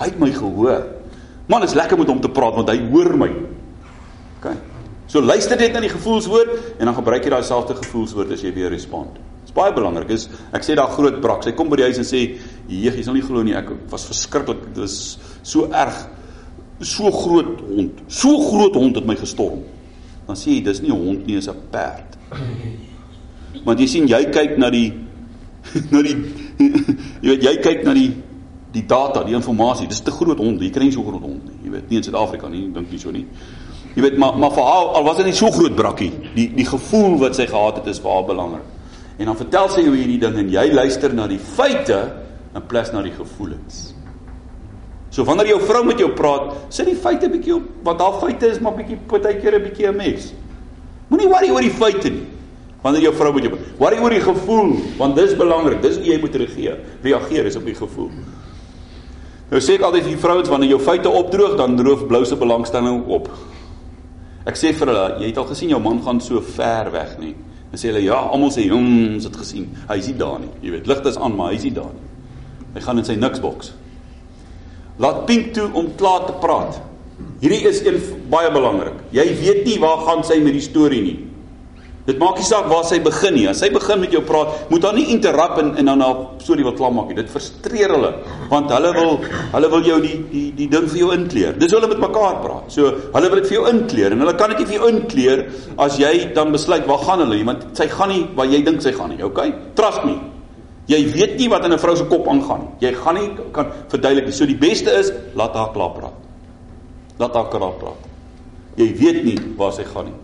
Hy 0.00 0.08
het 0.10 0.18
my 0.20 0.30
gehoor. 0.34 0.88
Man, 1.48 1.62
is 1.62 1.76
lekker 1.78 1.98
met 2.00 2.10
hom 2.10 2.20
te 2.22 2.32
praat 2.32 2.58
want 2.58 2.72
hy 2.72 2.80
hoor 2.90 3.12
my. 3.18 3.30
OK. 4.38 4.50
So 5.06 5.22
luister 5.22 5.58
net 5.58 5.76
na 5.76 5.80
die 5.84 5.92
gevoelswoord 5.92 6.80
en 6.80 6.88
dan 6.88 6.96
gebruik 6.96 7.24
jy 7.24 7.32
daai 7.36 7.46
selfde 7.46 7.78
gevoelswoord 7.78 8.34
as 8.34 8.42
jy 8.42 8.50
weer 8.56 8.72
respond. 8.74 9.20
Dit 9.46 9.52
is 9.52 9.54
baie 9.54 9.72
belangrik. 9.74 10.10
Is 10.10 10.26
ek 10.56 10.66
sê 10.66 10.74
daar 10.78 10.90
groot 10.92 11.20
brak. 11.22 11.46
Sy 11.46 11.54
kom 11.56 11.70
by 11.70 11.78
die 11.78 11.86
huis 11.86 12.02
en 12.02 12.08
sê, 12.08 12.22
"Jeeg, 12.66 12.98
jy 12.98 13.04
sal 13.04 13.14
nie 13.14 13.22
glo 13.22 13.42
nie, 13.42 13.54
ek 13.54 13.70
was 13.90 14.06
verskriklik. 14.06 14.74
Dit 14.74 14.82
was 14.82 15.18
so 15.42 15.70
erg. 15.70 16.08
So 16.80 17.10
groot 17.10 17.60
hond. 17.60 18.02
So 18.06 18.38
groot 18.50 18.74
hond 18.74 18.96
het 18.96 19.06
my 19.06 19.16
gestorm." 19.16 19.62
Dan 20.26 20.36
sê 20.36 20.50
jy, 20.50 20.62
"Dis 20.62 20.80
nie 20.80 20.90
'n 20.90 21.04
hond 21.04 21.26
nie, 21.26 21.34
dis 21.34 21.48
'n 21.48 21.56
perd." 21.70 22.18
Want 23.66 23.80
jy 23.80 23.86
sien 23.86 24.06
jy 24.06 24.24
kyk 24.30 24.58
na 24.58 24.70
die 24.70 24.92
na 25.92 26.02
die 26.02 26.16
jy 27.22 27.28
weet 27.28 27.42
jy 27.42 27.56
kyk 27.60 27.84
na 27.84 27.94
die 27.94 28.12
die 28.72 28.86
data, 28.86 29.24
die 29.24 29.34
inligting. 29.34 29.88
Dis 29.88 30.00
te 30.00 30.10
groot 30.10 30.38
hond. 30.38 30.60
Jy 30.60 30.70
kry 30.70 30.84
nie 30.84 30.92
so 30.92 31.02
groot 31.02 31.22
hond 31.22 31.44
nie. 31.44 31.56
Jy 31.64 31.70
weet, 31.70 31.88
nie 31.88 31.96
in 31.96 32.02
Suid-Afrika 32.02 32.48
nie, 32.48 32.66
dink 32.72 32.90
nie 32.90 32.98
so 32.98 33.10
nie. 33.10 33.24
Jy 33.96 34.02
weet 34.02 34.18
maar 34.20 34.36
maar 34.36 34.52
vir 34.52 34.64
haar 34.68 34.90
al 34.98 35.04
was 35.04 35.16
dit 35.16 35.30
nie 35.30 35.36
so 35.36 35.50
groot 35.50 35.76
brakkie, 35.76 36.10
die 36.34 36.50
die 36.52 36.66
gevoel 36.68 37.16
wat 37.22 37.38
sy 37.38 37.46
gehad 37.48 37.80
het 37.80 37.86
is 37.88 38.00
vir 38.04 38.12
haar 38.12 38.26
belangrik. 38.28 38.66
En 39.16 39.30
dan 39.30 39.36
vertel 39.36 39.68
sy 39.72 39.86
jou 39.86 39.94
hierdie 39.96 40.20
ding 40.20 40.36
en 40.36 40.50
jy 40.52 40.66
luister 40.72 41.14
na 41.16 41.24
die 41.30 41.40
feite 41.40 42.00
in 42.52 42.66
plaas 42.68 42.92
na 42.92 43.00
die 43.04 43.14
gevoelens. 43.16 43.95
So 45.16 45.24
wanneer 45.24 45.48
jou 45.54 45.60
vrou 45.64 45.80
met 45.88 46.00
jou 46.02 46.10
praat, 46.12 46.50
sit 46.68 46.90
die 46.90 46.98
feite 47.00 47.30
bietjie 47.32 47.54
op, 47.56 47.68
want 47.86 48.02
haar 48.04 48.18
feite 48.20 48.50
is 48.52 48.58
maar 48.60 48.74
bietjie 48.76 48.98
partykeer 49.08 49.54
'n 49.56 49.62
bietjie 49.64 49.86
'n 49.88 49.96
mes. 49.96 50.32
Moenie 51.08 51.28
worry 51.28 51.48
oor 51.50 51.62
die 51.62 51.70
feite 51.70 52.10
nie. 52.10 52.26
Wanneer 52.82 53.02
jou 53.02 53.14
vrou 53.14 53.32
met 53.32 53.44
jou 53.44 53.54
praat, 53.54 53.78
worry 53.78 53.98
oor 53.98 54.10
die 54.10 54.20
gevoel, 54.20 54.76
want 54.98 55.16
dis 55.16 55.34
belangrik. 55.34 55.80
Dis 55.80 55.96
hoe 55.96 56.04
jy 56.04 56.20
moet 56.20 56.34
reageer. 56.34 56.78
Reageer 57.02 57.46
is 57.46 57.56
op 57.56 57.64
die 57.64 57.74
gevoel. 57.74 58.10
Nou 59.50 59.60
sê 59.60 59.74
ek 59.74 59.80
altyd 59.80 60.04
vir 60.04 60.18
vrouens 60.18 60.48
wanneer 60.48 60.68
jou 60.68 60.80
feite 60.80 61.08
opdroog, 61.08 61.56
dan 61.56 61.76
droof 61.76 62.06
blou 62.06 62.24
se 62.24 62.36
belangstelling 62.36 63.06
op. 63.06 63.30
Ek 64.44 64.54
sê 64.54 64.74
vir 64.74 64.86
hulle, 64.86 65.16
jy 65.20 65.26
het 65.26 65.38
al 65.38 65.44
gesien 65.44 65.68
jou 65.70 65.80
man 65.80 66.02
gaan 66.02 66.20
so 66.20 66.40
ver 66.40 66.90
weg 66.92 67.18
nie. 67.18 67.34
Dan 67.70 67.78
sê 67.78 67.88
hulle 67.88 68.02
ja, 68.02 68.16
almal 68.16 68.50
sê, 68.50 68.68
"Hm, 68.68 69.14
ons 69.14 69.24
het 69.24 69.36
gesien. 69.36 69.74
Hy 69.88 69.96
is 69.96 70.06
nie 70.08 70.18
daar 70.18 70.40
nie." 70.40 70.50
Jy 70.62 70.70
weet, 70.70 70.86
ligte 70.86 71.08
is 71.08 71.16
aan, 71.16 71.36
maar 71.36 71.48
hy 71.48 71.54
is 71.54 71.62
nie 71.62 71.72
daar 71.72 71.94
nie. 71.94 72.74
Hy 72.74 72.80
gaan 72.80 72.98
in 72.98 73.04
sy 73.04 73.14
niksboks. 73.14 73.72
Laat 75.02 75.26
Pink 75.28 75.52
toe 75.56 75.68
om 75.76 75.90
klaar 75.98 76.24
te 76.28 76.36
praat. 76.40 76.80
Hierdie 77.40 77.66
is 77.68 77.82
een 77.84 78.00
baie 78.32 78.48
belangrik. 78.52 78.96
Jy 79.12 79.26
weet 79.40 79.64
nie 79.68 79.80
waar 79.80 80.04
gaan 80.06 80.22
sy 80.24 80.38
met 80.40 80.56
die 80.56 80.64
storie 80.64 81.02
nie. 81.04 81.16
Dit 82.06 82.20
maak 82.22 82.36
nie 82.38 82.46
saak 82.46 82.68
waar 82.70 82.84
sy 82.86 83.00
begin 83.02 83.34
nie. 83.34 83.48
As 83.50 83.58
sy 83.60 83.68
begin 83.74 83.98
met 83.98 84.12
jou 84.14 84.20
praat, 84.24 84.68
moet 84.70 84.84
haar 84.86 84.94
nie 84.94 85.08
interrup 85.10 85.56
en 85.58 85.72
en 85.80 85.90
dan 85.90 86.04
haar 86.04 86.20
storie 86.38 86.64
wil 86.64 86.76
klaar 86.78 86.94
maak 86.94 87.10
nie. 87.10 87.16
Dit 87.18 87.32
frustreer 87.32 87.92
hulle 87.96 88.12
want 88.52 88.70
hulle 88.70 88.92
wil 88.94 89.18
hulle 89.56 89.70
wil 89.72 89.82
jou 89.90 89.98
die 90.04 90.14
die 90.30 90.44
die 90.60 90.68
ding 90.70 90.86
vir 90.92 91.00
jou 91.00 91.10
inkleer. 91.16 91.58
Dis 91.58 91.74
hoe 91.74 91.80
hulle 91.80 91.90
met 91.90 92.04
mekaar 92.06 92.38
praat. 92.44 92.70
So 92.72 92.94
hulle 93.16 93.32
wil 93.32 93.42
dit 93.42 93.50
vir 93.50 93.58
jou 93.58 93.66
inkleer 93.72 94.14
en 94.14 94.22
hulle 94.22 94.36
kan 94.38 94.54
dit 94.54 94.62
nie 94.62 94.70
vir 94.70 94.78
jou 94.78 94.92
inkleer 94.92 95.44
as 95.88 95.98
jy 95.98 96.14
dan 96.38 96.54
besluit 96.54 96.86
waar 96.86 97.02
gaan 97.02 97.26
hulle 97.26 97.42
nie 97.42 97.50
want 97.50 97.66
sy 97.76 97.90
gaan 97.90 98.14
nie 98.14 98.22
waar 98.38 98.54
jy 98.54 98.62
dink 98.70 98.86
sy 98.86 98.94
gaan 98.94 99.10
nie. 99.12 99.20
Okay? 99.26 99.50
Trust 99.74 100.06
me. 100.06 100.16
Jy 100.86 101.00
weet 101.12 101.38
nie 101.38 101.48
wat 101.50 101.64
in 101.64 101.72
'n 101.72 101.78
vrou 101.78 101.96
se 101.96 102.04
kop 102.04 102.28
aangaan 102.28 102.60
nie. 102.60 102.88
Jy 102.88 102.94
gaan 102.94 103.14
nie 103.14 103.30
kan 103.52 103.66
verduidelik 103.88 104.26
nie. 104.26 104.32
So 104.32 104.46
die 104.46 104.56
beste 104.56 104.90
is 104.90 105.12
laat 105.34 105.54
haar 105.54 105.72
klaar 105.72 105.90
praat. 105.90 106.14
Laat 107.18 107.34
haar 107.34 107.48
klaar 107.48 107.72
praat. 107.72 108.02
Jy 108.76 108.94
weet 108.94 109.24
nie 109.24 109.38
waar 109.56 109.72
sy 109.72 109.84
gaan 109.84 110.04
nie. 110.04 110.14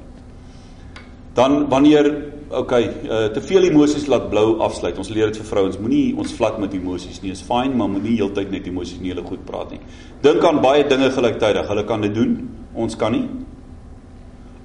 Dan 1.35 1.69
wanneer 1.69 2.33
okay, 2.51 2.85
uh, 3.09 3.27
te 3.33 3.41
veel 3.41 3.71
emosies 3.71 4.07
laat 4.07 4.29
blou 4.31 4.61
afsluit. 4.61 4.99
Ons 4.99 5.09
leer 5.09 5.31
dit 5.33 5.37
vir 5.41 5.49
vrouens, 5.49 5.79
moenie 5.81 6.15
ons 6.17 6.33
vlak 6.37 6.59
met 6.59 6.75
emosies 6.75 7.23
nie. 7.23 7.33
Is 7.33 7.43
fyn, 7.43 7.77
maar 7.77 7.89
moenie 7.89 8.17
heeltyd 8.21 8.51
net 8.51 8.67
emosionele 8.67 9.25
goed 9.27 9.45
praat 9.49 9.71
nie. 9.71 9.81
Dink 10.25 10.45
aan 10.45 10.61
baie 10.61 10.85
dinge 10.89 11.11
gelyktydig. 11.11 11.69
Hulle 11.69 11.85
kan 11.89 12.05
dit 12.05 12.15
doen. 12.15 12.37
Ons 12.75 12.97
kan 12.97 13.13
nie. 13.13 13.25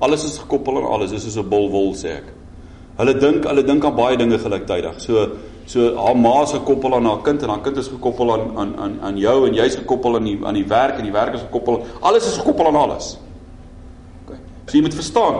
Alles 0.03 0.27
is 0.27 0.37
gekoppel 0.37 0.77
aan 0.77 0.91
alles. 0.97 1.11
Dis 1.11 1.23
soos 1.23 1.37
'n 1.37 1.49
bol 1.49 1.69
wol 1.71 1.93
sê 1.95 2.17
ek. 2.17 2.33
Hulle 2.97 3.13
dink 3.13 3.45
hulle 3.45 3.63
dink 3.63 3.85
aan 3.85 3.95
baie 3.95 4.17
dinge 4.17 4.37
gelyktydig. 4.37 4.99
So 5.01 5.29
so 5.67 5.91
haar 5.99 6.15
ma 6.15 6.41
is 6.43 6.53
gekoppel 6.55 6.95
aan 6.95 7.05
haar 7.05 7.21
kind 7.23 7.43
en 7.43 7.49
haar 7.51 7.61
kind 7.61 7.77
is 7.77 7.89
gekoppel 7.91 8.33
aan 8.33 8.57
aan 8.57 8.73
aan 8.79 8.93
aan 9.09 9.17
jou 9.19 9.37
en 9.47 9.53
jy's 9.53 9.75
gekoppel 9.75 10.15
aan 10.15 10.23
die 10.29 10.39
aan 10.43 10.55
die 10.55 10.67
werk 10.67 10.97
en 10.97 11.03
die 11.03 11.15
werk 11.15 11.35
is 11.35 11.43
gekoppel. 11.43 11.81
Alles 12.01 12.27
is 12.27 12.37
gekoppel 12.39 12.71
aan 12.71 12.79
alles. 12.87 13.17
OK. 14.23 14.37
So 14.65 14.77
jy 14.77 14.83
moet 14.87 14.95
verstaan. 14.95 15.35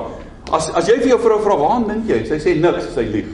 As 0.51 0.67
as 0.75 0.87
jy 0.91 0.99
vir 0.99 1.13
jou 1.15 1.19
vrou 1.23 1.39
vra, 1.43 1.57
"Waar 1.57 1.87
dink 1.87 2.09
jy?" 2.11 2.25
Sy 2.27 2.39
sê 2.43 2.59
niks, 2.59 2.93
sy 2.93 3.07
lieg. 3.11 3.27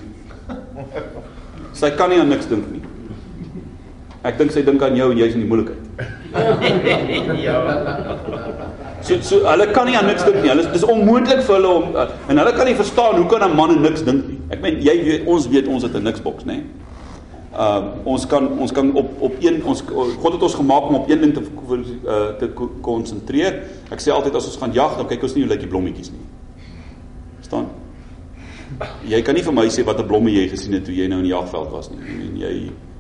Sy 1.73 1.89
kan 1.97 2.09
nie 2.09 2.19
aan 2.19 2.29
niks 2.29 2.45
dink 2.45 2.71
nie. 2.71 2.81
Ek 4.23 4.37
dink 4.37 4.51
sy 4.51 4.61
dink 4.61 4.81
aan 4.81 4.95
jou 4.95 5.11
en 5.11 5.17
jy's 5.17 5.33
in 5.33 5.41
die 5.41 5.49
moeilikheid. 5.49 5.81
So 9.03 9.17
so 9.21 9.39
hulle 9.43 9.65
kan 9.75 9.89
nie 9.89 9.97
aan 9.97 10.05
niks 10.07 10.23
dink 10.23 10.37
nie. 10.41 10.49
Hulle 10.49 10.63
dis 10.71 10.85
onmoontlik 10.87 11.41
vir 11.43 11.55
hulle 11.57 11.71
om 11.79 11.95
uh, 11.95 12.05
en 12.29 12.37
hulle 12.37 12.53
kan 12.55 12.69
nie 12.69 12.75
verstaan 12.75 13.17
hoe 13.19 13.25
kan 13.27 13.43
'n 13.49 13.55
man 13.55 13.81
niks 13.81 14.05
dink 14.05 14.27
nie. 14.27 14.39
Ek 14.49 14.61
meen 14.61 14.79
jy 14.79 14.95
weet 15.03 15.27
ons 15.27 15.47
weet 15.47 15.67
ons 15.67 15.83
het 15.83 15.95
'n 15.95 16.03
niksboks, 16.03 16.45
nê? 16.45 16.61
Uh 17.53 18.09
ons 18.09 18.25
kan 18.25 18.47
ons 18.59 18.71
kan 18.73 18.87
op 18.97 19.21
op 19.21 19.35
een 19.39 19.59
ons 19.63 19.83
God 19.85 20.33
het 20.33 20.41
ons 20.41 20.55
gemaak 20.57 20.87
om 20.89 20.95
op 20.95 21.09
een 21.09 21.21
ding 21.21 21.33
te 21.33 21.43
uh, 21.43 22.33
te 22.39 22.49
konsentreer. 22.81 23.59
Ek 23.93 24.01
sê 24.01 24.09
altyd 24.13 24.35
as 24.35 24.47
ons 24.49 24.57
gaan 24.57 24.73
jag, 24.73 24.97
dan 24.97 25.07
kyk 25.07 25.27
ons 25.27 25.35
nie 25.37 25.45
hoe 25.45 25.51
lyk 25.51 25.61
die 25.61 25.69
blommetjies 25.69 26.09
nie. 26.15 26.25
Verstaan? 27.37 27.69
Jy 29.05 29.21
kan 29.21 29.37
nie 29.37 29.45
vir 29.45 29.53
my 29.53 29.67
sê 29.69 29.85
watter 29.85 30.07
blomme 30.09 30.33
jy 30.33 30.47
gesien 30.49 30.73
het 30.73 30.87
toe 30.87 30.95
jy 30.97 31.05
nou 31.11 31.21
in 31.21 31.29
die 31.29 31.35
jagveld 31.35 31.69
was 31.75 31.91
nie. 31.93 32.01
Ek 32.01 32.17
meen 32.17 32.41
jy 32.41 32.53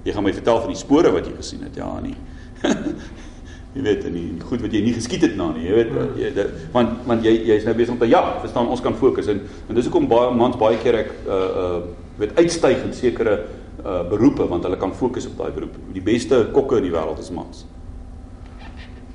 jy 0.03 0.13
gaan 0.13 0.27
my 0.27 0.33
vertel 0.35 0.61
van 0.61 0.73
die 0.75 0.77
spore 0.77 1.13
wat 1.15 1.25
jy 1.25 1.33
gesien 1.39 1.65
het. 1.65 1.77
Ja, 1.79 1.89
nee. 2.03 2.17
jy 3.73 3.81
weet 3.81 4.05
en 4.05 4.13
die 4.13 4.27
goed 4.45 4.61
wat 4.61 4.73
jy 4.75 4.83
nie 4.85 4.93
geskiet 4.93 5.23
het 5.25 5.33
na 5.37 5.47
nie, 5.55 5.65
jy 5.65 5.79
weet 5.79 5.93
jy 6.19 6.29
dit 6.35 6.57
want 6.75 7.07
want 7.09 7.25
jy 7.25 7.33
jy's 7.49 7.65
nou 7.65 7.73
besig 7.77 7.95
om 7.95 7.99
te 8.03 8.09
jag, 8.11 8.27
verstaan 8.43 8.69
ons 8.69 8.83
kan 8.85 8.93
fokus 8.99 9.31
en 9.33 9.41
en 9.65 9.77
dis 9.77 9.87
hoekom 9.89 10.05
baie 10.11 10.29
mans 10.37 10.59
baie 10.61 10.77
keer 10.83 10.99
ek 11.01 11.09
uh 11.25 11.39
uh 11.63 11.79
weet 12.19 12.37
uitstyg 12.37 12.83
in 12.85 12.93
sekere 12.93 13.39
uh 13.83 14.01
beroepe 14.09 14.47
want 14.47 14.63
hulle 14.63 14.77
kan 14.77 14.93
fokus 14.93 15.27
op 15.27 15.37
daai 15.37 15.51
beroep. 15.51 15.75
Die 15.93 16.01
beste 16.01 16.49
kokke 16.53 16.77
in 16.77 16.83
die 16.83 16.91
wêreld 16.91 17.19
is 17.19 17.31
mans. 17.31 17.65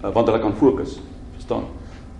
Uh, 0.04 0.12
want 0.12 0.28
hulle 0.28 0.40
kan 0.40 0.54
fokus, 0.54 1.00
verstaan? 1.34 1.64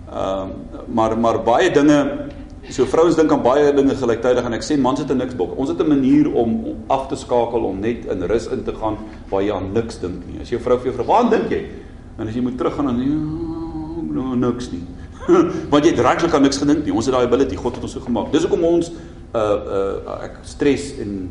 Ehm 0.09 0.51
uh, 0.73 0.83
maar 0.87 1.17
maar 1.19 1.43
baie 1.43 1.71
dinge 1.71 2.29
so 2.69 2.85
vrouens 2.85 3.15
dink 3.15 3.31
aan 3.31 3.41
baie 3.41 3.73
dinge 3.73 3.95
gelyktydig 3.95 4.45
en 4.45 4.53
ek 4.57 4.65
sê 4.65 4.77
mans 4.77 4.99
het 4.99 5.11
'n 5.11 5.17
niks 5.17 5.35
bok. 5.35 5.57
Ons 5.57 5.69
het 5.69 5.79
'n 5.79 5.87
manier 5.87 6.33
om, 6.33 6.65
om 6.65 6.77
af 6.87 7.07
te 7.07 7.15
skakel 7.15 7.63
om 7.63 7.79
net 7.79 8.05
in 8.05 8.21
rus 8.23 8.47
in 8.47 8.63
te 8.63 8.73
gaan 8.73 8.97
waar 9.29 9.41
jy 9.41 9.53
aan 9.53 9.71
niks 9.73 9.99
dink 9.99 10.25
nie. 10.27 10.41
As 10.41 10.49
jou 10.49 10.61
vrou 10.61 10.77
vir 10.77 10.91
jou 10.91 10.95
vra, 10.95 11.05
"Waar 11.05 11.29
dink 11.29 11.49
jy?" 11.49 11.65
En 12.17 12.27
as 12.27 12.33
jy 12.33 12.41
moet 12.41 12.57
teruggaan 12.57 12.85
dan 12.85 12.99
ja, 14.13 14.35
niks 14.35 14.71
nie. 14.71 14.83
Want 15.71 15.85
jy 15.85 15.91
het 15.91 15.99
regtig 15.99 16.33
aan 16.33 16.41
niks 16.41 16.57
gedink 16.57 16.85
nie. 16.85 16.93
Ons 16.93 17.05
het 17.05 17.15
daai 17.15 17.25
ability, 17.25 17.55
God 17.55 17.75
het 17.75 17.83
ons 17.83 17.91
so 17.91 17.99
gemaak. 17.99 18.31
Dis 18.31 18.41
hoekom 18.41 18.63
ons 18.63 18.91
uh 19.35 19.39
uh 19.39 20.23
ek 20.25 20.39
stres 20.41 20.97
en 20.99 21.29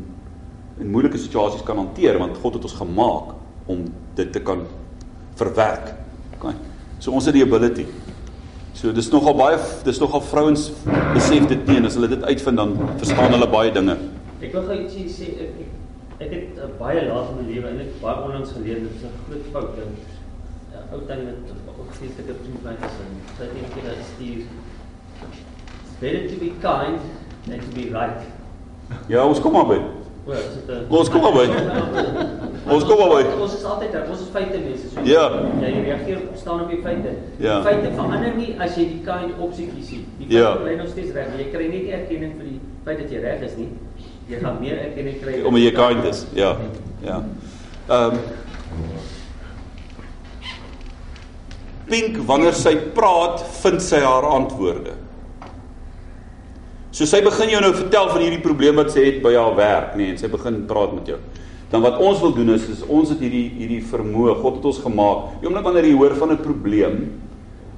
in 0.79 0.91
moeilike 0.91 1.17
situasies 1.17 1.63
kan 1.67 1.77
hanteer 1.77 2.17
want 2.19 2.37
God 2.41 2.53
het 2.57 2.67
ons 2.69 2.77
gemaak 2.79 3.33
om 3.69 3.85
dit 4.15 4.31
te 4.31 4.41
kan 4.43 4.63
verwerk. 5.39 5.93
OK. 6.37 6.53
So 6.99 7.11
ons 7.15 7.27
het 7.29 7.35
die 7.35 7.43
ability. 7.45 7.85
So 8.73 8.93
dis 8.95 9.09
nogal 9.11 9.35
baie 9.35 9.57
dis 9.83 9.99
nogal 9.99 10.23
vrouens 10.29 10.69
besef 11.13 11.47
dit 11.51 11.67
nie 11.67 11.79
en 11.81 11.89
as 11.89 11.97
hulle 11.99 12.11
dit 12.11 12.23
uitvind 12.23 12.61
dan 12.61 12.77
verstaan 13.01 13.35
hulle 13.35 13.49
baie 13.51 13.73
dinge. 13.75 13.97
Ek 14.39 14.55
wil 14.55 14.65
gou 14.69 14.77
ietsie 14.77 15.07
sê 15.11 15.33
ek 15.45 15.59
ek, 15.65 15.75
ek 16.19 16.33
het 16.37 16.63
uh, 16.63 16.69
baie 16.79 17.03
laat 17.09 17.33
in 17.33 17.41
my 17.41 17.45
lewe 17.49 17.71
eintlik 17.73 17.99
baie 18.03 18.23
onlangs 18.23 18.55
geleer 18.55 18.79
dit 18.85 18.95
is 18.95 19.03
'n 19.09 19.13
groot 19.27 19.51
fout 19.53 19.75
ding. 19.75 19.93
'n 20.71 20.93
Ou 20.95 21.01
tannie 21.07 21.35
wat 21.67 21.91
geestelike 21.99 22.35
vriend 22.41 22.59
van 22.63 22.71
my 22.71 22.87
is 22.87 22.97
en 23.03 23.11
sy 23.37 23.43
het 23.43 23.53
eendag 23.59 23.97
gesê 23.99 24.09
Steve 24.15 24.43
It's 25.19 25.95
better 25.99 26.27
to 26.29 26.35
be 26.39 26.51
kind 26.61 27.01
than 27.47 27.59
to 27.59 27.71
be 27.75 27.89
right. 27.91 28.21
Ja, 29.07 29.25
ons 29.25 29.39
kom 29.39 29.51
maar 29.53 29.67
by. 29.67 29.98
O, 30.29 30.31
is 30.31 30.53
dit 30.55 30.69
'n 30.69 30.85
Ons 30.93 31.09
kom 31.09 31.21
maar 31.21 31.33
by. 31.33 31.47
Ons 32.69 32.83
kom 32.85 32.97
maar 33.01 33.09
by. 33.09 33.23
Ons 33.41 33.53
is 33.55 33.63
altyd 33.63 33.91
daar, 33.91 34.05
ons 34.09 34.19
is 34.21 34.27
feite 34.31 34.57
mense. 34.59 34.89
So 34.93 34.99
Ja. 35.03 35.23
Jy 35.61 35.71
reageer 35.85 36.19
staan 36.35 36.61
op 36.61 36.69
die 36.69 36.81
feite. 36.83 37.09
Ja. 37.37 37.55
Die 37.61 37.63
feite 37.69 37.89
verander 37.95 38.35
nie 38.37 38.55
as 38.59 38.75
jy 38.77 38.85
die 38.85 39.01
kind 39.05 39.33
opsie 39.39 39.67
kies 39.75 39.89
nie. 39.91 40.05
Die 40.19 40.37
Ja. 40.37 40.51
feite 40.51 40.63
bly 40.63 40.75
nog 40.75 40.87
steeds 40.87 41.11
reg. 41.13 41.27
Jy 41.37 41.49
kry 41.51 41.67
nie 41.67 41.81
die 41.81 41.91
erkenning 41.91 42.33
vir 42.37 42.45
die 42.45 42.59
feit 42.85 42.97
dat 42.99 43.09
jy 43.11 43.19
reg 43.21 43.41
is 43.41 43.55
nie. 43.57 43.69
Jy 44.29 44.39
gaan 44.39 44.57
meer 44.61 44.77
erkenning 44.77 45.21
kry 45.21 45.41
Omdat 45.43 45.61
jy 45.61 45.71
kind 45.71 46.05
is. 46.05 46.25
Ja. 46.33 46.55
Ja. 47.01 47.23
Ehm 47.89 48.11
um, 48.13 48.19
Pink 51.89 52.17
wanneer 52.27 52.53
sy 52.53 52.75
praat, 52.93 53.41
vind 53.63 53.81
sy 53.81 53.97
haar 53.97 54.23
antwoorde. 54.23 54.91
So 56.99 57.07
sy 57.07 57.21
begin 57.23 57.53
jou 57.53 57.59
nou 57.63 57.69
vertel 57.71 58.09
van 58.11 58.19
hierdie 58.25 58.41
probleem 58.43 58.75
wat 58.75 58.89
sy 58.91 59.05
het 59.05 59.21
by 59.23 59.31
haar 59.31 59.53
werk, 59.55 59.93
nê, 59.95 60.01
nee, 60.01 60.11
en 60.11 60.17
sy 60.19 60.27
begin 60.27 60.65
praat 60.67 60.91
met 60.91 61.07
jou. 61.07 61.19
Dan 61.71 61.85
wat 61.85 62.01
ons 62.03 62.19
wil 62.19 62.33
doen 62.35 62.51
is, 62.57 62.65
is 62.73 62.81
ons 62.91 63.13
het 63.13 63.21
hierdie 63.23 63.45
hierdie 63.55 63.79
vermoë, 63.87 64.33
God 64.41 64.57
het 64.57 64.67
ons 64.67 64.81
gemaak. 64.83 65.21
Die 65.39 65.47
oomblik 65.47 65.63
wanneer 65.63 65.87
jy 65.87 65.93
hoor 65.95 66.17
van 66.19 66.33
'n 66.33 66.43
probleem, 66.43 66.97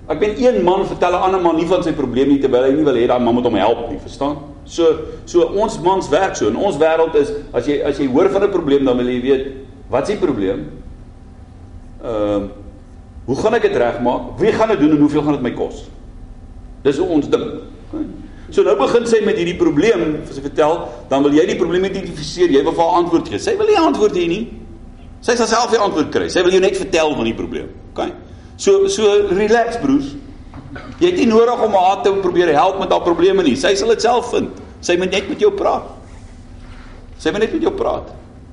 ek 0.09 0.19
ben 0.19 0.33
een 0.41 0.63
man 0.65 0.87
vertel 0.89 1.13
'n 1.13 1.21
ander 1.27 1.41
man 1.41 1.55
nie 1.55 1.67
van 1.69 1.83
sy 1.83 1.93
probleem 1.93 2.29
nie 2.29 2.39
terwyl 2.39 2.63
hy 2.63 2.71
nie 2.73 2.83
wil 2.83 2.97
hê 2.97 3.05
daai 3.07 3.21
man 3.21 3.35
moet 3.35 3.45
hom 3.45 3.55
help 3.55 3.89
nie, 3.91 3.99
verstaan? 3.99 4.37
So 4.65 5.05
so 5.25 5.45
ons 5.53 5.77
mans 5.79 6.09
werk 6.09 6.35
so. 6.35 6.47
In 6.47 6.55
ons 6.55 6.77
wêreld 6.77 7.13
is 7.15 7.31
as 7.53 7.67
jy 7.67 7.83
as 7.83 7.99
jy 7.99 8.07
hoor 8.07 8.29
van 8.29 8.43
'n 8.43 8.49
probleem 8.49 8.85
dan 8.85 8.97
wil 8.97 9.05
jy 9.05 9.21
weet, 9.21 9.47
wat 9.89 10.09
is 10.09 10.17
die 10.17 10.25
probleem? 10.25 10.65
Ehm 12.03 12.41
uh, 12.41 12.49
Hoe 13.25 13.35
gaan 13.35 13.53
ek 13.53 13.61
dit 13.61 13.75
regmaak? 13.77 14.39
Wie 14.39 14.51
gaan 14.51 14.67
dit 14.67 14.79
doen 14.79 14.91
en 14.91 14.97
hoeveel 14.97 15.21
gaan 15.21 15.37
dit 15.37 15.41
my 15.41 15.51
kos? 15.53 15.85
Dis 16.81 16.97
hoe 16.97 17.07
ons 17.07 17.29
dink. 17.29 17.70
So 18.51 18.65
nou 18.67 18.73
begin 18.79 19.05
sy 19.07 19.21
met 19.23 19.37
hierdie 19.39 19.55
probleem, 19.59 20.17
vir 20.25 20.35
sy 20.35 20.43
vertel, 20.43 20.81
dan 21.11 21.23
wil 21.23 21.35
jy 21.35 21.45
die 21.47 21.59
probleem 21.59 21.87
identifiseer, 21.87 22.51
jy 22.51 22.63
wil 22.65 22.75
vir 22.75 22.83
haar 22.83 22.97
antwoord 22.99 23.31
gee. 23.31 23.39
Sy 23.39 23.55
wil 23.59 23.69
nie 23.71 23.77
antwoord 23.79 24.17
hê 24.19 24.25
nie. 24.27 24.41
Sy 25.23 25.37
sal 25.39 25.47
self 25.47 25.71
die 25.71 25.79
antwoord 25.79 26.09
kry. 26.11 26.27
Sy 26.33 26.43
wil 26.43 26.55
jou 26.55 26.61
net 26.63 26.75
vertel 26.79 27.15
van 27.15 27.29
die 27.29 27.37
probleem. 27.37 27.69
OK? 27.93 28.09
So 28.61 28.89
so 28.91 29.07
relax 29.31 29.79
broers. 29.81 30.11
Jy 30.99 31.11
het 31.11 31.19
nie 31.21 31.29
nodig 31.29 31.63
om 31.63 31.75
haar 31.79 32.01
te 32.03 32.11
probeer 32.23 32.51
help 32.57 32.79
met 32.81 32.91
haar 32.91 33.05
probleme 33.05 33.45
nie. 33.45 33.55
Sy 33.59 33.73
sal 33.79 33.93
dit 33.93 34.03
self 34.03 34.33
vind. 34.35 34.59
Sy 34.83 34.97
moet 34.99 35.13
net 35.13 35.29
met 35.29 35.41
jou 35.41 35.53
praat. 35.55 35.87
Sy 37.21 37.31
wil 37.31 37.43
net 37.43 37.53
met 37.55 37.63
jou 37.69 37.73
praat. 37.77 38.11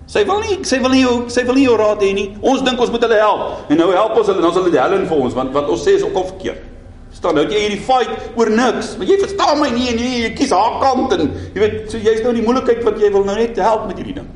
Sy 0.09 0.23
wil 0.29 0.41
nie 0.45 0.57
sy 0.65 0.79
wil 0.81 0.93
nie 0.95 1.03
jou 1.03 1.17
sy 1.33 1.43
wil 1.45 1.59
nie 1.59 1.67
jou 1.67 1.77
raad 1.81 2.05
hê 2.05 2.15
nie. 2.17 2.29
Ons 2.41 2.63
dink 2.65 2.81
ons 2.81 2.93
moet 2.93 3.03
hulle 3.05 3.21
help. 3.21 3.65
En 3.69 3.81
nou 3.81 3.89
help 3.93 4.21
ons 4.21 4.31
hulle, 4.31 4.45
dan 4.45 4.55
sal 4.57 4.69
dit 4.69 4.79
Helen 4.79 5.09
vir 5.09 5.25
ons 5.27 5.37
want 5.37 5.57
wat 5.57 5.73
ons 5.73 5.85
sê 5.85 5.99
is 5.99 6.05
ook 6.07 6.17
al 6.17 6.29
verkeerd. 6.31 6.68
Verstaan 7.09 7.39
nou 7.39 7.45
jy 7.49 7.63
hierdie 7.65 7.81
fight 7.83 8.37
oor 8.39 8.51
niks. 8.53 8.93
Want 8.99 9.11
jy 9.11 9.17
verstaan 9.23 9.61
my 9.63 9.71
nie 9.73 9.95
nee, 9.97 10.21
jy 10.27 10.33
kies 10.37 10.53
haar 10.55 10.77
kant 10.83 11.15
en 11.17 11.31
jy 11.55 11.63
weet 11.63 11.79
so 11.93 12.01
jy's 12.03 12.21
nou 12.25 12.35
in 12.35 12.41
die 12.43 12.47
moeilikheid 12.47 12.85
wat 12.87 13.01
jy 13.01 13.11
wil 13.15 13.25
nou 13.27 13.37
net 13.39 13.59
help 13.65 13.87
met 13.89 14.01
hierdie 14.01 14.19
ding. 14.21 14.29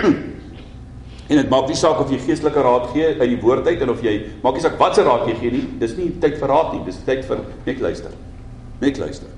en 1.30 1.36
dit 1.38 1.52
maak 1.52 1.68
nie 1.70 1.78
saak 1.78 2.00
of 2.02 2.10
jy 2.10 2.18
geestelike 2.24 2.64
raad 2.64 2.88
gee 2.94 3.12
uit 3.12 3.28
die 3.34 3.40
woord 3.42 3.68
uit 3.68 3.84
en 3.84 3.92
of 3.92 4.00
jy 4.02 4.16
maak 4.42 4.56
nie 4.56 4.64
saak 4.64 4.80
wat 4.80 4.96
se 4.96 5.04
raad 5.06 5.28
jy 5.28 5.36
gee 5.42 5.54
nie. 5.58 5.66
Dis 5.82 5.94
nie 5.98 6.08
tyd 6.22 6.40
vir 6.40 6.54
raad 6.54 6.72
nie, 6.74 6.82
dis 6.88 7.04
tyd 7.06 7.22
vir 7.28 7.44
net 7.68 7.84
luister. 7.84 8.16
Net 8.80 8.98
luister. 9.02 9.28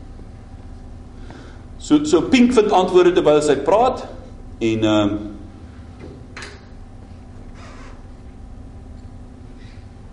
So 1.82 2.04
so 2.06 2.22
Pink 2.30 2.54
vind 2.54 2.70
antwoorde 2.70 3.16
terwyl 3.16 3.42
sy 3.42 3.58
praat 3.66 4.06
en 4.62 4.86
ehm 4.86 5.12
um, 5.12 5.20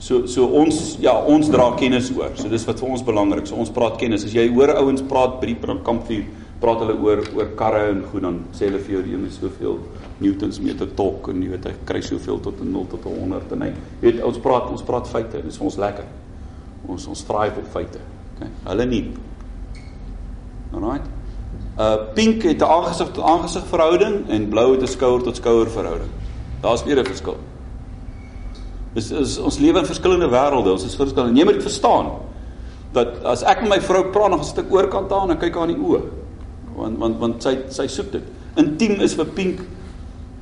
So 0.09 0.25
so 0.25 0.47
ons 0.57 0.95
ja, 1.03 1.11
ons 1.29 1.51
dra 1.53 1.67
kennis 1.77 2.07
oor. 2.15 2.31
So 2.33 2.49
dis 2.49 2.63
wat 2.65 2.79
vir 2.81 2.93
ons 2.95 3.05
belangrik. 3.05 3.45
So 3.45 3.59
ons 3.61 3.69
praat 3.73 3.99
kennis. 4.01 4.23
As 4.25 4.33
jy 4.33 4.47
hoor 4.49 4.71
ouens 4.79 5.03
praat 5.05 5.35
by 5.37 5.51
die 5.51 5.75
kampvuur, 5.85 6.23
praat 6.59 6.81
hulle 6.81 6.95
oor 7.05 7.21
oor 7.37 7.51
karre 7.59 7.83
en 7.91 7.99
goed 8.09 8.25
dan 8.25 8.39
sê 8.57 8.65
hulle 8.67 8.81
vir 8.87 8.95
jou 8.95 9.01
die 9.05 9.13
een 9.13 9.27
is 9.27 9.37
soveel 9.37 9.77
newtons 10.19 10.57
meter 10.65 10.89
torque 10.97 11.31
en 11.31 11.43
jy 11.45 11.51
weet 11.51 11.67
hy 11.69 11.73
kry 11.87 12.01
soveel 12.03 12.41
tot 12.43 12.57
'n 12.59 12.71
0 12.73 12.87
tot 12.95 13.05
'n 13.05 13.19
100 13.19 13.53
en 13.53 13.61
hy 13.61 13.71
weet 14.01 14.23
ons 14.23 14.39
praat 14.47 14.71
ons 14.71 14.81
praat 14.81 15.07
feite. 15.07 15.43
Dis 15.45 15.61
ons 15.61 15.77
lekker. 15.77 16.07
Ons 16.87 17.07
ons 17.07 17.21
thrive 17.29 17.61
op 17.61 17.69
feite. 17.69 18.01
Okay. 18.35 18.49
Hulle 18.65 18.85
nie. 18.85 19.13
Alright. 20.73 21.05
Uh 21.77 22.09
pink 22.15 22.43
het 22.43 22.61
'n 22.61 22.65
aangesig 22.65 23.13
tot 23.13 23.23
aangesig 23.23 23.65
verhouding 23.67 24.27
en 24.29 24.49
blou 24.49 24.71
het 24.73 24.81
'n 24.81 24.87
skouer 24.87 25.21
tot 25.21 25.35
skouer 25.35 25.69
verhouding. 25.69 26.09
Daar's 26.61 26.83
weer 26.83 26.97
'n 26.97 27.05
verskil. 27.05 27.37
Dis 28.93 29.11
is 29.11 29.37
ons 29.37 29.59
lewe 29.61 29.83
in 29.83 29.85
verskillende 29.85 30.29
wêrelde. 30.31 30.71
Ons 30.73 30.85
is 30.87 30.97
verskillend. 30.97 31.37
Jy 31.37 31.45
moet 31.45 31.59
dit 31.59 31.67
verstaan 31.67 32.15
dat 32.93 33.19
as 33.29 33.43
ek 33.45 33.61
met 33.61 33.75
my 33.75 33.79
vrou 33.85 34.07
praat, 34.09 34.33
dan 34.33 34.43
sit 34.43 34.63
ek 34.63 34.71
oorkant 34.73 35.11
aan 35.13 35.29
en 35.29 35.37
kyk 35.37 35.59
haar 35.59 35.69
in 35.69 35.75
die 35.77 35.83
oë. 35.85 36.01
Want 36.79 36.97
want 36.97 37.19
want 37.21 37.45
sy 37.45 37.55
sy 37.69 37.85
soek 37.91 38.09
dit. 38.15 38.25
Intiem 38.57 38.97
is 39.05 39.13
vir 39.19 39.29
pink 39.35 39.61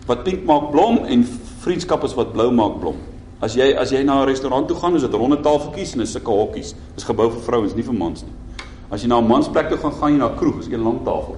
wat 0.08 0.24
pink 0.24 0.46
maak 0.48 0.70
blom 0.72 1.02
en 1.04 1.26
vriendskap 1.66 2.06
is 2.08 2.16
wat 2.16 2.32
blou 2.36 2.48
maak 2.56 2.80
blom. 2.80 3.02
As 3.44 3.58
jy 3.60 3.74
as 3.76 3.92
jy 3.92 4.04
na 4.04 4.22
'n 4.24 4.28
restaurant 4.30 4.68
toe 4.68 4.78
gaan, 4.78 4.96
is 4.96 5.04
dit 5.04 5.14
ronde 5.14 5.42
tafeltjies 5.44 5.94
en 5.96 6.02
is 6.02 6.12
sulke 6.12 6.32
hokkies. 6.32 6.74
Dis 6.96 7.04
gebou 7.04 7.30
vir 7.30 7.42
vrouens, 7.42 7.76
nie 7.76 7.84
vir 7.84 7.94
mans 7.94 8.24
nie. 8.24 8.34
As 8.90 9.04
jy 9.04 9.10
na 9.10 9.20
'n 9.20 9.28
mansplek 9.28 9.70
toe 9.70 9.78
gaan, 9.78 9.92
gaan 9.92 10.12
jy 10.14 10.18
na 10.18 10.30
'n 10.30 10.38
kroeg, 10.38 10.60
is 10.60 10.68
'n 10.68 10.84
lang 10.84 11.04
tafel. 11.04 11.36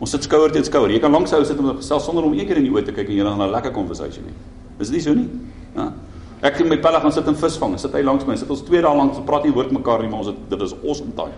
Ons 0.00 0.10
sit 0.10 0.22
skouer 0.22 0.50
teen 0.50 0.64
skouer. 0.64 0.90
Jy 0.90 1.00
kan 1.00 1.12
langs 1.12 1.30
hou 1.30 1.44
sit 1.44 1.58
om 1.58 1.76
gesels 1.76 2.04
sonder 2.04 2.24
om 2.24 2.32
een 2.32 2.46
keer 2.46 2.56
in 2.56 2.64
die 2.64 2.72
oë 2.72 2.84
te 2.84 2.92
kyk 2.92 3.08
en 3.08 3.16
jy 3.16 3.24
gaan 3.24 3.42
'n 3.42 3.50
lekker 3.50 3.72
konversasie 3.72 4.22
hê. 4.22 4.32
Is 4.80 4.88
dit 4.90 4.96
nie 4.96 5.02
so 5.02 5.14
nie? 5.14 5.28
Ja. 5.76 5.92
Ek 6.40 6.60
en 6.62 6.68
my 6.70 6.78
pelle 6.78 7.00
gaan 7.02 7.12
sit 7.12 7.26
en 7.26 7.36
visvang. 7.36 7.78
Sit 7.78 7.92
hy 7.92 8.02
langs 8.06 8.26
my. 8.26 8.36
Sit 8.38 8.50
ons 8.50 8.62
twee 8.62 8.82
dae 8.82 8.94
lank, 8.94 9.16
ons 9.16 9.26
praat 9.26 9.44
nie 9.44 9.54
woord 9.54 9.72
mekaar 9.74 10.04
nie, 10.04 10.10
maar 10.10 10.22
ons 10.22 10.30
het, 10.30 10.38
dit 10.50 10.62
is 10.62 10.74
awesome 10.84 11.14
time. 11.18 11.34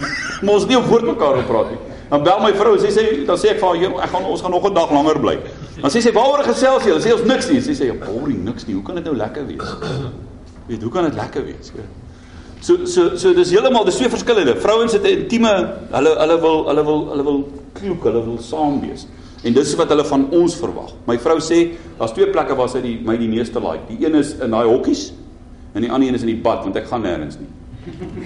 maar 0.44 0.54
ons 0.54 0.66
nie 0.66 0.78
op 0.78 0.88
woord 0.88 1.04
mekaar 1.10 1.36
wil 1.36 1.48
praat 1.48 1.74
nie. 1.74 1.80
Dan 2.10 2.24
bel 2.26 2.40
my 2.42 2.50
vrou, 2.56 2.74
sy 2.80 2.90
sê 2.94 3.04
dan 3.28 3.38
sê 3.38 3.52
ek 3.52 3.60
vir 3.60 3.68
haar, 3.68 3.98
ek 4.06 4.14
gaan 4.14 4.24
ons 4.26 4.42
gaan 4.42 4.50
nog 4.56 4.66
'n 4.66 4.74
dag 4.74 4.90
langer 4.90 5.20
bly. 5.20 5.36
Dan 5.80 5.90
sê 5.90 6.00
sy, 6.00 6.12
"Waaroor 6.12 6.42
gesels 6.44 6.84
jy?" 6.84 6.90
Dan 6.90 7.02
sê 7.02 7.12
ons 7.12 7.26
niks 7.28 7.50
nie. 7.50 7.60
Sy 7.60 7.74
sê, 7.76 7.92
"Boring, 7.92 8.44
niks 8.44 8.66
nie. 8.66 8.74
Hoe 8.74 8.82
kan 8.82 8.94
dit 8.94 9.04
nou 9.04 9.16
lekker 9.16 9.46
wees?" 9.46 9.68
Weet, 10.68 10.82
hoe 10.82 10.92
kan 10.92 11.04
dit 11.04 11.14
lekker 11.14 11.44
wees? 11.44 11.72
Ja. 11.74 11.82
So 12.60 12.84
so 12.84 13.16
so 13.16 13.32
dis 13.32 13.50
heeltemal 13.50 13.84
dis 13.84 13.96
twee 13.96 14.08
verskillende. 14.08 14.56
Vrouens 14.60 14.92
het 14.92 15.02
'n 15.02 15.24
intieme 15.24 15.52
hulle 15.90 16.12
hulle 16.18 16.40
wil 16.40 16.66
hulle 16.68 16.84
wil 16.84 17.08
hulle 17.08 17.24
wil 17.24 17.48
kloek, 17.72 18.04
hulle 18.04 18.24
wil 18.24 18.38
saam 18.38 18.80
wees. 18.80 19.06
En 19.42 19.52
dis 19.56 19.74
wat 19.78 19.88
hulle 19.88 20.04
van 20.04 20.26
ons 20.36 20.56
verwag. 20.60 20.92
My 21.08 21.16
vrou 21.18 21.38
sê 21.40 21.62
daar's 21.98 22.12
twee 22.12 22.28
plekke 22.32 22.56
waar 22.58 22.68
sy 22.68 22.82
die 22.84 22.98
my 23.04 23.16
die 23.20 23.28
meeste 23.30 23.60
like. 23.62 23.86
Die 23.88 24.04
een 24.04 24.18
is 24.20 24.34
in 24.36 24.52
daai 24.52 24.68
hokkies 24.68 25.12
en 25.72 25.86
die 25.86 25.90
ander 25.90 26.08
een 26.08 26.18
is 26.18 26.26
in 26.26 26.32
die 26.34 26.42
bad 26.44 26.64
want 26.66 26.76
ek 26.76 26.90
gaan 26.90 27.06
nêrens 27.06 27.38
nie. 27.40 27.48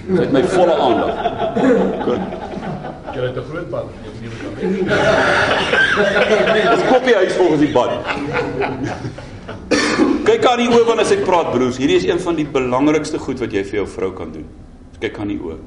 Sy 0.09 0.21
het 0.25 0.33
my 0.35 0.43
volle 0.51 0.75
aandag. 0.75 1.13
Goed. 2.03 2.23
Jy 3.15 3.21
het 3.23 3.37
'n 3.37 3.45
groot 3.47 3.69
bad, 3.71 3.85
jy 3.95 4.29
Dis 6.75 6.83
koppie 6.89 7.15
huis 7.15 7.33
volgens 7.33 7.61
die 7.61 7.71
bad. 7.71 7.91
Kyk 10.25 10.45
aan 10.45 10.57
die 10.59 10.67
oë 10.67 10.85
wanneer 10.87 11.05
sy 11.05 11.17
praat 11.17 11.51
broers. 11.53 11.77
Hierdie 11.77 11.95
is 11.95 12.05
een 12.05 12.19
van 12.19 12.35
die 12.35 12.45
belangrikste 12.45 13.19
goed 13.19 13.39
wat 13.39 13.53
jy 13.53 13.63
vir 13.63 13.75
jou 13.79 13.87
vrou 13.87 14.11
kan 14.13 14.31
doen. 14.31 14.45
Kyk 14.99 15.19
aan 15.19 15.27
die 15.27 15.39
oë. 15.39 15.57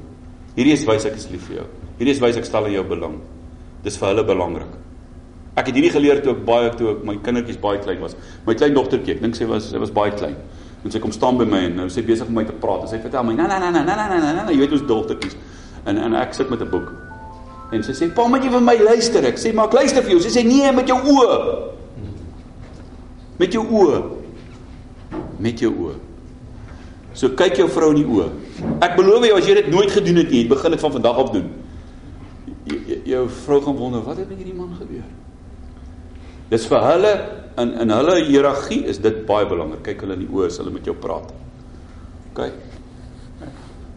Hierdie 0.55 0.73
is 0.73 0.85
wys 0.85 1.05
ek 1.05 1.15
is 1.15 1.29
lief 1.31 1.47
vir 1.47 1.55
jou. 1.55 1.65
Hierdie 1.97 2.15
is 2.15 2.21
wys 2.21 2.37
ek 2.37 2.45
stel 2.45 2.65
in 2.65 2.73
jou 2.77 2.83
belang. 2.83 3.19
Dis 3.83 3.97
vir 3.97 4.07
hulle 4.11 4.23
belangrik. 4.23 4.78
Ek 5.59 5.67
het 5.67 5.75
hierdie 5.75 5.91
geleer 5.91 6.21
toe 6.23 6.31
ek 6.37 6.45
baie 6.47 6.71
toe 6.79 6.93
ek 6.93 7.03
my 7.07 7.17
kindertjies 7.23 7.59
baie 7.59 7.81
klein 7.83 7.99
was. 8.03 8.15
My 8.47 8.55
kleindogtertjie, 8.55 9.17
ek 9.17 9.23
dink 9.25 9.35
sy 9.35 9.47
was 9.49 9.67
sy 9.73 9.81
was 9.81 9.91
baie 9.91 10.13
klein. 10.15 10.37
En 10.85 10.93
sy 10.93 11.01
kom 11.03 11.11
staan 11.11 11.39
by 11.39 11.47
my 11.49 11.65
en 11.67 11.75
nou 11.81 11.87
sy 11.91 12.03
besig 12.07 12.29
om 12.29 12.37
my 12.39 12.45
te 12.47 12.55
praat. 12.63 12.85
En 12.85 12.91
sy 12.93 12.99
vertel 13.03 13.25
my, 13.27 13.33
"Na 13.35 13.47
na 13.47 13.59
na 13.59 13.69
na 13.71 13.83
na 13.83 13.95
na 13.95 14.07
na 14.07 14.31
na, 14.45 14.51
jy 14.51 14.59
weet 14.59 14.71
ons 14.71 14.87
dogtertjies." 14.87 15.35
En 15.85 15.97
en 15.97 16.15
ek 16.15 16.33
sit 16.33 16.49
met 16.49 16.61
'n 16.61 16.69
boek. 16.69 16.93
En 17.71 17.83
sy 17.83 17.91
sê, 17.91 18.13
"Pa, 18.13 18.27
moet 18.27 18.43
jy 18.43 18.49
vir 18.49 18.61
my 18.61 18.77
luister?" 18.77 19.25
Ek 19.25 19.37
sê, 19.37 19.53
"Maar 19.53 19.65
ek 19.65 19.73
luister 19.73 20.01
vir 20.01 20.11
jou." 20.11 20.19
Sy 20.19 20.29
sê, 20.39 20.45
"Nee, 20.45 20.71
met 20.71 20.87
jou 20.87 20.97
oë." 20.97 21.69
Met 23.37 23.53
jou 23.53 23.65
oë. 23.65 24.03
Met 25.39 25.59
jou 25.59 25.71
oë. 25.71 25.95
So 27.13 27.29
kyk 27.29 27.57
jou 27.57 27.69
vrou 27.69 27.89
in 27.89 27.95
die 27.95 28.05
oë. 28.05 28.29
Ek 28.81 28.95
beloof 28.95 29.25
jou 29.25 29.37
as 29.37 29.45
jy 29.45 29.53
dit 29.53 29.71
nooit 29.71 29.91
gedoen 29.91 30.15
het 30.15 30.29
nie, 30.29 30.47
begin 30.47 30.71
dit 30.71 30.79
van 30.79 30.91
vandag 30.91 31.17
af 31.17 31.31
doen. 31.31 31.49
Jou 33.03 33.29
vrou 33.29 33.61
gaan 33.61 33.75
wonder, 33.75 34.01
"Wat 34.01 34.17
het 34.17 34.29
met 34.29 34.37
hierdie 34.37 34.55
Dis 36.49 36.65
vir 36.69 36.85
hulle 36.85 37.13
in 37.61 37.75
in 37.83 37.93
hulle 37.93 38.15
hiërargie 38.25 38.85
is 38.89 39.01
dit 39.03 39.21
baie 39.27 39.45
belangrik. 39.49 39.83
Kyk 39.85 40.05
hulle 40.05 40.17
in 40.17 40.25
die 40.25 40.33
oë 40.33 40.49
as 40.49 40.57
hulle 40.61 40.73
met 40.73 40.87
jou 40.87 40.95
praat. 40.97 41.29
OK. 42.31 42.41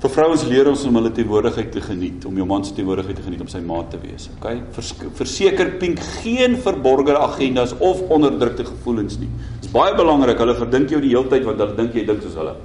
Vir 0.03 0.11
vrouens 0.11 0.43
leer 0.51 0.67
ons 0.67 0.81
om 0.89 0.97
hulle 0.99 1.13
teenwoordigheid 1.15 1.69
te 1.71 1.81
geniet, 1.85 2.25
om 2.27 2.35
jou 2.35 2.47
man 2.51 2.65
se 2.67 2.73
teenwoordigheid 2.75 3.21
te 3.21 3.23
geniet 3.23 3.45
om 3.45 3.51
sy 3.53 3.61
maat 3.63 3.93
te 3.93 4.01
wees. 4.03 4.27
OK? 4.35 4.49
Vers, 4.75 4.91
verseker 5.21 5.77
pink 5.79 6.03
geen 6.25 6.57
verborgde 6.65 7.15
agendas 7.21 7.77
of 7.79 8.03
onderdrukte 8.11 8.67
gevoelens 8.67 9.21
nie. 9.21 9.31
Dit 9.61 9.69
is 9.69 9.75
baie 9.77 9.95
belangrik. 9.95 10.43
Hulle 10.43 10.59
verdink 10.59 10.91
jou 10.91 10.99
die 11.05 11.15
hele 11.15 11.31
tyd 11.31 11.47
want 11.47 11.63
hulle 11.63 11.79
dink 11.79 11.95
jy 11.95 12.03
dink 12.09 12.27
soos 12.27 12.35
hulle. 12.41 12.57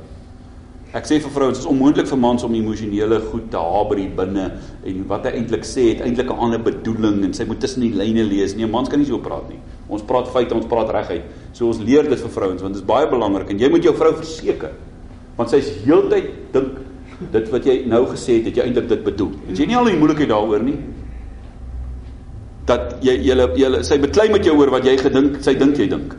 Ek 0.97 1.05
sê 1.05 1.19
vir 1.21 1.29
vrouens, 1.35 1.59
dit 1.59 1.65
is 1.67 1.69
onmoontlik 1.69 2.07
vir 2.09 2.19
mans 2.23 2.43
om 2.47 2.53
emosionele 2.57 3.19
goed 3.29 3.51
te 3.53 3.61
haber 3.61 3.99
hier 4.01 4.13
binne 4.17 4.47
en 4.87 5.01
wat 5.11 5.27
hy 5.27 5.35
eintlik 5.37 5.67
sê 5.67 5.91
het 5.91 6.01
eintlik 6.07 6.31
'n 6.31 6.41
ander 6.47 6.63
bedoeling 6.63 7.21
en 7.27 7.33
sy 7.37 7.45
moet 7.45 7.59
tussen 7.59 7.85
die 7.85 7.93
lyne 7.93 8.23
lees. 8.23 8.55
Nee, 8.55 8.65
mans 8.65 8.89
kan 8.89 8.97
nie 8.99 9.05
so 9.05 9.19
praat 9.19 9.49
nie. 9.49 9.59
Ons 9.87 10.03
praat 10.03 10.27
feite, 10.27 10.55
ons 10.55 10.67
praat 10.67 10.89
reguit. 10.91 11.23
So 11.55 11.69
ons 11.71 11.79
leer 11.79 12.07
dit 12.09 12.19
vir 12.19 12.33
vrouens 12.33 12.61
want 12.61 12.75
dit 12.75 12.81
is 12.81 12.87
baie 12.87 13.07
belangrik 13.07 13.53
en 13.53 13.59
jy 13.61 13.69
moet 13.71 13.87
jou 13.87 13.93
vrou 13.95 14.11
verseker. 14.17 14.75
Want 15.37 15.53
sy's 15.53 15.69
heeltyd 15.85 16.29
dink 16.53 16.83
dit 17.31 17.49
wat 17.53 17.65
jy 17.65 17.79
nou 17.89 18.03
gesê 18.11 18.37
het, 18.39 18.51
het 18.51 18.59
jy 18.59 18.67
eintlik 18.67 18.89
dit 18.91 19.03
bedoel. 19.05 19.31
Is 19.53 19.61
jy 19.61 19.69
nie 19.69 19.77
al 19.79 19.89
die 19.89 19.97
moeilikheid 19.97 20.29
daaroor 20.29 20.65
nie? 20.65 20.77
Dat 22.67 22.97
jy 23.05 23.15
jy 23.23 23.37
jy 23.57 23.83
sy 23.87 23.97
beklei 24.03 24.27
met 24.33 24.45
jou 24.45 24.57
oor 24.59 24.73
wat 24.75 24.85
jy 24.85 24.97
gedink, 24.99 25.39
sy 25.45 25.55
dink 25.57 25.79
jy 25.79 25.87
dink. 25.93 26.17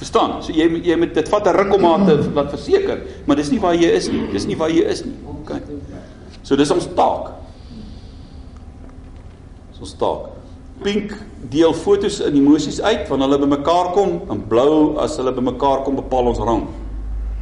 Verstaan? 0.00 0.38
So 0.42 0.56
jy 0.56 0.66
jy 0.82 0.96
moet 0.98 1.14
dit 1.14 1.28
vat 1.28 1.46
'n 1.46 1.56
ruk 1.56 1.74
om 1.76 1.84
haar 1.84 2.06
te 2.08 2.16
laat 2.34 2.50
verseker, 2.50 3.06
maar 3.26 3.36
dis 3.36 3.50
nie 3.50 3.60
waar 3.60 3.74
jy 3.74 3.90
is 4.00 4.08
nie. 4.10 4.26
Dis 4.32 4.46
nie 4.46 4.56
waar 4.56 4.70
jy 4.70 4.84
is 4.88 5.04
nie. 5.04 5.14
OK. 5.28 5.52
So 6.42 6.56
dis 6.56 6.70
ons 6.70 6.88
taak. 6.96 7.32
Dis 9.70 9.80
ons 9.80 9.94
taak. 9.94 10.39
Pink 10.80 11.12
deel 11.52 11.74
fotos 11.76 12.20
in 12.24 12.36
emosies 12.40 12.80
uit 12.80 13.08
wanneer 13.08 13.28
hulle 13.28 13.40
bymekaar 13.42 13.90
kom 13.96 14.20
en 14.32 14.40
blou 14.48 14.96
as 15.02 15.18
hulle 15.20 15.32
bymekaar 15.36 15.84
kom 15.84 15.98
bepaal 16.00 16.32
ons 16.32 16.40
rang. 16.40 16.64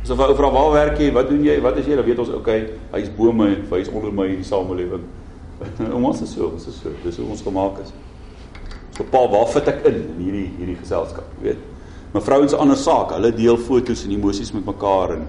So 0.07 0.17
vir 0.19 0.33
oor 0.33 0.51
waar 0.55 0.73
werk 0.73 1.01
jy? 1.03 1.13
Wat 1.15 1.29
doen 1.31 1.43
jy? 1.45 1.59
Wat 1.63 1.79
is 1.79 1.87
jy? 1.87 1.97
Dan 1.99 2.07
weet 2.07 2.21
ons 2.23 2.35
okay, 2.35 2.61
hy's 2.95 3.11
bo 3.15 3.33
my, 3.35 3.51
hy's 3.71 3.91
onder 3.93 4.15
my 4.15 4.29
in 4.31 4.43
die 4.43 4.47
samelewing. 4.49 5.07
ons 6.09 6.23
is 6.23 6.35
so, 6.35 6.53
ons 6.55 6.69
is 6.71 6.79
so. 6.83 6.93
Dis 7.05 7.19
hoe 7.21 7.27
ons 7.31 7.43
gemaak 7.45 7.83
is. 7.83 7.91
So 8.97 9.07
pa, 9.07 9.25
waar 9.31 9.51
fit 9.53 9.69
ek 9.71 9.85
in 9.91 9.99
in 10.03 10.23
hierdie 10.23 10.47
hierdie 10.59 10.79
geselskap, 10.81 11.27
weet? 11.43 11.61
Maar 12.15 12.25
vrouens 12.25 12.55
ander 12.57 12.79
saak, 12.81 13.13
hulle 13.15 13.31
deel 13.37 13.59
fotos 13.61 14.07
en 14.07 14.15
emosies 14.17 14.55
met 14.57 14.65
mekaar 14.67 15.19
en 15.19 15.27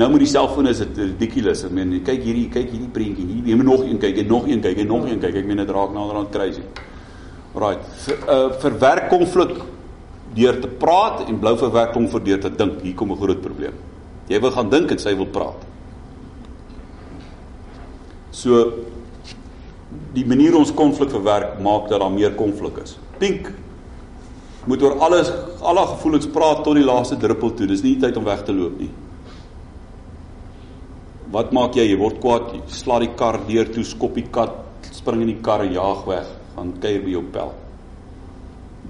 nou 0.00 0.08
met 0.10 0.24
die 0.24 0.30
selfoon 0.32 0.66
is 0.66 0.80
dit 0.82 0.98
ridiculous. 0.98 1.62
Ek 1.68 1.76
meen, 1.76 1.94
kyk 2.04 2.24
hierdie, 2.26 2.48
kyk 2.52 2.72
hierdie 2.74 2.90
prentjie. 2.96 3.28
Hier, 3.30 3.52
jy 3.52 3.60
moet 3.60 3.68
nog 3.68 3.84
een 3.86 4.00
kyk 4.02 4.18
en 4.24 4.32
nog 4.32 4.48
een 4.50 4.64
kyk 4.64 4.82
en 4.82 4.90
nog 4.90 5.06
een 5.06 5.22
kyk. 5.22 5.38
Ek 5.38 5.46
meen 5.48 5.62
dit 5.62 5.70
raak 5.76 5.94
naderhand 5.94 6.34
crazy. 6.34 6.64
Right. 7.54 7.78
Ver, 8.02 8.18
uh, 8.26 8.52
verwerk 8.58 9.08
konflik 9.08 9.54
deur 10.34 10.56
te 10.60 10.68
praat 10.68 11.28
en 11.28 11.38
blou 11.38 11.54
verwerk 11.58 11.92
konflik 11.94 12.24
deur 12.26 12.40
te 12.42 12.50
dink. 12.50 12.80
Hier 12.82 12.94
kom 12.94 13.12
'n 13.12 13.16
groot 13.16 13.40
probleem. 13.40 13.74
Jy 14.26 14.40
wil 14.40 14.50
gaan 14.50 14.70
dink 14.70 14.90
en 14.90 14.98
sy 14.98 15.14
wil 15.14 15.26
praat. 15.26 15.60
So 18.30 18.72
die 20.14 20.24
manier 20.26 20.56
ons 20.56 20.74
konflik 20.74 21.10
verwerk 21.10 21.60
maak 21.60 21.88
dat 21.88 22.00
daar 22.00 22.10
meer 22.10 22.34
konflik 22.34 22.78
is. 22.82 22.98
Pink 23.18 23.52
moet 24.66 24.82
oor 24.82 24.98
alles 24.98 25.30
alle 25.62 25.86
gevoelens 25.86 26.26
praat 26.26 26.64
tot 26.64 26.74
die 26.74 26.84
laaste 26.84 27.16
druppel 27.16 27.54
toe. 27.54 27.66
Dis 27.66 27.82
nie 27.82 27.96
tyd 28.00 28.16
om 28.16 28.24
weg 28.24 28.44
te 28.44 28.52
loop 28.52 28.78
nie. 28.78 28.90
Wat 31.30 31.52
maak 31.52 31.74
jy? 31.74 31.88
Jy 31.90 31.98
word 31.98 32.20
kwaad, 32.20 32.52
jy 32.52 32.60
sla 32.66 32.98
die 32.98 33.14
kar 33.16 33.40
deur 33.46 33.70
toe, 33.70 33.84
skop 33.84 34.14
die 34.14 34.26
kat, 34.30 34.54
spring 34.90 35.20
in 35.20 35.26
die 35.26 35.42
kar 35.42 35.64
en 35.64 35.72
jaag 35.72 36.04
weg, 36.06 36.26
gaan 36.56 36.72
kuier 36.80 37.02
by 37.04 37.10
jou 37.10 37.22
pel. 37.34 37.52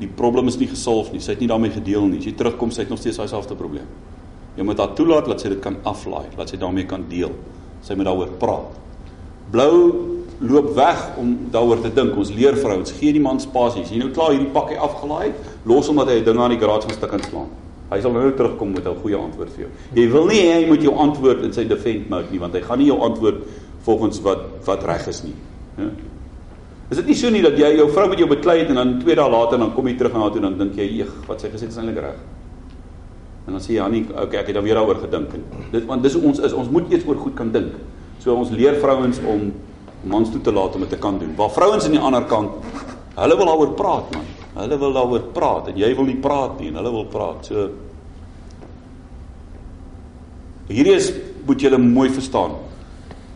Die 0.00 0.08
probleem 0.08 0.48
is 0.50 0.58
nie 0.58 0.68
gesolf 0.68 1.12
nie. 1.12 1.20
Sy 1.20 1.36
het 1.36 1.40
nie 1.40 1.50
daarmee 1.50 1.70
gedeel 1.70 2.08
nie. 2.08 2.18
As 2.18 2.26
jy 2.26 2.34
terugkom, 2.38 2.72
sy 2.74 2.82
het 2.82 2.90
nog 2.90 2.98
steeds 2.98 3.20
daai 3.20 3.28
selfde 3.30 3.54
probleem. 3.58 3.86
Jy 4.56 4.66
moet 4.66 4.78
haar 4.78 4.94
toelaat 4.94 5.26
dat 5.26 5.40
sy 5.40 5.48
dit 5.48 5.62
kan 5.62 5.76
aflaai, 5.84 6.30
dat 6.36 6.50
sy 6.50 6.58
daarmee 6.58 6.86
kan 6.86 7.06
deel. 7.10 7.32
Sy 7.82 7.94
moet 7.94 8.06
daaroor 8.06 8.34
praat. 8.38 8.80
Blou 9.54 9.74
loop 10.40 10.72
weg 10.74 11.02
om 11.20 11.34
daaroor 11.54 11.82
te 11.82 11.92
dink. 11.94 12.16
Ons 12.18 12.32
leer 12.34 12.56
vrouens, 12.58 12.94
gee 12.98 13.12
die 13.14 13.22
man 13.22 13.40
spasie. 13.42 13.84
As 13.84 13.92
jy 13.92 14.00
nou 14.02 14.10
klaar 14.14 14.34
hierdie 14.34 14.50
pakkie 14.54 14.78
afgelaai 14.78 15.32
los 15.64 15.88
hom 15.88 15.96
dat 16.02 16.08
hy 16.08 16.20
'n 16.20 16.24
ding 16.24 16.38
aan 16.38 16.50
die 16.50 16.60
garage 16.60 16.88
gaan 16.88 16.96
stuk 16.96 17.12
en 17.12 17.22
slaan. 17.22 17.50
Hy 17.90 18.00
sal 18.00 18.12
nou 18.12 18.32
terugkom 18.32 18.72
met 18.72 18.86
'n 18.86 18.96
goeie 19.02 19.16
antwoord 19.16 19.50
vir 19.50 19.60
jou. 19.64 19.70
Jy 19.94 20.10
wil 20.10 20.26
nie 20.26 20.40
hê 20.40 20.52
hy 20.60 20.66
moet 20.66 20.82
jou 20.82 20.94
antwoord 20.94 21.42
in 21.44 21.52
sy 21.52 21.64
defend 21.64 22.08
mode 22.08 22.30
nie, 22.30 22.38
want 22.38 22.54
hy 22.54 22.60
gaan 22.60 22.78
nie 22.78 22.86
jou 22.86 23.00
antwoord 23.00 23.42
volgens 23.84 24.20
wat 24.20 24.40
wat 24.64 24.84
reg 24.84 25.06
is 25.08 25.22
nie. 25.22 25.34
Ja. 25.78 25.90
Is 26.90 26.98
dit 27.00 27.06
nie 27.06 27.16
so 27.16 27.30
nie 27.32 27.42
dat 27.42 27.56
jy 27.58 27.70
jou 27.78 27.88
vrou 27.92 28.08
met 28.10 28.20
jou 28.20 28.28
beklei 28.28 28.58
het 28.60 28.70
en 28.72 28.80
dan 28.80 28.94
2 29.00 29.16
dae 29.16 29.30
later 29.32 29.58
dan 29.58 29.72
kom 29.74 29.86
jy 29.88 29.96
terug 29.96 30.12
na 30.12 30.24
haar 30.26 30.34
toe 30.34 30.42
en 30.42 30.48
dan 30.50 30.58
dink 30.58 30.76
jy, 30.76 30.88
"Eeg, 31.00 31.12
wat 31.26 31.40
sy 31.40 31.48
gesê 31.48 31.64
het 31.64 31.70
is 31.70 31.76
eintlik 31.76 32.00
reg." 32.00 32.18
En 33.46 33.52
dan 33.52 33.60
sê 33.60 33.72
jy, 33.72 33.80
"Annie, 33.80 34.06
okay, 34.10 34.40
ek 34.40 34.46
het 34.46 34.54
dan 34.54 34.64
weer 34.64 34.74
daaroor 34.74 35.00
gedink." 35.00 35.30
Dit 35.72 35.86
want 35.86 36.02
dis 36.02 36.14
hoe 36.14 36.22
ons 36.22 36.38
is. 36.38 36.52
Ons 36.52 36.68
moet 36.68 36.92
eers 36.92 37.06
oor 37.06 37.16
goed 37.16 37.34
kan 37.34 37.50
dink. 37.50 37.72
So 38.18 38.34
ons 38.34 38.50
leer 38.50 38.74
vrouens 38.74 39.18
om 39.26 39.52
mans 40.02 40.30
toe 40.30 40.40
te 40.40 40.52
laat 40.52 40.74
om 40.74 40.80
dit 40.80 40.90
te 40.90 40.96
kan 40.96 41.18
doen. 41.18 41.34
Waar 41.36 41.50
vrouens 41.50 41.84
aan 41.84 41.90
die 41.90 42.00
ander 42.00 42.24
kant, 42.24 42.50
hulle 43.14 43.36
wil 43.36 43.46
daaroor 43.46 43.74
praat, 43.74 44.14
man. 44.14 44.24
Hulle 44.54 44.78
wil 44.78 44.92
daaroor 44.92 45.22
praat 45.32 45.68
en 45.68 45.76
jy 45.76 45.94
wil 45.96 46.04
nie 46.04 46.16
praat 46.16 46.60
nie 46.60 46.68
en 46.68 46.74
hulle 46.74 46.90
wil 46.90 47.04
praat. 47.04 47.46
So 47.46 47.70
Hierdie 50.68 50.94
is 50.96 51.10
moet 51.44 51.60
julle 51.60 51.78
mooi 51.78 52.08
verstaan. 52.08 52.54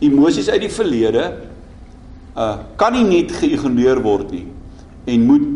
Emosies 0.01 0.49
uit 0.49 0.63
die 0.65 0.71
verlede 0.73 1.27
uh 2.39 2.57
kan 2.79 2.95
nie 2.95 3.03
net 3.03 3.33
geïgnoreer 3.35 3.99
word 4.03 4.31
nie 4.31 4.45
en 5.09 5.25
moet 5.27 5.47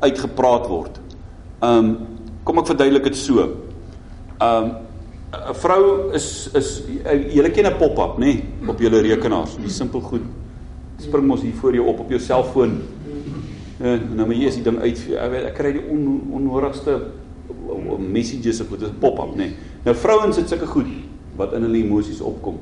uitgepraat 0.00 0.68
word. 0.70 1.00
Um 1.60 1.96
kom 2.44 2.62
ek 2.62 2.70
verduidelik 2.72 3.10
dit 3.10 3.18
so. 3.20 3.44
Um 4.40 4.70
'n 5.30 5.54
vrou 5.54 6.10
is 6.16 6.48
is 6.58 6.82
julle 7.34 7.50
ken 7.50 7.66
'n 7.66 7.78
pop-up 7.78 8.18
nê 8.18 8.24
nee, 8.24 8.44
op 8.68 8.80
julle 8.80 9.00
rekenaars. 9.00 9.56
Die 9.56 9.70
simpel 9.70 10.00
goed 10.00 10.24
spring 11.00 11.26
mos 11.26 11.40
hier 11.40 11.54
voor 11.54 11.74
jou 11.74 11.86
op 11.86 12.00
op 12.00 12.10
jou 12.10 12.20
selfoon. 12.20 12.80
Uh, 13.80 13.96
nou 14.14 14.26
maar 14.26 14.36
hier 14.36 14.48
is 14.48 14.58
die 14.58 14.64
ding 14.64 14.78
uit. 14.78 14.98
Ek 15.16 15.30
weet 15.32 15.44
ek 15.48 15.54
kry 15.56 15.72
die 15.72 15.84
on, 15.88 16.02
onnodigste 16.36 16.98
messages 17.98 18.60
op 18.60 18.74
dit 18.78 18.98
pop-up 19.00 19.32
nê. 19.36 19.48
Nee. 19.48 19.54
Nou 19.86 19.94
vrouens 19.96 20.36
het 20.36 20.48
sulke 20.48 20.66
goed 20.66 20.90
wat 21.36 21.54
in 21.56 21.64
hulle 21.64 21.80
emosies 21.80 22.20
opkom. 22.20 22.58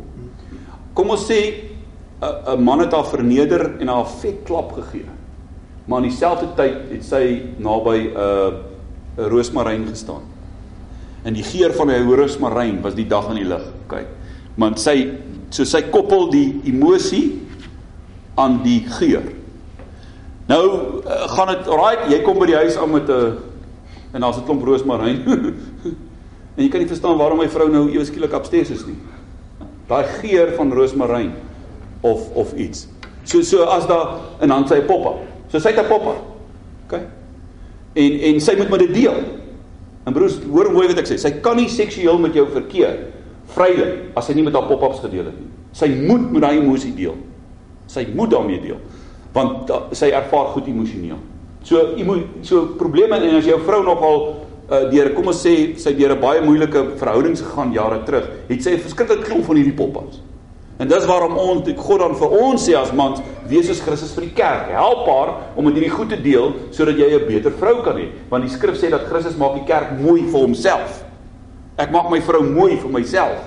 Kom 0.95 1.11
ons 1.11 1.27
sê 1.27 1.41
'n 2.21 2.57
'n 2.57 2.63
man 2.63 2.79
het 2.79 2.93
haar 2.93 3.07
verneder 3.07 3.79
en 3.79 3.89
haar 3.89 4.07
vet 4.07 4.43
klap 4.45 4.73
gegee. 4.73 5.07
Maar 5.85 6.03
in 6.03 6.09
dieselfde 6.09 6.47
tyd 6.55 6.91
het 6.91 7.05
sy 7.05 7.43
naby 7.57 7.99
'n 7.99 8.17
uh, 8.17 8.53
'n 9.19 9.29
roosmaryn 9.29 9.87
gestaan. 9.87 10.23
En 11.23 11.33
die 11.33 11.43
geur 11.43 11.75
van 11.75 11.87
die 11.87 12.03
roosmaryn 12.03 12.81
was 12.81 12.95
die 12.95 13.07
dag 13.07 13.29
in 13.29 13.35
die 13.35 13.45
lig. 13.45 13.63
Kyk. 13.87 14.07
Want 14.55 14.81
sy 14.81 15.11
so 15.51 15.65
sy 15.65 15.83
koppel 15.83 16.31
die 16.31 16.61
emosie 16.65 17.41
aan 18.35 18.63
die 18.63 18.81
geur. 18.87 19.23
Nou 20.47 20.65
uh, 21.05 21.29
gaan 21.29 21.49
dit 21.49 21.67
right, 21.67 22.11
jy 22.11 22.23
kom 22.23 22.39
by 22.39 22.47
die 22.47 22.57
huis 22.57 22.77
aan 22.77 22.91
met 22.91 23.09
'n 23.09 23.39
en 24.13 24.21
daar's 24.21 24.39
'n 24.39 24.45
klomp 24.45 24.63
roosmaryn. 24.63 25.23
en 26.57 26.65
jy 26.65 26.69
kan 26.69 26.81
nie 26.81 26.89
verstaan 26.89 27.17
waarom 27.17 27.39
my 27.39 27.49
vrou 27.49 27.69
nou 27.71 27.91
ewe 27.91 28.05
skielik 28.05 28.33
upstairs 28.33 28.71
is 28.71 28.87
nie. 28.87 28.99
Daai 29.87 30.05
geur 30.05 30.55
van 30.57 30.73
roosmaryn 30.73 31.33
of 32.01 32.31
of 32.35 32.55
iets. 32.55 32.87
So 33.25 33.43
so 33.43 33.65
as 33.65 33.87
daar 33.87 34.19
in 34.41 34.51
hand 34.51 34.69
sy 34.69 34.81
poppa. 34.81 35.19
So 35.49 35.59
sy 35.59 35.73
het 35.73 35.85
'n 35.85 35.89
poppa. 35.89 36.15
OK. 36.87 37.01
En 37.95 38.21
en 38.21 38.41
sy 38.41 38.57
moet 38.57 38.71
met 38.71 38.81
dit 38.81 38.95
deel. 38.95 39.17
En 40.05 40.13
broers, 40.13 40.39
hoor 40.51 40.73
mooi 40.73 40.87
wat 40.89 40.99
ek 40.99 41.07
sê. 41.07 41.19
Sy 41.19 41.31
kan 41.31 41.57
nie 41.57 41.69
seksueel 41.69 42.19
met 42.19 42.35
jou 42.35 42.47
verkeer 42.49 42.97
vrylik 43.55 44.17
as 44.17 44.27
sy 44.27 44.35
nie 44.35 44.43
met 44.43 44.55
haar 44.55 44.69
pop-ups 44.69 45.01
gedeel 45.01 45.25
het 45.25 45.37
nie. 45.37 45.49
Sy 45.73 45.89
moet 45.89 46.31
met 46.33 46.43
daai 46.43 46.59
emosie 46.59 46.95
deel. 46.95 47.17
Sy 47.87 48.07
moet 48.15 48.31
daarmee 48.31 48.61
deel. 48.61 48.81
Want 49.33 49.67
da, 49.69 49.83
sy 49.93 50.11
ervaar 50.17 50.53
goed 50.55 50.67
emosioneel. 50.67 51.19
So 51.63 51.95
emo, 52.01 52.17
so 52.43 52.75
probleme 52.81 53.19
en 53.21 53.37
as 53.37 53.45
jou 53.45 53.59
vrou 53.67 53.83
nogal 53.85 54.19
uh, 54.71 54.91
deur 54.93 55.13
kom 55.17 55.29
ons 55.33 55.43
sê 55.45 55.55
sy 55.81 55.93
deur 55.99 56.15
'n 56.15 56.21
baie 56.21 56.41
moeilike 56.45 56.97
verhoudings 57.01 57.43
gegaan 57.43 57.73
jare 57.73 58.03
terug, 58.05 58.29
het 58.49 58.63
sy 58.63 58.71
'n 58.77 58.85
verskriklik 58.85 59.25
klomp 59.25 59.45
van 59.45 59.57
hierdie 59.57 59.77
pop-ups. 59.77 60.21
En 60.79 60.87
dis 60.87 61.07
waarom 61.11 61.35
ons 61.37 61.67
God 61.77 61.99
dan 61.99 62.15
vir 62.15 62.35
ons 62.39 62.63
sê 62.63 62.75
as 62.79 62.93
mans, 62.95 63.19
wees 63.51 63.67
soos 63.67 63.81
Christus 63.83 64.13
vir 64.15 64.29
die 64.29 64.35
kerk. 64.39 64.69
Help 64.71 65.09
haar 65.11 65.33
om 65.59 65.67
met 65.67 65.75
hierdie 65.75 65.91
goed 65.91 66.13
te 66.13 66.19
deel 66.23 66.53
sodat 66.71 66.99
jy 66.99 67.09
'n 67.19 67.27
beter 67.27 67.53
vrou 67.53 67.83
kan 67.83 67.97
hê. 67.97 68.09
Want 68.31 68.45
die 68.45 68.55
skrif 68.55 68.79
sê 68.79 68.91
dat 68.91 69.09
Christus 69.11 69.37
maak 69.37 69.55
die 69.55 69.67
kerk 69.67 69.99
mooi 69.99 70.23
vir 70.23 70.41
homself. 70.41 71.03
Ek 71.77 71.91
maak 71.91 72.11
my 72.11 72.21
vrou 72.21 72.43
mooi 72.43 72.77
vir 72.77 72.91
myself. 72.91 73.43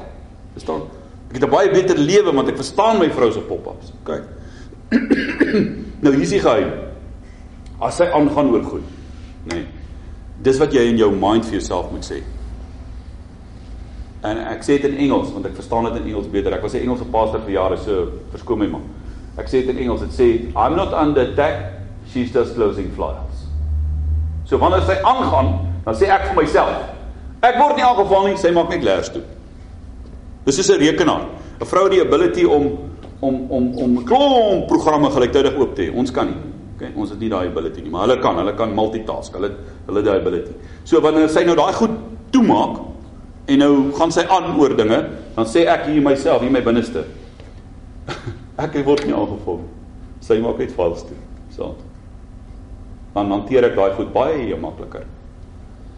Verstaan? 0.53 0.82
Ek 1.29 1.39
het 1.39 1.43
'n 1.43 1.49
baie 1.49 1.71
beter 1.71 1.97
lewe 1.97 2.34
want 2.34 2.49
ek 2.49 2.57
verstaan 2.57 2.99
my 2.99 3.09
vrou 3.09 3.32
se 3.32 3.39
pop-ups. 3.39 3.93
OK. 4.03 4.21
nou 6.03 6.13
hier 6.13 6.21
is 6.21 6.29
die 6.29 6.39
geheim. 6.39 6.71
As 7.79 7.95
sy 7.95 8.03
aangaan 8.03 8.51
oor 8.51 8.63
goed, 8.63 8.84
nê. 9.45 9.55
Nee, 9.55 9.65
dis 10.43 10.57
wat 10.57 10.73
jy 10.73 10.82
in 10.89 10.97
jou 10.97 11.11
mind 11.11 11.45
vir 11.45 11.53
jouself 11.53 11.91
moet 11.91 12.03
sê. 12.03 12.21
En 14.24 14.38
ek 14.38 14.61
sê 14.61 14.78
dit 14.78 14.91
in 14.91 14.97
Engels 15.07 15.32
want 15.34 15.45
ek 15.49 15.55
verstaan 15.57 15.88
dit 15.89 15.95
in 16.01 16.11
Engels 16.11 16.28
beter. 16.30 16.53
Ek 16.53 16.61
was 16.61 16.74
'n 16.76 16.84
Engelse 16.86 17.05
pastor 17.05 17.39
vir 17.39 17.51
jare, 17.51 17.78
so 17.78 18.07
verskoon 18.32 18.59
my 18.59 18.67
man. 18.67 18.84
Ek 19.38 19.47
sê 19.47 19.65
dit 19.65 19.69
in 19.69 19.78
Engels. 19.78 20.01
Dit 20.01 20.13
sê 20.13 20.28
I'm 20.55 20.76
not 20.76 20.93
under 20.93 21.22
attack, 21.22 21.82
she's 22.07 22.32
just 22.32 22.55
closing 22.55 22.91
flyers. 22.91 23.47
So 24.45 24.57
wanneer 24.57 24.82
sy 24.82 24.99
aangaan, 25.03 25.59
dan 25.86 25.95
sê 25.95 26.09
ek 26.09 26.28
vir 26.28 26.43
myself, 26.43 26.76
ek 27.41 27.57
word 27.57 27.76
nie 27.76 27.84
aangeval 27.84 28.28
nie, 28.28 28.38
sy 28.38 28.51
maak 28.51 28.69
net 28.69 28.84
leers 28.84 29.09
toe. 29.09 29.24
Dis 30.45 30.55
soos 30.55 30.69
'n 30.69 30.80
rekenaar. 30.80 31.22
'n 31.59 31.65
Vrou 31.65 31.84
het 31.84 31.91
die 31.91 32.01
ability 32.01 32.45
om 32.45 32.78
om 33.22 33.36
om 33.49 33.78
om 33.78 33.97
'n 33.97 34.05
klomp 34.05 34.67
programme 34.67 35.09
gelyktydig 35.09 35.57
oop 35.57 35.76
te 35.76 35.82
hê. 35.88 35.95
Ons 35.95 36.11
kan 36.11 36.28
nie. 36.28 36.38
Okay, 36.76 36.91
ons 36.95 37.09
het 37.09 37.19
nie 37.19 37.30
daai 37.30 37.47
ability 37.47 37.82
nie, 37.82 37.89
maar 37.89 38.07
hulle 38.07 38.19
kan. 38.19 38.36
Hulle 38.36 38.53
kan 38.53 38.74
multitask. 38.74 39.34
Hulle 39.34 39.51
hulle 39.86 40.01
daai 40.01 40.19
ability. 40.19 40.51
So 40.84 41.01
wanneer 41.01 41.30
sy 41.30 41.43
nou 41.43 41.55
daai 41.55 41.74
goed 41.74 41.91
toemaak, 42.32 42.91
en 43.46 43.62
nou 43.64 43.74
gaan 43.98 44.14
sy 44.14 44.26
aan 44.30 44.52
oor 44.60 44.76
dinge, 44.78 45.00
dan 45.36 45.48
sê 45.50 45.66
ek 45.70 45.88
hier 45.89 46.04
myself, 46.06 46.44
hier 46.44 46.54
my 46.54 46.62
binneste. 46.66 47.06
ek 48.64 48.78
word 48.86 49.08
nie 49.08 49.16
aangevolg. 49.18 49.66
Sy 50.22 50.38
maak 50.44 50.62
net 50.62 50.76
vals 50.78 51.06
toe. 51.08 51.18
So. 51.56 51.74
Dan 53.16 53.32
hanteer 53.34 53.68
ek 53.72 53.76
daai 53.76 53.92
goed 53.98 54.14
baie 54.14 54.56
makliker. 54.60 55.08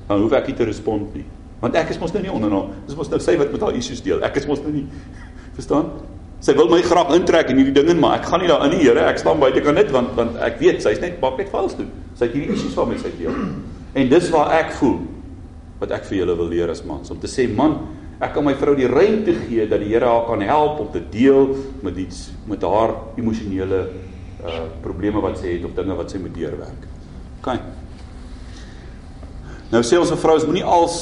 Dan 0.07 0.23
hoef 0.23 0.35
ek 0.37 0.49
nie 0.49 0.57
te 0.57 0.67
respond 0.67 1.13
nie. 1.17 1.25
Want 1.63 1.77
ek 1.79 1.93
is 1.93 1.99
mos 2.01 2.11
nou 2.15 2.23
nie 2.23 2.31
onder 2.31 2.51
nou. 2.51 2.63
Dis 2.87 2.97
mos 2.99 3.11
nou 3.11 3.19
sy 3.23 3.37
wat 3.39 3.53
met 3.53 3.61
haar 3.63 3.77
issues 3.77 4.01
deel. 4.03 4.23
Ek 4.25 4.35
is 4.39 4.47
mos 4.49 4.63
nou 4.63 4.73
nie. 4.73 4.83
Verstaan? 5.57 5.91
Sy 6.43 6.55
wil 6.57 6.67
my 6.67 6.81
graag 6.83 7.13
intrek 7.15 7.53
in 7.53 7.61
hierdie 7.61 7.75
dinge, 7.77 7.93
maar 7.95 8.17
ek 8.17 8.25
gaan 8.27 8.41
nie 8.43 8.49
daarin 8.51 8.73
nie, 8.73 8.81
Here. 8.83 9.05
Ek 9.07 9.21
staan 9.21 9.39
buite 9.39 9.61
kan 9.63 9.77
dit 9.79 9.91
want 9.95 10.11
want 10.17 10.35
ek 10.43 10.57
weet 10.59 10.83
sy's 10.83 10.99
net 10.99 11.21
maak 11.23 11.37
net 11.39 11.51
vals 11.53 11.77
toe. 11.77 11.87
Sy 12.19 12.27
het 12.27 12.35
hierdie 12.35 12.57
issues 12.57 12.75
waarmee 12.75 12.99
sy 12.99 13.13
deel. 13.15 13.37
En 13.95 14.09
dis 14.11 14.27
waar 14.33 14.51
ek 14.57 14.73
voel 14.79 14.97
wat 15.83 15.91
ek 15.91 16.07
vir 16.07 16.23
julle 16.23 16.37
wil 16.39 16.47
leer 16.47 16.71
as 16.71 16.83
mans 16.87 17.11
om 17.11 17.19
te 17.19 17.27
sê 17.27 17.47
man 17.51 17.77
ek 18.23 18.33
kan 18.35 18.45
my 18.45 18.53
vrou 18.55 18.75
die 18.77 18.87
ruimte 18.87 19.35
gee 19.45 19.65
dat 19.67 19.81
die 19.83 19.91
Here 19.91 20.07
haar 20.07 20.25
kan 20.27 20.43
help 20.45 20.79
om 20.79 20.89
te 20.93 21.01
deel 21.11 21.55
met 21.83 21.97
iets 21.99 22.29
met 22.47 22.63
haar 22.63 22.95
emosionele 23.19 23.81
uh 24.43 24.65
probleme 24.83 25.21
wat 25.23 25.39
sy 25.39 25.57
het 25.57 25.65
of 25.67 25.75
dinge 25.75 25.95
wat 25.95 26.11
sy 26.11 26.19
moet 26.19 26.33
deurwerk. 26.35 26.87
OK. 27.39 27.49
Nou 29.71 29.81
sê 29.83 29.99
ons 29.99 30.11
'n 30.11 30.19
vrou 30.19 30.35
is 30.37 30.45
moenie 30.45 30.63
als 30.63 30.95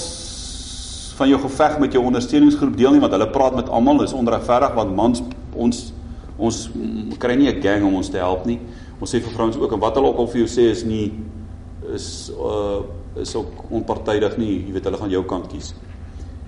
van 1.18 1.30
jou 1.30 1.40
geveg 1.42 1.80
met 1.80 1.94
jou 1.94 2.04
ondersteuningsgroep 2.06 2.78
deel 2.78 2.92
nie 2.92 3.00
want 3.02 3.14
hulle 3.14 3.30
praat 3.30 3.56
met 3.56 3.70
almal 3.70 4.04
is 4.04 4.14
onregverdig 4.14 4.74
want 4.74 4.96
mans 4.96 5.24
ons 5.54 5.94
ons 6.38 6.70
kry 7.20 7.36
nie 7.36 7.50
'n 7.50 7.62
gang 7.62 7.84
om 7.86 7.96
ons 7.96 8.10
te 8.10 8.18
help 8.18 8.46
nie. 8.46 8.60
Ons 9.00 9.14
sê 9.14 9.22
vir 9.22 9.34
vrouens 9.34 9.58
ook 9.58 9.72
en 9.74 9.80
wat 9.80 9.96
hulle 9.96 10.08
ook 10.08 10.18
al 10.18 10.28
vir 10.28 10.46
jou 10.46 10.48
sê 10.48 10.70
is 10.72 10.84
nie 10.84 11.14
is 11.94 12.32
uh 12.38 13.01
is 13.16 13.36
ook 13.36 13.66
onpartydig 13.70 14.38
nie, 14.38 14.54
jy 14.66 14.76
weet 14.76 14.88
hulle 14.88 15.00
gaan 15.02 15.14
jou 15.14 15.24
kant 15.28 15.48
kies. 15.52 15.74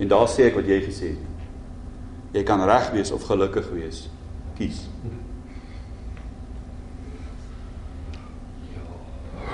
En 0.00 0.08
daar 0.08 0.26
sê 0.30 0.48
ek 0.48 0.58
wat 0.58 0.68
jy 0.68 0.80
gesê 0.84 1.12
het. 1.12 1.30
Jy 2.34 2.42
kan 2.46 2.64
reg 2.66 2.90
wees 2.94 3.12
of 3.14 3.22
gelukkig 3.28 3.68
wees. 3.74 4.04
Kies. 4.58 4.80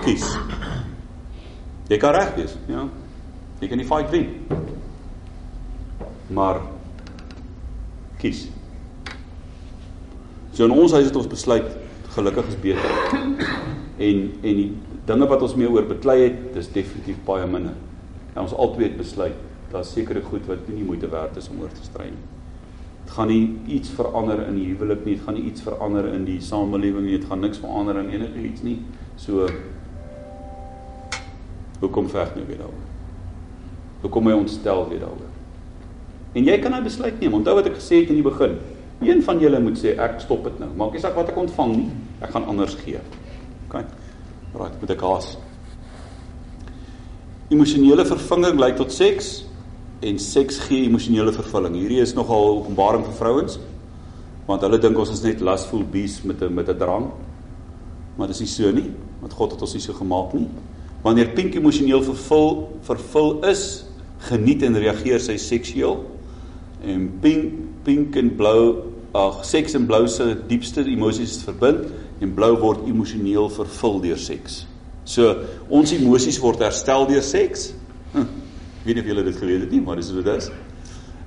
Kies. 0.01 0.25
Jy 1.91 1.99
kan 2.01 2.15
reg 2.17 2.33
wees, 2.39 2.57
ja. 2.71 2.87
Jy 3.61 3.69
kan 3.69 3.83
die 3.83 3.89
fight 3.89 4.15
wen. 4.15 4.31
Maar 6.33 6.63
kies. 8.23 8.47
So 10.55 10.65
in 10.65 10.73
ons 10.73 10.95
huis 10.97 11.11
het 11.11 11.17
ons 11.19 11.29
besluit 11.29 11.69
gelukkig 12.15 12.49
is 12.55 12.61
beter. 12.63 12.97
En 14.01 14.23
en 14.41 14.63
die 14.63 14.71
dinge 15.07 15.29
wat 15.31 15.43
ons 15.43 15.55
mee 15.59 15.71
oor 15.71 15.87
beklei 15.89 16.19
het, 16.23 16.43
dis 16.55 16.69
definitief 16.73 17.23
baie 17.27 17.47
minder. 17.47 17.77
En 18.35 18.45
ons 18.45 18.55
albei 18.55 18.89
het 18.89 18.99
besluit 18.99 19.39
daar's 19.71 19.93
sekere 19.95 20.23
goed 20.27 20.47
wat 20.51 20.69
nie 20.69 20.85
moeite 20.85 21.09
werd 21.11 21.37
is 21.39 21.49
om 21.49 21.61
oor 21.63 21.71
te 21.73 21.85
stry 21.87 22.09
nie. 22.11 22.27
Dit 23.05 23.13
gaan 23.15 23.31
nie 23.31 23.77
iets 23.79 23.91
verander 23.95 24.43
in 24.49 24.59
die 24.59 24.67
huwelik 24.73 25.05
nie, 25.07 25.15
dit 25.17 25.25
gaan 25.27 25.39
nie 25.39 25.47
iets 25.51 25.63
verander 25.67 26.09
in 26.11 26.25
die 26.27 26.41
samelewing 26.43 27.07
nie, 27.07 27.19
dit 27.19 27.29
gaan 27.31 27.43
niks 27.45 27.63
verander 27.63 28.01
in 28.03 28.11
enige 28.11 28.43
iets 28.47 28.65
nie. 28.67 28.81
So 29.19 29.47
hoekom 31.81 32.11
veg 32.11 32.35
nou 32.37 32.47
weer 32.49 32.61
daaroor? 32.65 32.89
Hoekom 34.03 34.27
my 34.27 34.35
ontstel 34.37 34.85
weer 34.91 35.05
daaroor? 35.05 35.31
En 36.35 36.47
jy 36.47 36.59
kan 36.63 36.75
nou 36.75 36.83
besluit 36.85 37.19
neem. 37.21 37.35
Onthou 37.41 37.57
wat 37.59 37.67
ek 37.71 37.79
gesê 37.81 38.03
het 38.03 38.13
in 38.13 38.21
die 38.21 38.27
begin. 38.27 38.59
Een 39.03 39.23
van 39.27 39.41
julle 39.43 39.59
moet 39.63 39.79
sê 39.81 39.97
ek 39.99 40.21
stop 40.23 40.45
dit 40.47 40.61
nou. 40.63 40.69
Maak 40.79 40.95
nie 40.95 41.03
saak 41.03 41.17
wat 41.19 41.33
ek 41.33 41.41
ontvang 41.41 41.73
nie. 41.75 41.89
Ek 42.23 42.31
gaan 42.35 42.47
anders 42.51 42.77
gee. 42.85 43.01
Right, 44.55 44.75
moet 44.81 44.91
ek 44.91 45.03
haas. 45.07 45.35
Emosionele 47.51 48.07
vervanging 48.07 48.59
lei 48.59 48.73
tot 48.79 48.93
seks 48.95 49.45
en 50.07 50.19
seks 50.19 50.59
gee 50.67 50.87
emosionele 50.89 51.33
vervulling. 51.35 51.77
Hierdie 51.79 52.01
is 52.03 52.15
nogal 52.17 52.57
openbaring 52.61 53.05
vir 53.07 53.19
vrouens 53.21 53.59
want 54.49 54.65
hulle 54.67 54.81
dink 54.83 54.99
ons 54.99 55.13
is 55.15 55.23
net 55.23 55.43
lustful 55.47 55.85
beasts 55.87 56.25
met 56.27 56.43
'n 56.43 56.55
met 56.55 56.69
'n 56.69 56.79
drang. 56.79 57.11
Maar 58.17 58.27
dit 58.27 58.37
is 58.37 58.41
nie 58.41 58.49
so 58.49 58.73
nie, 58.73 58.91
want 59.21 59.33
God 59.33 59.53
het 59.53 59.63
ons 59.63 59.75
nie 59.75 59.81
so 59.83 59.93
gemaak 59.93 60.35
nie. 60.35 60.49
Wanneer 61.03 61.29
pink 61.35 61.55
emosioneel 61.55 62.03
vervul 62.03 62.69
vervul 62.83 63.45
is, 63.45 63.85
geniet 64.19 64.63
en 64.63 64.77
reageer 64.77 65.21
sy 65.21 65.37
seksueel 65.37 66.05
en 66.85 67.09
pink 67.21 67.53
pink 67.85 68.17
en 68.17 68.37
blou 68.37 68.83
ag 69.17 69.45
seks 69.45 69.75
en 69.75 69.87
blou 69.87 70.07
se 70.09 70.37
diepste 70.49 70.85
emosies 70.85 71.43
verbind 71.43 71.89
en 72.21 72.35
blou 72.37 72.53
word 72.61 72.85
emosioneel 72.89 73.49
vervul 73.53 74.01
deur 74.05 74.21
seks. 74.21 74.65
So 75.09 75.33
ons 75.73 75.93
emosies 75.97 76.39
word 76.43 76.63
herstel 76.65 77.07
deur 77.09 77.25
seks. 77.25 77.71
Hm, 78.13 78.27
ek 78.81 78.87
weet 78.87 78.99
nie 78.99 79.05
of 79.05 79.11
julle 79.13 79.25
dit 79.27 79.41
gelees 79.41 79.65
het 79.65 79.75
nie, 79.75 79.81
maar 79.85 80.01
dis 80.01 80.13
wat 80.15 80.29
dit 80.29 80.37
is. 80.37 80.51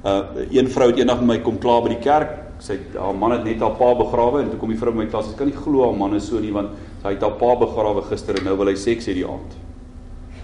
Uh 0.04 0.48
een 0.52 0.70
vrou 0.70 0.90
het 0.92 1.00
eendag 1.00 1.22
met 1.24 1.28
my 1.28 1.38
kom 1.44 1.60
klaar 1.64 1.84
by 1.86 1.94
die 1.96 2.02
kerk. 2.04 2.40
Sy 2.64 2.78
haar 2.94 3.16
man 3.18 3.34
het 3.36 3.44
net 3.48 3.64
haar 3.64 3.76
pa 3.80 3.92
begrawe 4.00 4.44
en 4.44 4.52
toe 4.52 4.60
kom 4.60 4.72
die 4.72 4.80
vrou 4.80 4.94
by 4.94 5.04
my 5.04 5.10
klas. 5.12 5.30
Sy 5.32 5.38
kan 5.40 5.50
nie 5.50 5.58
glo 5.58 5.88
haar 5.88 5.98
man 5.98 6.16
is 6.16 6.28
so 6.30 6.40
nie 6.40 6.54
want 6.54 6.76
sy 7.02 7.16
het 7.16 7.24
haar 7.24 7.38
pa 7.40 7.54
begrawe 7.60 8.06
gister 8.12 8.40
en 8.40 8.48
nou 8.48 8.56
wil 8.60 8.72
hy 8.72 8.78
seks 8.80 9.10
hê 9.10 9.18
die 9.18 9.28
aand. 9.28 9.58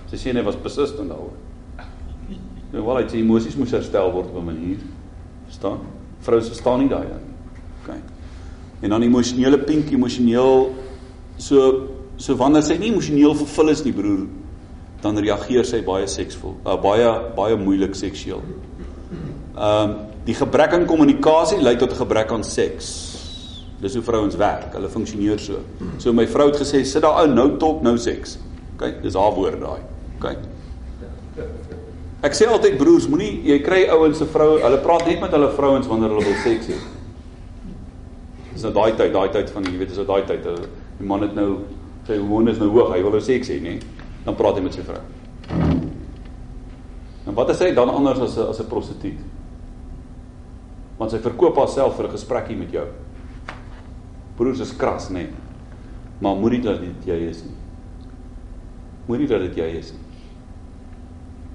Sy 0.10 0.18
sê 0.20 0.34
hy 0.34 0.44
was 0.48 0.60
persistent 0.60 1.12
daaroor. 1.12 1.38
Nou 2.70 2.84
wel, 2.86 3.00
hy 3.00 3.08
sê 3.10 3.18
emosies 3.18 3.56
moes 3.58 3.72
herstel 3.74 4.12
word 4.14 4.28
op 4.30 4.36
'n 4.38 4.46
manier. 4.46 4.82
Verstaan? 5.48 5.80
Vroue 6.22 6.44
verstaan 6.46 6.84
nie 6.84 6.90
daai 6.92 7.08
nie. 7.08 7.32
OK. 7.82 8.19
En 8.82 8.90
dan 8.90 9.04
emosionele 9.04 9.60
pink, 9.60 9.92
emosioneel 9.92 10.70
so 11.38 11.88
so 12.20 12.36
wanneer 12.36 12.66
sy 12.68 12.76
nie 12.80 12.92
emosioneel 12.92 13.36
vervul 13.40 13.72
is 13.72 13.82
nie, 13.86 13.94
broer, 13.96 14.26
dan 15.04 15.18
reageer 15.24 15.64
sy 15.68 15.80
baie 15.88 16.08
seksvol, 16.12 16.58
uh, 16.66 16.76
baie 16.82 17.08
baie 17.38 17.56
moeilik 17.60 17.96
seksueel. 17.96 18.44
Ehm 19.56 19.90
um, 19.90 19.98
die 20.28 20.36
gebrek 20.36 20.76
aan 20.76 20.84
kommunikasie 20.86 21.58
lei 21.64 21.78
tot 21.80 21.92
'n 21.92 22.02
gebrek 22.04 22.32
aan 22.32 22.44
seks. 22.44 22.88
Dis 23.82 23.94
hoe 23.94 24.04
vrouens 24.04 24.36
werk. 24.36 24.74
Hulle 24.74 24.90
funksioneer 24.90 25.40
so. 25.40 25.64
So 25.98 26.14
my 26.14 26.28
vrou 26.28 26.52
het 26.52 26.60
gesê, 26.60 26.84
"Sit 26.86 27.02
daar 27.02 27.22
ou, 27.22 27.28
nou 27.28 27.58
talk, 27.58 27.82
nou 27.82 27.98
seks." 27.98 28.38
OK, 28.76 29.02
dis 29.02 29.14
haar 29.14 29.34
woord 29.34 29.60
daai. 29.62 29.82
OK. 30.18 30.36
Ek 32.22 32.34
sê 32.34 32.48
altyd 32.48 32.78
broers, 32.78 33.08
moenie 33.08 33.42
jy 33.44 33.60
kry 33.64 33.88
ouens 33.90 34.18
se 34.18 34.26
vroue, 34.26 34.60
hulle 34.60 34.78
praat 34.78 35.06
net 35.08 35.22
met 35.22 35.32
hulle 35.32 35.52
vrouens 35.56 35.88
wanneer 35.88 36.10
hulle 36.10 36.24
wil 36.24 36.40
seks 36.44 36.68
hê. 36.68 36.76
Dis 38.54 38.64
nou 38.64 38.74
daai 38.74 38.96
tyd, 38.96 39.14
daai 39.14 39.30
tyd 39.32 39.50
van 39.50 39.64
jy 39.64 39.78
weet, 39.78 39.90
dis 39.90 39.98
nou 39.98 40.06
daai 40.06 40.26
tyd. 40.26 40.46
uh, 40.46 40.68
Die 41.00 41.08
man 41.08 41.22
het 41.22 41.36
nou 41.36 41.60
sy 42.08 42.18
hormone 42.18 42.52
is 42.52 42.60
nou 42.60 42.70
hoog, 42.74 42.92
hy 42.94 43.02
wil 43.02 43.12
nou 43.12 43.22
seks 43.22 43.50
hê, 43.50 43.60
nê? 43.62 43.80
Dan 44.26 44.36
praat 44.36 44.58
hy 44.58 44.64
met 44.66 44.74
sy 44.74 44.82
vrou. 44.82 45.02
En 47.30 47.36
wat 47.38 47.50
is 47.54 47.60
hy 47.62 47.70
dan 47.78 47.90
anders 47.90 48.20
as 48.20 48.38
'n 48.38 48.50
as 48.50 48.60
'n 48.60 48.68
prostituut? 48.70 49.20
Want 50.98 51.12
sy 51.12 51.20
verkoop 51.20 51.56
haarself 51.56 51.96
vir 51.96 52.08
'n 52.08 52.12
gesprekkie 52.12 52.58
met 52.58 52.72
jou. 52.72 52.88
Broers 54.36 54.60
is 54.60 54.76
kras, 54.76 55.10
nê? 55.10 55.28
Maar 56.22 56.36
moenie 56.36 56.62
dat 56.62 56.82
dit 56.82 57.06
jy 57.06 57.30
is 57.30 57.44
nie. 57.44 57.56
Moenie 59.08 59.28
dat 59.28 59.42
dit 59.42 59.56
jy 59.56 59.78
is 59.78 59.94
nie. 59.94 60.00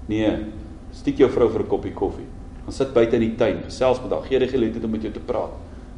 Nee, 0.08 0.46
stiek 0.92 1.18
jou 1.18 1.30
vrou 1.30 1.48
vir 1.48 1.62
'n 1.62 1.68
koppie 1.68 1.92
koffie. 1.92 2.26
Gaan 2.64 2.72
sit 2.72 2.94
buite 2.94 3.16
in 3.16 3.20
die 3.20 3.36
tuin, 3.36 3.62
gesels 3.64 4.00
met 4.02 4.10
haar, 4.10 4.22
gee 4.22 4.38
die 4.38 4.48
geleentheid 4.48 4.84
om 4.84 4.90
met 4.90 5.02
jou 5.02 5.12
te 5.12 5.20
praat. 5.20 5.50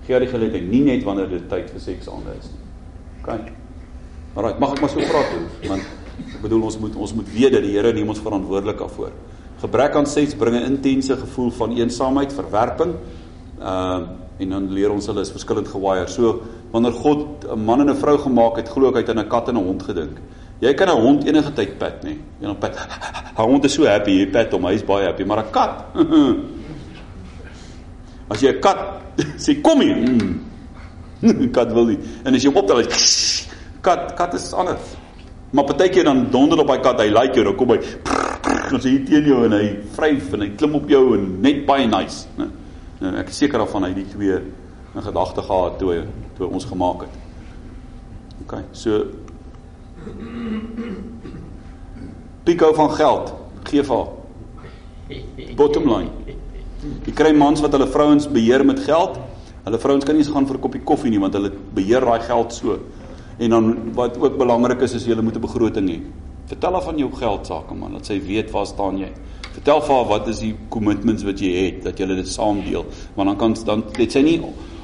Gee 0.07 0.19
die 0.23 0.31
geleentheid 0.31 0.67
nie 0.71 0.83
net 0.87 1.05
wanneer 1.05 1.29
dit 1.29 1.49
tyd 1.51 1.71
vir 1.71 1.81
seks 1.83 2.09
aande 2.09 2.35
is 2.39 2.51
nie. 2.51 2.61
OK. 3.23 3.53
Alraai, 4.37 4.59
mag 4.61 4.77
ek 4.77 4.81
maar 4.81 4.93
so 4.93 5.01
praat 5.09 5.33
doen, 5.33 5.47
want 5.69 5.83
ek 6.27 6.43
bedoel 6.43 6.67
ons 6.69 6.77
moet 6.79 6.97
ons 6.97 7.15
moet 7.17 7.33
weet 7.33 7.53
dat 7.57 7.65
die 7.65 7.73
Here 7.75 7.93
neem 7.93 8.09
ons 8.09 8.21
verantwoordelik 8.21 8.79
daarvoor. 8.79 9.17
Gebrek 9.63 9.97
aan 9.97 10.07
seks 10.07 10.37
bring 10.37 10.55
'n 10.55 10.69
intense 10.75 11.17
gevoel 11.17 11.51
van 11.51 11.73
eensaamheid, 11.73 12.33
verwerping. 12.33 12.95
Ehm 13.59 14.03
uh, 14.03 14.07
en 14.39 14.51
dan 14.53 14.67
leer 14.73 14.93
ons 14.93 15.07
hulle 15.07 15.23
is 15.25 15.31
verskillend 15.33 15.69
gewire. 15.69 16.09
So 16.13 16.43
wanneer 16.71 16.93
God 16.93 17.47
'n 17.49 17.65
man 17.65 17.81
en 17.81 17.91
'n 17.91 17.97
vrou 17.97 18.19
gemaak 18.19 18.57
het, 18.57 18.69
glo 18.69 18.89
ek 18.89 18.95
hy 18.95 19.01
het 19.01 19.09
aan 19.09 19.25
'n 19.25 19.29
kat 19.29 19.49
en 19.49 19.57
'n 19.57 19.65
hond 19.65 19.83
gedink. 19.83 20.21
Jy 20.61 20.75
kan 20.75 20.89
'n 20.89 21.01
hond 21.01 21.25
enige 21.25 21.53
tyd 21.53 21.79
pet, 21.79 22.05
nê? 22.05 22.17
En 22.41 22.47
dan 22.53 22.59
pet. 22.59 22.77
'n 23.39 23.43
Hond 23.43 23.65
is 23.65 23.73
so 23.73 23.85
happy, 23.85 24.11
jy 24.11 24.27
pet 24.27 24.53
hom, 24.53 24.65
hy's 24.65 24.85
baie 24.85 25.07
happy, 25.07 25.25
maar 25.25 25.39
'n 25.39 25.51
kat. 25.51 25.85
As 28.29 28.43
jy 28.43 28.53
'n 28.53 28.61
kat 28.61 28.79
sê 29.39 29.61
kom 29.63 29.81
hier. 29.81 29.97
Mm. 29.97 31.51
kat 31.57 31.73
wil 31.73 31.87
nie. 31.87 31.99
En 32.25 32.35
as 32.35 32.43
jy 32.43 32.51
hom 32.51 32.63
optel, 32.63 32.83
kat 33.87 34.15
kat 34.17 34.35
is 34.35 34.53
anders. 34.53 34.95
Maar 35.51 35.65
partykeer 35.65 36.05
dan 36.05 36.27
donder 36.31 36.59
op 36.59 36.67
daai 36.67 36.83
kat, 36.83 37.01
hy 37.01 37.09
like 37.09 37.35
jou, 37.35 37.45
dan 37.45 37.57
kom 37.57 37.71
hy 37.71 37.81
dan 38.71 38.81
sê 38.83 38.91
hy 38.91 39.03
teen 39.07 39.29
jou 39.31 39.45
en 39.47 39.55
hy 39.55 39.67
vryf 39.97 40.33
en 40.35 40.43
hy 40.43 40.49
klim 40.59 40.75
op 40.79 40.89
jou 40.91 41.03
en 41.17 41.27
net 41.43 41.63
baie 41.69 41.87
nice, 41.87 42.27
né? 42.39 42.49
Nou 43.01 43.13
ek 43.21 43.31
is 43.31 43.39
seker 43.43 43.63
daarvan 43.63 43.87
hy 43.87 43.93
die 43.95 44.07
twee 44.11 44.39
in 44.97 45.05
gedagte 45.05 45.45
gehad 45.45 45.79
toe 45.79 46.03
toe 46.39 46.49
ons 46.49 46.67
gemaak 46.67 47.07
het. 47.07 47.17
OK, 48.45 48.59
so 48.73 49.05
Pico 52.47 52.71
van 52.77 52.93
geld, 52.95 53.33
gee 53.67 53.83
vir 53.83 53.97
haar. 53.97 54.11
Bottom 55.59 55.89
line. 55.91 56.36
Jy 57.07 57.13
kry 57.15 57.33
mans 57.33 57.61
wat 57.61 57.73
hulle 57.73 57.87
vrouens 57.87 58.29
beheer 58.29 58.65
met 58.65 58.81
geld. 58.81 59.19
Hulle 59.65 59.79
vrouens 59.79 60.05
kan 60.05 60.15
nie 60.15 60.23
eens 60.23 60.33
gaan 60.33 60.47
vir 60.47 60.57
'n 60.57 60.61
koppie 60.61 60.85
koffie 60.85 61.11
nie 61.11 61.21
want 61.21 61.35
hulle 61.35 61.51
beheer 61.75 62.01
daai 62.01 62.21
geld 62.21 62.53
so. 62.53 62.79
En 63.39 63.51
dan 63.51 63.93
wat 63.95 64.19
ook 64.19 64.39
belangrik 64.39 64.81
is 64.83 64.95
is 64.95 65.07
jy 65.07 65.21
moet 65.21 65.37
'n 65.37 65.41
begroting 65.41 65.89
hê. 65.89 66.01
Vertel 66.47 66.73
haar 66.73 66.83
van 66.83 66.99
jou 66.99 67.11
geld 67.13 67.47
sake 67.47 67.75
man, 67.75 67.93
dat 67.93 68.07
sy 68.07 68.21
weet 68.23 68.51
waar 68.51 68.67
staan 68.67 68.99
jy. 68.99 69.11
Vertel 69.53 69.81
vir 69.81 69.95
haar 69.95 70.05
wat 70.07 70.29
is 70.29 70.39
die 70.39 70.55
commitments 70.69 71.25
wat 71.25 71.41
jy 71.41 71.53
het, 71.65 71.83
dat 71.85 71.99
julle 71.99 72.15
dit 72.15 72.29
saam 72.29 72.61
deel, 72.63 72.85
want 73.17 73.29
dan 73.29 73.37
kan 73.37 73.57
dan 73.65 73.83
het 73.97 74.13
sy 74.13 74.23
nie 74.23 74.41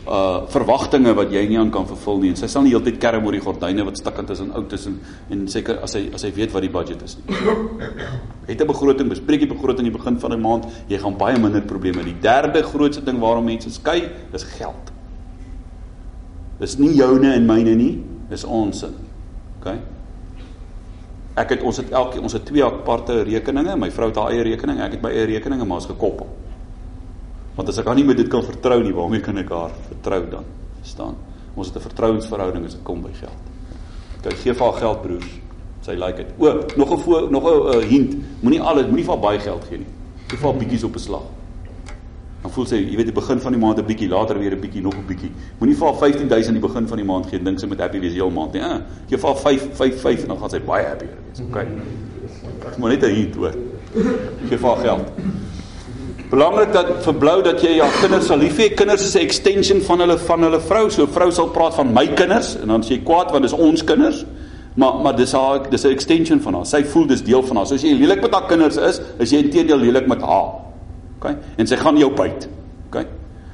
uh 0.06 0.42
verwagtinge 0.50 1.12
wat 1.14 1.30
jy 1.30 1.44
nie 1.46 1.58
aan 1.58 1.70
kan 1.70 1.86
vervul 1.86 2.18
nie. 2.22 2.32
En 2.34 2.36
sy 2.36 2.48
sal 2.50 2.64
nie 2.66 2.72
heeltyd 2.74 2.98
kerm 3.02 3.26
oor 3.26 3.36
die 3.36 3.42
gordyne 3.42 3.84
wat 3.86 4.00
stikkend 4.00 4.30
is 4.34 4.40
en 4.42 4.50
oud 4.58 4.72
is 4.72 4.86
en 4.90 4.98
en 5.30 5.44
seker 5.48 5.78
as 5.82 5.94
hy 5.94 6.08
as 6.14 6.24
hy 6.26 6.32
weet 6.34 6.52
wat 6.52 6.66
die 6.66 6.72
budget 6.72 7.02
is 7.06 7.16
nie. 7.20 7.36
Het 8.48 8.60
'n 8.60 8.66
begroting, 8.66 9.08
bespreek 9.08 9.44
die 9.44 9.52
begroting 9.52 9.86
aan 9.86 9.92
die 9.92 9.98
begin 9.98 10.18
van 10.18 10.32
'n 10.32 10.40
maand, 10.40 10.66
jy 10.88 10.98
gaan 10.98 11.16
baie 11.16 11.38
minder 11.38 11.62
probleme. 11.62 12.02
Die 12.02 12.18
derde 12.20 12.62
grootste 12.62 13.04
ding 13.04 13.20
waarom 13.20 13.44
mense 13.44 13.70
skei, 13.70 14.10
is 14.32 14.42
geld. 14.42 14.92
Dis 16.58 16.78
nie 16.78 16.94
joune 16.94 17.32
en 17.32 17.46
myne 17.46 17.74
nie, 17.74 18.02
dis 18.28 18.44
ons 18.44 18.78
se. 18.78 18.90
OK? 19.60 19.74
Ek 21.34 21.48
het 21.48 21.62
ons 21.62 21.76
het 21.76 21.90
elke 21.90 22.20
ons 22.20 22.32
het 22.32 22.44
twee 22.44 22.64
aparte 22.64 23.22
rekeninge, 23.22 23.76
my 23.76 23.90
vrou 23.90 24.08
het 24.08 24.16
haar 24.16 24.30
eie 24.30 24.42
rekening, 24.42 24.80
ek 24.80 24.92
het 24.92 25.02
my 25.02 25.10
eie 25.10 25.24
rekeninge, 25.26 25.64
maar 25.64 25.76
ons 25.76 25.86
gekoppel. 25.86 26.26
Want 27.56 27.68
as 27.68 27.78
ek 27.78 27.86
haar 27.86 27.98
nie 27.98 28.04
met 28.04 28.16
dit 28.16 28.28
kan 28.32 28.44
vertrou 28.44 28.80
nie, 28.82 28.94
waarmee 28.96 29.20
kan 29.20 29.38
ek 29.38 29.50
haar 29.52 29.72
vertrou 29.88 30.22
dan? 30.30 30.44
Verstaan? 30.80 31.16
Ons 31.54 31.68
het 31.68 31.76
'n 31.76 31.86
vertrouensverhouding 31.88 32.64
as 32.64 32.74
dit 32.74 32.82
kom 32.82 33.02
by 33.02 33.12
geld. 33.12 33.40
Kyk, 34.22 34.38
gee 34.38 34.54
vir 34.54 34.66
haar 34.66 34.78
geld 34.80 35.02
broers. 35.02 35.30
Sy 35.82 35.92
like 35.98 36.16
dit. 36.16 36.26
O, 36.38 36.46
nog 36.76 36.90
'n 36.90 37.30
nog 37.30 37.44
'n 37.44 37.76
uh, 37.76 37.82
hint. 37.82 38.16
Moenie 38.40 38.60
alles, 38.60 38.86
moenie 38.86 39.04
vir 39.04 39.14
haar 39.14 39.22
baie 39.22 39.38
geld 39.38 39.64
gee 39.68 39.78
nie. 39.78 39.90
Gee 40.28 40.38
vir 40.38 40.48
haar 40.48 40.58
bietjies 40.58 40.84
op 40.84 40.94
'n 40.94 40.98
slag. 40.98 41.22
Dan 42.42 42.50
voel 42.50 42.66
sy, 42.66 42.76
jy 42.76 42.96
weet, 42.96 43.06
die 43.06 43.14
begin 43.14 43.40
van 43.40 43.52
die 43.52 43.60
maand 43.60 43.78
'n 43.78 43.86
bietjie, 43.86 44.08
later 44.08 44.38
weer 44.38 44.52
'n 44.52 44.60
bietjie, 44.60 44.82
nog 44.82 44.94
'n 44.94 45.06
bietjie. 45.06 45.30
Moenie 45.58 45.76
vir 45.76 45.86
haar 45.86 45.96
15000 45.96 46.54
die 46.54 46.68
begin 46.68 46.88
van 46.88 46.96
die 46.96 47.06
maand 47.06 47.26
gee 47.26 47.38
en 47.38 47.44
dink 47.44 47.58
sy 47.58 47.66
moet 47.66 47.78
happy 47.78 48.00
wees 48.00 48.12
heel 48.12 48.30
maand 48.30 48.52
nie. 48.52 48.62
Ah, 48.62 48.80
gee 49.08 49.18
vir 49.18 49.28
haar 49.28 49.38
5 49.38 49.68
5 49.76 50.00
5 50.00 50.22
en 50.22 50.28
dan 50.28 50.38
gaan 50.38 50.50
sy 50.50 50.60
baie 50.60 50.86
happy 50.86 51.04
wees. 51.06 51.46
Okay. 51.48 51.66
Ek 52.66 52.78
moet 52.78 52.90
net 52.90 53.02
'n 53.02 53.14
hint 53.14 53.34
hoor. 53.34 53.54
Gee 54.48 54.58
vir 54.58 54.68
haar 54.68 54.78
geld. 54.84 55.12
Belangrik 56.32 56.70
dat 56.72 56.86
verblou 57.04 57.42
dat 57.44 57.60
jy 57.60 57.74
jou 57.76 57.86
kinders 58.00 58.30
sal 58.30 58.38
lief 58.40 58.56
hê. 58.56 58.70
Kinders 58.72 59.02
is 59.04 59.14
'n 59.14 59.20
extension 59.20 59.80
van 59.80 60.00
hulle 60.00 60.18
van 60.18 60.42
hulle 60.42 60.60
vrou. 60.60 60.88
So 60.90 61.06
vrou 61.06 61.30
sal 61.30 61.48
praat 61.48 61.74
van 61.74 61.92
my 61.92 62.06
kinders 62.06 62.56
en 62.56 62.68
dan 62.68 62.82
sê 62.82 62.96
jy 62.96 63.02
kwaad 63.04 63.30
want 63.30 63.42
dis 63.42 63.52
ons 63.52 63.84
kinders. 63.84 64.24
Maar 64.74 64.94
maar 65.02 65.16
dis 65.16 65.32
haar 65.32 65.70
dis 65.70 65.84
'n 65.84 65.88
extension 65.88 66.40
van 66.40 66.54
haar. 66.54 66.66
Sy 66.66 66.84
voel 66.84 67.06
dis 67.06 67.22
deel 67.22 67.42
van 67.42 67.56
haar. 67.56 67.66
So 67.66 67.74
as 67.74 67.82
jy 67.82 67.92
lelik 67.92 68.22
met 68.22 68.32
haar 68.32 68.46
kinders 68.46 68.76
is, 68.76 69.00
is 69.18 69.30
jy 69.30 69.38
intedeel 69.38 69.76
lelik 69.76 70.06
met 70.06 70.22
haar. 70.22 70.48
OK? 71.18 71.36
En 71.56 71.66
sy 71.66 71.76
gaan 71.76 71.98
jou 71.98 72.10
byt. 72.10 72.48
OK? 72.86 73.06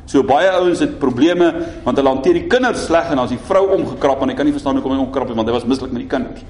So 0.06 0.22
baie 0.22 0.50
ouens 0.50 0.78
het 0.78 0.98
probleme 0.98 1.54
want 1.84 1.96
hulle 1.96 2.08
hanteer 2.08 2.34
die 2.34 2.46
kinders 2.46 2.84
sleg 2.84 3.10
en 3.10 3.16
dan 3.16 3.24
is 3.24 3.30
die 3.30 3.44
vrou 3.46 3.74
omgekrap 3.74 4.22
en 4.22 4.28
hy 4.28 4.34
kan 4.34 4.44
nie 4.44 4.52
verstaan 4.52 4.74
hoekom 4.74 4.92
hy 4.92 4.98
omgekrap 4.98 5.28
het 5.28 5.36
want 5.36 5.48
hy 5.48 5.54
was 5.54 5.64
mislik 5.64 5.90
met 5.90 6.00
die 6.00 6.18
kinders. 6.18 6.40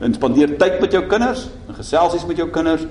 En 0.00 0.14
spandeer 0.14 0.58
tyd 0.58 0.80
met 0.80 0.92
jou 0.92 1.06
kinders, 1.06 1.48
en 1.68 1.74
geselsies 1.74 2.26
met 2.26 2.36
jou 2.36 2.48
kinders, 2.48 2.82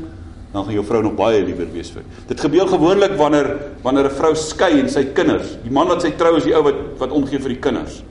dan 0.57 0.65
gaan 0.65 0.77
jou 0.79 0.85
vrou 0.85 1.01
nog 1.05 1.15
baie 1.17 1.41
liewer 1.45 1.69
wees 1.71 1.91
vir. 1.93 2.05
Dit 2.27 2.41
gebeur 2.41 2.67
gewoonlik 2.67 3.13
wanneer 3.19 3.49
wanneer 3.83 4.09
'n 4.09 4.17
vrou 4.17 4.35
skei 4.35 4.79
en 4.79 4.89
sy 4.89 5.03
kinders, 5.13 5.57
die 5.63 5.71
man 5.71 5.87
wat 5.87 6.01
sy 6.01 6.11
trou 6.17 6.35
is 6.37 6.43
die 6.43 6.55
ou 6.55 6.63
wat 6.63 6.75
wat 6.97 7.11
omgee 7.11 7.39
vir 7.39 7.49
die 7.49 7.61
kinders. 7.61 8.03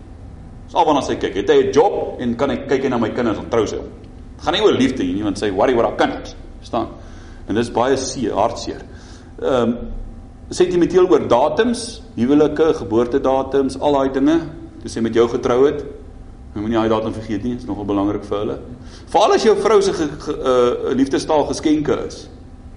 Dis 0.66 0.74
al 0.74 0.84
waarna 0.86 1.02
sy 1.02 1.16
kyk. 1.16 1.34
Het 1.34 1.50
hy 1.50 1.62
'n 1.66 1.72
job 1.72 2.20
en 2.20 2.36
kan 2.36 2.50
hy 2.50 2.56
kyk 2.68 2.88
na 2.88 2.98
my 2.98 3.10
kinders 3.10 3.38
en 3.38 3.48
trou 3.48 3.66
sy 3.66 3.76
hom. 3.76 3.90
Dit 4.36 4.44
gaan 4.44 4.54
nie 4.54 4.62
oor 4.62 4.72
liefde 4.72 5.02
nie, 5.02 5.22
want 5.22 5.38
sy 5.38 5.50
worry 5.50 5.74
oor 5.74 5.84
haar 5.84 5.96
kinders. 5.96 6.34
Verstaan? 6.58 6.88
En 7.48 7.54
dis 7.54 7.70
baie 7.70 7.96
seer, 7.96 8.32
hartseer. 8.32 8.82
Ehm 9.42 9.62
um, 9.62 9.78
sentimenteel 10.50 11.08
oor 11.10 11.28
datums, 11.28 12.02
huwelike, 12.14 12.74
geboortedatums, 12.74 13.78
al 13.80 13.92
daai 13.92 14.12
dinge. 14.12 14.40
Dis 14.82 14.94
jy 14.94 15.02
met 15.02 15.14
jou 15.14 15.28
getrou 15.28 15.66
het. 15.66 15.84
Jy 16.54 16.60
moenie 16.60 16.78
daai 16.78 16.88
datum 16.88 17.12
vergeet 17.12 17.42
nie, 17.42 17.52
dit 17.52 17.60
is 17.60 17.66
nogal 17.66 17.84
belangrik 17.84 18.24
vir 18.24 18.38
hulle. 18.38 18.58
Veral 19.10 19.32
as 19.32 19.42
jou 19.42 19.56
vrou 19.56 19.82
se 19.82 19.92
'n 19.92 20.10
uh, 20.30 20.94
liefdestaal 20.94 21.44
geskenke 21.46 21.98
is. 22.06 22.28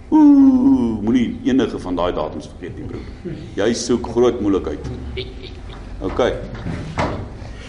Ooh, 0.09 1.01
moenie 1.05 1.39
enige 1.45 1.79
van 1.79 1.95
daai 1.95 2.11
datums 2.13 2.49
vergeet 2.49 2.77
nie, 2.79 2.87
broer. 2.89 3.35
Jy 3.59 3.73
soek 3.77 4.07
groot 4.09 4.39
moeilikheid. 4.41 4.87
OK. 6.01 6.23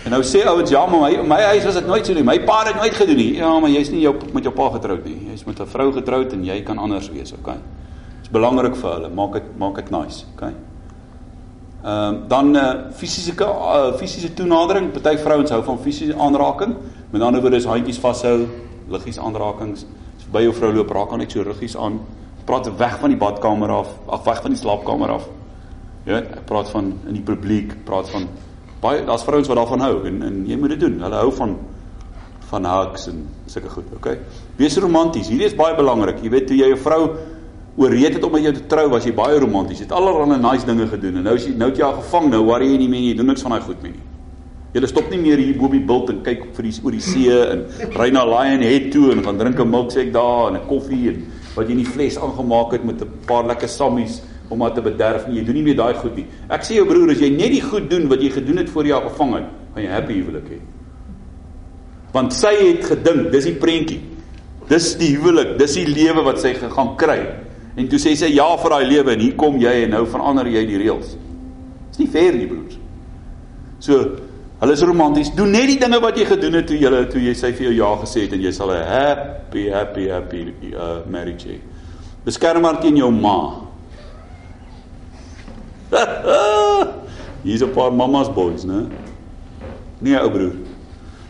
En 0.00 0.14
nou 0.14 0.22
sê 0.24 0.40
ouens, 0.48 0.70
ja, 0.72 0.80
maar 0.88 1.02
my 1.04 1.26
my 1.28 1.40
huis 1.50 1.66
was 1.68 1.76
dit 1.76 1.86
nooit 1.86 2.06
so 2.06 2.16
nie. 2.16 2.24
My 2.24 2.38
pa 2.44 2.62
het 2.64 2.78
nooit 2.78 2.96
gedoen 2.96 3.18
nie. 3.20 3.34
Ja, 3.36 3.50
maar 3.60 3.70
jy's 3.70 3.90
nie 3.92 4.00
jou 4.06 4.14
met 4.32 4.46
jou 4.48 4.54
pa 4.56 4.70
getroud 4.78 5.04
nie. 5.04 5.18
Jy's 5.28 5.44
met 5.44 5.60
'n 5.60 5.66
vrou 5.66 5.92
getroud 5.92 6.32
en 6.32 6.44
jy 6.44 6.62
kan 6.62 6.78
anders 6.78 7.10
wees, 7.10 7.32
OK? 7.32 7.52
Dit's 8.16 8.32
belangrik 8.32 8.76
vir 8.76 8.90
hulle. 8.90 9.08
Maak 9.08 9.32
dit 9.32 9.58
maak 9.58 9.74
dit 9.74 9.90
nice, 9.90 10.24
OK? 10.34 10.42
Ehm 10.42 12.14
uh, 12.14 12.28
dan 12.28 12.56
uh, 12.56 12.74
fisiese 12.92 13.32
uh, 13.40 13.92
fisiese 13.96 14.34
toenadering. 14.34 14.90
Party 14.92 15.16
vrouens 15.16 15.50
hou 15.50 15.62
van 15.62 15.78
fisiese 15.78 16.16
aanraking. 16.16 16.74
Met 17.10 17.22
ander 17.22 17.40
woorde 17.40 17.56
is 17.56 17.64
handjies 17.64 17.98
vashou, 17.98 18.46
liggies 18.88 19.18
aanrakings. 19.18 19.84
As 20.18 20.26
by 20.32 20.42
jou 20.42 20.52
vrou 20.54 20.72
loop, 20.72 20.90
raak 20.90 21.10
haar 21.10 21.18
net 21.18 21.32
so 21.32 21.42
ruggies 21.42 21.76
aan. 21.76 22.00
Praat 22.50 22.66
weg 22.76 22.96
van 22.98 23.12
die 23.12 23.18
badkamer 23.18 23.70
af, 23.70 23.90
af 24.10 24.24
weg 24.26 24.40
van 24.42 24.50
die 24.50 24.58
slaapkamer 24.58 25.12
af. 25.14 25.26
Ja, 26.08 26.18
ek 26.18 26.48
praat 26.48 26.70
van 26.72 26.88
in 27.06 27.14
die 27.14 27.22
publiek, 27.22 27.76
praat 27.86 28.08
van 28.10 28.24
baie 28.80 29.04
daar's 29.06 29.22
vrouens 29.22 29.46
wat 29.50 29.60
daarvan 29.60 29.84
hou 29.84 29.92
en 30.08 30.22
en 30.26 30.40
jy 30.48 30.56
moet 30.58 30.74
dit 30.74 30.80
doen. 30.82 30.96
Hulle 31.04 31.20
hou 31.20 31.30
van 31.36 31.52
van 32.50 32.66
hugs 32.66 33.06
en 33.12 33.20
sulke 33.46 33.70
goed, 33.70 33.92
okay? 33.94 34.16
Wees 34.58 34.78
romanties. 34.82 35.28
Hierdie 35.30 35.46
is 35.46 35.54
baie 35.54 35.76
belangrik. 35.78 36.18
Jy 36.24 36.32
weet 36.34 36.48
toe 36.50 36.56
jy 36.58 36.72
'n 36.72 36.82
vrou 36.82 37.02
ooreed 37.76 38.14
het 38.18 38.24
om 38.24 38.32
met 38.32 38.42
jou 38.42 38.52
te 38.52 38.66
trou, 38.66 38.88
was 38.90 39.04
jy 39.04 39.14
baie 39.14 39.38
romanties. 39.38 39.78
Jy 39.78 39.84
het 39.84 39.92
allerlei 39.92 40.40
nice 40.40 40.66
dinge 40.66 40.88
gedoen 40.88 41.16
en 41.16 41.22
nou 41.22 41.34
is 41.36 41.46
jy 41.46 41.54
nou 41.54 41.68
het 41.70 41.78
jy 41.78 41.84
haar 41.84 42.02
gevang. 42.02 42.30
Nou 42.30 42.44
worry 42.44 42.66
jy 42.66 42.78
nie 42.78 42.88
meer 42.88 43.00
nie. 43.00 43.10
Jy 43.10 43.16
doen 43.16 43.26
niks 43.26 43.42
van 43.42 43.50
daai 43.50 43.62
goed 43.62 43.82
meer 43.82 43.92
nie. 43.92 44.06
Jy 44.74 44.86
stop 44.86 45.08
nie 45.10 45.18
meer 45.18 45.38
hier 45.38 45.56
bo 45.58 45.66
op 45.66 45.72
die 45.72 45.86
bult 45.86 46.10
en 46.10 46.22
kyk 46.22 46.54
vir 46.54 46.62
die 46.62 46.74
oor 46.82 46.92
die 46.92 47.00
see 47.00 47.30
en 47.30 47.66
ry 47.98 48.10
na 48.10 48.24
Lion 48.24 48.62
Head 48.62 48.92
toe 48.92 49.12
en 49.12 49.22
gaan 49.22 49.38
drink 49.38 49.58
'n 49.58 49.70
milkshake 49.70 50.12
daar 50.12 50.48
en 50.48 50.56
'n 50.56 50.66
koffie 50.66 51.08
en 51.08 51.26
wat 51.60 51.68
jy 51.68 51.76
in 51.76 51.84
die 51.84 51.92
fles 51.92 52.18
aangemaak 52.18 52.74
het 52.76 52.84
met 52.84 53.02
'n 53.04 53.26
paar 53.28 53.46
lekker 53.46 53.68
sammies 53.68 54.22
om 54.50 54.58
maar 54.58 54.74
te 54.74 54.82
bederf 54.82 55.26
nie. 55.28 55.38
Jy 55.38 55.44
doen 55.46 55.54
nie 55.54 55.62
meer 55.62 55.76
daai 55.76 55.94
goed 55.94 56.16
nie. 56.16 56.26
Ek 56.50 56.62
sê 56.66 56.74
jou 56.74 56.86
broer, 56.86 57.10
as 57.10 57.20
jy 57.20 57.30
net 57.30 57.52
die 57.54 57.62
goed 57.62 57.90
doen 57.90 58.08
wat 58.08 58.20
jy 58.20 58.30
gedoen 58.30 58.56
het 58.56 58.70
voor 58.70 58.84
jy 58.84 58.92
haar 58.92 59.08
gevang 59.08 59.34
het, 59.34 59.44
gaan 59.74 59.84
jy 59.84 59.90
happy 59.90 60.14
huwelik 60.14 60.48
hê. 60.50 60.58
Want 62.12 62.32
sy 62.32 62.54
het 62.58 62.84
gedink, 62.84 63.30
dis 63.32 63.44
die 63.44 63.54
prentjie. 63.54 64.00
Dis 64.68 64.96
die 64.98 65.16
huwelik, 65.16 65.58
dis 65.58 65.74
die 65.74 65.86
lewe 65.86 66.24
wat 66.26 66.40
sy 66.42 66.54
gaan 66.54 66.96
kry. 66.96 67.20
En 67.76 67.88
toe 67.88 67.98
sê 67.98 68.16
sy 68.18 68.32
ja 68.34 68.48
vir 68.56 68.70
daai 68.70 68.86
lewe 68.90 69.14
en 69.14 69.20
hier 69.20 69.36
kom 69.38 69.58
jy 69.60 69.84
en 69.84 69.90
nou 69.90 70.04
verander 70.06 70.46
jy 70.50 70.64
die 70.66 70.78
reëls. 70.82 71.14
Dis 71.90 72.02
nie 72.02 72.10
fair 72.10 72.34
nie, 72.34 72.48
broers. 72.50 72.78
So, 73.80 74.02
hulle 74.60 74.72
is 74.76 74.82
romanties. 74.84 75.30
Doen 75.34 75.50
net 75.50 75.66
die 75.72 75.78
dinge 75.80 76.00
wat 76.00 76.18
jy 76.18 76.26
gedoen 76.28 76.58
het 76.60 76.66
toe 76.68 76.76
jy 76.78 77.04
toe 77.12 77.22
jy 77.22 77.34
sy 77.34 77.52
vir 77.56 77.70
jou 77.70 77.74
ja 77.78 77.90
gesê 78.02 78.26
het 78.26 78.32
en 78.36 78.42
jy 78.44 78.52
sal 78.52 78.70
'n 78.70 78.84
happy 78.84 79.68
happy 79.70 80.08
happy 80.08 80.42
uh, 80.74 81.00
marriage 81.08 81.48
hê. 81.48 81.58
Beskerm 82.24 82.64
haar 82.64 82.80
teen 82.80 82.96
jou 82.96 83.10
ma. 83.10 83.66
Hier's 87.44 87.62
'n 87.62 87.72
paar 87.72 87.92
mamas 87.92 88.28
boys, 88.28 88.64
né? 88.64 88.86
Nee, 90.00 90.16
ou 90.20 90.30
broer. 90.30 90.56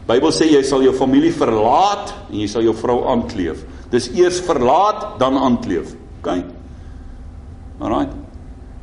Bybel 0.06 0.32
sê 0.34 0.46
jy 0.50 0.62
sal 0.62 0.82
jou 0.82 0.92
familie 0.92 1.32
verlaat 1.32 2.14
en 2.30 2.40
jy 2.40 2.48
sal 2.48 2.62
jou 2.62 2.74
vrou 2.74 3.04
aankleef. 3.12 3.64
Dis 3.90 4.10
eers 4.14 4.40
verlaat 4.40 5.18
dan 5.18 5.38
aankleef. 5.38 5.94
OK. 6.20 6.44
Alraai. 7.80 8.08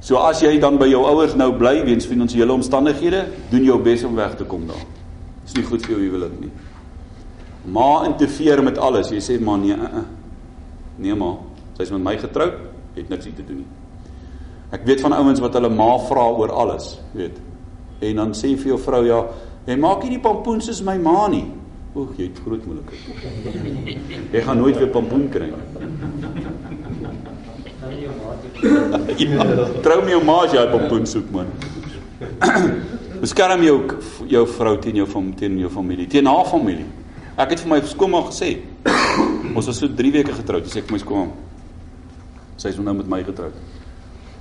So 0.07 0.21
as 0.23 0.39
jy 0.39 0.53
dan 0.63 0.77
by 0.79 0.85
jou 0.87 1.01
ouers 1.03 1.33
nou 1.35 1.49
bly 1.59 1.81
weens 1.83 2.05
finansiële 2.07 2.53
omstandighede, 2.53 3.25
doen 3.51 3.65
jou 3.67 3.75
bes 3.83 4.05
om 4.07 4.13
weg 4.15 4.37
te 4.39 4.45
kom 4.47 4.63
daar. 4.69 4.85
Dis 5.43 5.57
nie 5.57 5.65
goed 5.67 5.83
vir 5.83 5.97
jou 5.97 5.99
huwelik 6.05 6.37
nie. 6.45 6.51
Ma 7.75 8.05
interfereer 8.07 8.63
met 8.63 8.79
alles. 8.79 9.11
Jy 9.11 9.19
sê 9.25 9.35
maar 9.43 9.59
nee, 9.59 9.75
uh, 9.75 9.99
uh. 9.99 10.05
nee 11.03 11.17
ma, 11.17 11.33
sy's 11.75 11.91
met 11.91 12.05
my 12.05 12.15
getroud, 12.21 12.55
het 12.95 13.11
niks 13.11 13.27
te 13.27 13.43
doen 13.43 13.59
nie. 13.65 13.67
Ek 14.77 14.87
weet 14.87 15.03
van 15.03 15.15
ouens 15.17 15.43
wat 15.43 15.59
hulle 15.59 15.73
ma 15.75 15.89
vra 16.07 16.23
oor 16.39 16.55
alles, 16.63 16.93
weet. 17.11 17.43
En 18.07 18.23
dan 18.23 18.31
sê 18.37 18.53
vir 18.55 18.71
jou 18.71 18.79
vrou 18.79 19.03
ja, 19.03 19.25
"Jy 19.67 19.75
maak 19.75 20.03
nie 20.03 20.15
die 20.15 20.23
pampoen 20.23 20.61
soos 20.61 20.81
my 20.81 20.97
ma 20.97 21.27
nie." 21.27 21.45
Oek, 21.95 22.15
jy 22.17 22.31
het 22.31 22.39
groot 22.45 22.63
moeilikheid. 22.63 24.31
Jy 24.31 24.41
gaan 24.41 24.57
nooit 24.57 24.77
weer 24.77 24.87
pampoen 24.87 25.29
kry 25.29 25.51
nie. 25.51 26.86
Trou 29.83 30.01
met 30.03 30.11
jou 30.11 30.23
ma 30.23 30.37
as 30.45 30.53
jy 30.53 30.63
op 30.63 30.71
pampoen 30.75 31.05
soek 31.09 31.31
man. 31.31 31.51
Beskerm 33.23 33.63
jou 33.65 33.77
jou 34.29 34.43
vrou 34.57 34.75
teen 34.81 34.95
jou 35.01 35.07
van 35.13 35.31
teen 35.39 35.57
jou 35.59 35.71
familie, 35.73 36.07
teen 36.07 36.29
haar 36.29 36.45
familie. 36.49 36.85
Ek 37.37 37.53
het 37.53 37.63
vir 37.63 37.73
my 37.75 37.81
skoonma 37.85 38.23
gesê. 38.29 38.57
Ons 39.57 39.69
was 39.69 39.77
so 39.79 39.87
3 39.87 40.13
weke 40.19 40.35
getroud, 40.37 40.69
sê 40.69 40.83
ek 40.83 40.91
my 40.93 41.01
skoonma. 41.01 41.33
Sy 42.57 42.73
is 42.73 42.79
nou 42.81 42.95
met 42.97 43.09
my 43.09 43.23
getroud 43.25 43.57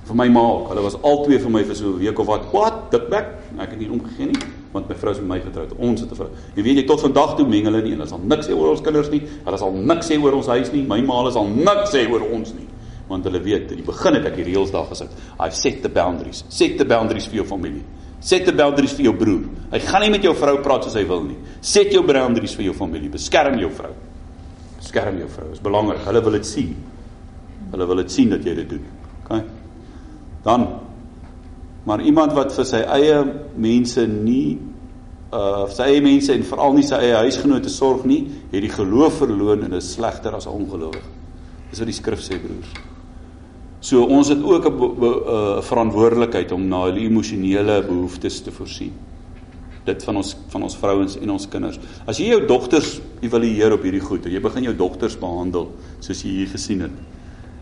vir 0.07 0.15
my 0.15 0.27
ma. 0.31 0.45
Hulle 0.69 0.83
was 0.85 0.95
albei 1.03 1.39
vir 1.41 1.51
my 1.51 1.63
vir 1.63 1.75
so 1.75 1.89
'n 1.91 1.99
week 1.99 2.19
of 2.19 2.27
wat. 2.27 2.47
Wat? 2.53 2.91
Dikbek. 2.91 3.25
Ek 3.59 3.69
het 3.69 3.79
nie 3.79 3.89
omgegee 3.89 4.27
nie 4.31 4.39
want 4.73 4.89
my 4.89 4.95
vrou 4.95 5.11
is 5.11 5.19
met 5.19 5.27
my 5.27 5.39
getroud. 5.39 5.73
Ons 5.79 6.01
het 6.01 6.11
'n 6.11 6.15
vrou. 6.15 6.29
Jy 6.55 6.63
weet 6.63 6.77
jy 6.77 6.85
tot 6.85 7.01
vandag 7.01 7.35
toe 7.35 7.47
meng 7.47 7.63
hulle 7.65 7.81
nie 7.81 7.91
hulle 7.91 8.07
sal 8.07 8.19
niks 8.19 8.47
sê 8.47 8.53
oor 8.53 8.69
ons 8.69 8.81
kinders 8.81 9.09
nie. 9.09 9.21
Hulle 9.45 9.57
sal 9.57 9.71
niks 9.71 10.07
sê 10.09 10.21
oor 10.21 10.33
ons 10.33 10.47
huis 10.47 10.71
nie. 10.71 10.83
My 10.83 11.01
ma 11.01 11.31
sal 11.31 11.47
niks 11.47 11.91
sê 11.91 12.09
oor 12.09 12.21
ons 12.21 12.53
nie. 12.53 12.67
Want 13.07 13.27
hulle 13.29 13.39
weet, 13.43 13.71
in 13.71 13.81
die 13.81 13.87
begin 13.87 14.17
het 14.19 14.25
ek 14.25 14.35
die 14.35 14.47
reëls 14.49 14.73
daar 14.73 14.89
gesit. 14.89 15.13
I've 15.39 15.55
set 15.55 15.81
the 15.81 15.89
boundaries. 15.89 16.43
Set 16.49 16.77
the 16.77 16.85
boundaries 16.85 17.27
vir 17.27 17.41
jou 17.41 17.45
familie. 17.47 17.83
Set 18.19 18.45
the 18.45 18.53
boundaries 18.53 18.95
vir 18.97 19.05
jou 19.05 19.13
broer. 19.15 19.45
Hy 19.71 19.79
gaan 19.79 20.03
nie 20.03 20.11
met 20.11 20.23
jou 20.23 20.33
vrou 20.35 20.57
praat 20.65 20.83
soos 20.83 20.97
hy 20.99 21.05
wil 21.07 21.23
nie. 21.23 21.37
Set 21.61 21.93
jou 21.93 22.03
boundaries 22.03 22.55
vir 22.57 22.69
jou 22.69 22.73
familie. 22.75 23.09
Beskerm 23.13 23.59
jou 23.61 23.69
vrou. 23.69 23.93
Beskerm 24.79 25.21
jou 25.21 25.29
vrou. 25.29 25.47
Dit 25.51 25.59
is 25.59 25.63
belangrik. 25.63 26.03
Hulle 26.07 26.23
wil 26.25 26.39
dit 26.39 26.49
sien. 26.49 26.75
Hulle 27.71 27.87
wil 27.87 28.03
dit 28.03 28.11
sien 28.11 28.29
dat 28.35 28.43
jy 28.43 28.57
dit 28.57 28.75
doen. 28.75 28.91
OK? 29.23 29.39
dan 30.47 30.67
maar 31.83 32.01
iemand 32.01 32.33
wat 32.35 32.53
vir 32.55 32.65
sy 32.67 32.79
eie 32.83 33.19
mense 33.55 34.03
nie 34.07 34.57
uh 35.35 35.65
sy 35.71 35.89
eie 35.91 36.03
mense 36.03 36.31
en 36.31 36.45
veral 36.47 36.77
nie 36.77 36.85
sy 36.87 36.99
eie 37.03 37.17
huisgenote 37.19 37.71
sorg 37.71 38.05
nie, 38.07 38.21
het 38.51 38.63
die 38.63 38.71
geloof 38.71 39.19
verloon 39.23 39.65
en 39.67 39.75
is 39.75 39.89
slegter 39.95 40.35
as 40.35 40.47
'n 40.47 40.55
ongelowige. 40.55 41.09
Dis 41.69 41.79
wat 41.79 41.91
die 41.91 41.97
skrif 41.99 42.21
sê 42.23 42.39
broers. 42.39 42.71
So 43.87 44.03
ons 44.03 44.27
het 44.27 44.43
ook 44.43 44.65
'n 44.67 44.73
'n 44.75 45.63
verantwoordelikheid 45.63 46.51
om 46.51 46.67
na 46.67 46.83
hulle 46.83 46.99
emosionele 46.99 47.83
behoeftes 47.87 48.41
te 48.41 48.51
voorsien. 48.51 48.93
Dit 49.83 50.03
van 50.03 50.15
ons 50.15 50.35
van 50.47 50.63
ons 50.63 50.77
vrouens 50.77 51.19
en 51.19 51.29
ons 51.31 51.47
kinders. 51.47 51.79
As 52.05 52.17
jy 52.17 52.27
jou 52.27 52.45
dogters 52.45 52.99
evalueer 53.21 53.73
op 53.73 53.81
hierdie 53.81 54.01
goed, 54.01 54.25
jy 54.25 54.41
begin 54.41 54.63
jou 54.63 54.75
dogters 54.75 55.17
behandel 55.17 55.71
soos 55.99 56.21
jy 56.23 56.29
hier 56.29 56.47
gesien 56.47 56.81
het 56.81 56.91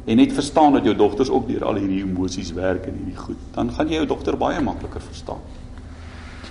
en 0.06 0.18
net 0.18 0.34
verstaan 0.34 0.74
dat 0.74 0.84
jou 0.84 0.96
dogters 0.96 1.30
ook 1.30 1.48
deur 1.48 1.66
al 1.66 1.76
hierdie 1.76 2.04
emosies 2.04 2.54
werk 2.54 2.86
en 2.86 2.94
hierdie 2.94 3.18
goed, 3.18 3.38
dan 3.54 3.72
gaan 3.72 3.88
jy 3.88 3.94
jou 3.94 4.06
dogter 4.06 4.38
baie 4.38 4.62
makliker 4.62 5.02
verstaan. 5.02 5.42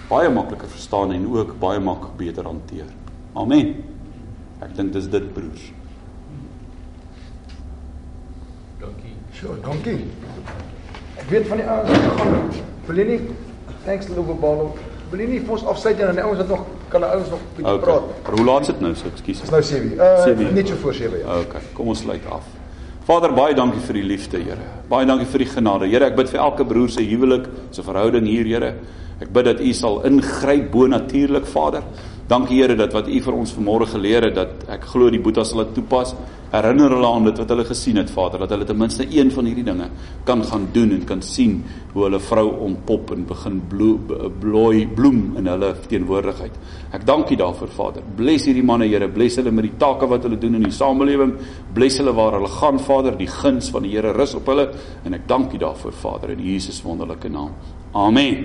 Baie 0.09 0.31
makliker 0.31 0.68
verstaan 0.68 1.12
en 1.12 1.27
ook 1.27 1.59
baie 1.59 1.81
maklik 1.81 2.16
beter 2.16 2.45
hanteer. 2.45 2.91
Amen. 3.33 3.75
Ek 4.61 4.77
dink 4.77 4.93
dis 4.93 5.09
dit 5.11 5.33
broers. 5.35 5.72
Dankie. 8.81 9.13
Sure, 9.35 9.57
dankie. 9.64 9.99
Ek 11.18 11.26
weet 11.30 11.47
van 11.51 11.59
die 11.59 11.66
ouens 11.66 11.91
wat 11.91 12.20
het. 12.22 12.59
Wil 12.87 13.01
jy 13.01 13.07
nie 13.09 13.20
thanks 13.85 14.11
Love 14.14 14.37
Ball. 14.39 14.68
Wil 15.11 15.22
jy 15.24 15.30
nie 15.32 15.41
vir 15.43 15.57
ons 15.57 15.64
afsluit 15.72 15.99
en 15.99 16.12
dan 16.12 16.20
die 16.20 16.26
ouens 16.26 16.43
wat 16.43 16.53
nog 16.53 16.66
kan 16.93 17.03
die 17.03 17.11
ouens 17.11 17.32
nog 17.32 17.43
bietjie 17.57 17.72
okay. 17.72 17.82
praat. 17.82 18.28
Hoe 18.37 18.45
laat 18.47 18.66
is 18.68 18.70
dit 18.70 18.85
nou? 18.85 18.93
So, 18.95 19.11
ekskuus. 19.11 19.41
Dis 19.43 19.51
nou 19.51 19.62
7. 19.66 19.97
Uh 19.99 20.12
7. 20.22 20.53
net 20.55 20.70
so 20.70 20.78
voor 20.85 20.95
7 20.95 21.18
ja. 21.24 21.39
Okay, 21.43 21.64
kom 21.74 21.91
ons 21.91 22.05
sluit 22.07 22.28
af. 22.30 22.47
Vader, 23.05 23.35
baie 23.37 23.57
dankie 23.59 23.82
vir 23.85 23.99
die 23.99 24.07
liefde, 24.14 24.39
Here. 24.41 24.70
Baie 24.89 25.05
dankie 25.09 25.26
vir 25.28 25.43
die 25.43 25.51
genade. 25.51 25.91
Here, 25.91 26.07
ek 26.09 26.14
bid 26.16 26.30
vir 26.32 26.41
elke 26.41 26.64
broer 26.64 26.93
se 26.95 27.03
huwelik, 27.05 27.51
se 27.74 27.82
verhouding 27.85 28.30
hier, 28.30 28.47
Here. 28.49 28.70
Ek 29.20 29.35
bid 29.35 29.51
dat 29.51 29.61
U 29.61 29.72
sal 29.76 29.99
ingryp 30.09 30.70
bo 30.72 30.87
natuurlik, 30.89 31.45
Vader. 31.51 31.85
Dankie 32.25 32.57
Here 32.57 32.72
dat 32.72 32.95
wat 32.97 33.09
U 33.12 33.18
vir 33.20 33.35
ons 33.37 33.51
vanmôre 33.53 33.85
geleer 33.91 34.25
het 34.31 34.39
dat 34.39 34.62
ek 34.72 34.87
glo 34.95 35.11
die 35.12 35.20
boetas 35.20 35.51
sal 35.53 35.61
dit 35.66 35.75
toepas. 35.77 36.14
Herinner 36.55 36.95
hulle 36.95 37.09
aan 37.11 37.27
dit 37.27 37.41
wat 37.43 37.51
hulle 37.51 37.66
gesien 37.68 37.99
het, 37.99 38.09
Vader, 38.14 38.45
dat 38.45 38.55
hulle 38.55 38.64
ten 38.64 38.79
minste 38.79 39.05
een 39.11 39.33
van 39.35 39.49
hierdie 39.51 39.64
dinge 39.66 39.91
kan 40.25 40.41
gaan 40.47 40.68
doen 40.72 40.95
en 40.95 41.03
kan 41.05 41.20
sien 41.27 41.59
hoe 41.93 42.07
hulle 42.07 42.20
vrou 42.22 42.47
ontpop 42.68 43.12
en 43.12 43.27
begin 43.29 43.59
bloei 43.68 44.87
bloem 44.95 45.20
in 45.41 45.51
hulle 45.53 45.75
teenwoordigheid. 45.91 46.57
Ek 46.97 47.05
dank 47.05 47.29
U 47.35 47.39
daarvoor, 47.43 47.72
Vader. 47.77 48.09
Bless 48.16 48.49
hierdie 48.49 48.64
manne, 48.64 48.89
Here. 48.89 49.11
Bless 49.12 49.37
hulle 49.43 49.53
met 49.53 49.68
die 49.68 49.77
take 49.83 50.09
wat 50.09 50.25
hulle 50.25 50.41
doen 50.41 50.57
in 50.62 50.68
die 50.70 50.72
samelewing. 50.72 51.37
Bless 51.77 52.01
hulle 52.01 52.16
waar 52.16 52.39
hulle 52.39 52.53
gaan, 52.57 52.81
Vader. 52.81 53.18
Die 53.20 53.29
guns 53.29 53.68
van 53.75 53.85
die 53.85 53.93
Here 53.99 54.16
rus 54.16 54.33
op 54.39 54.49
hulle 54.49 54.70
en 55.05 55.20
ek 55.20 55.29
dank 55.29 55.53
U 55.53 55.61
daarvoor, 55.66 55.93
Vader, 56.07 56.33
in 56.39 56.47
Jesus 56.49 56.81
wonderlike 56.87 57.29
naam. 57.29 57.53
Amen. 57.93 58.43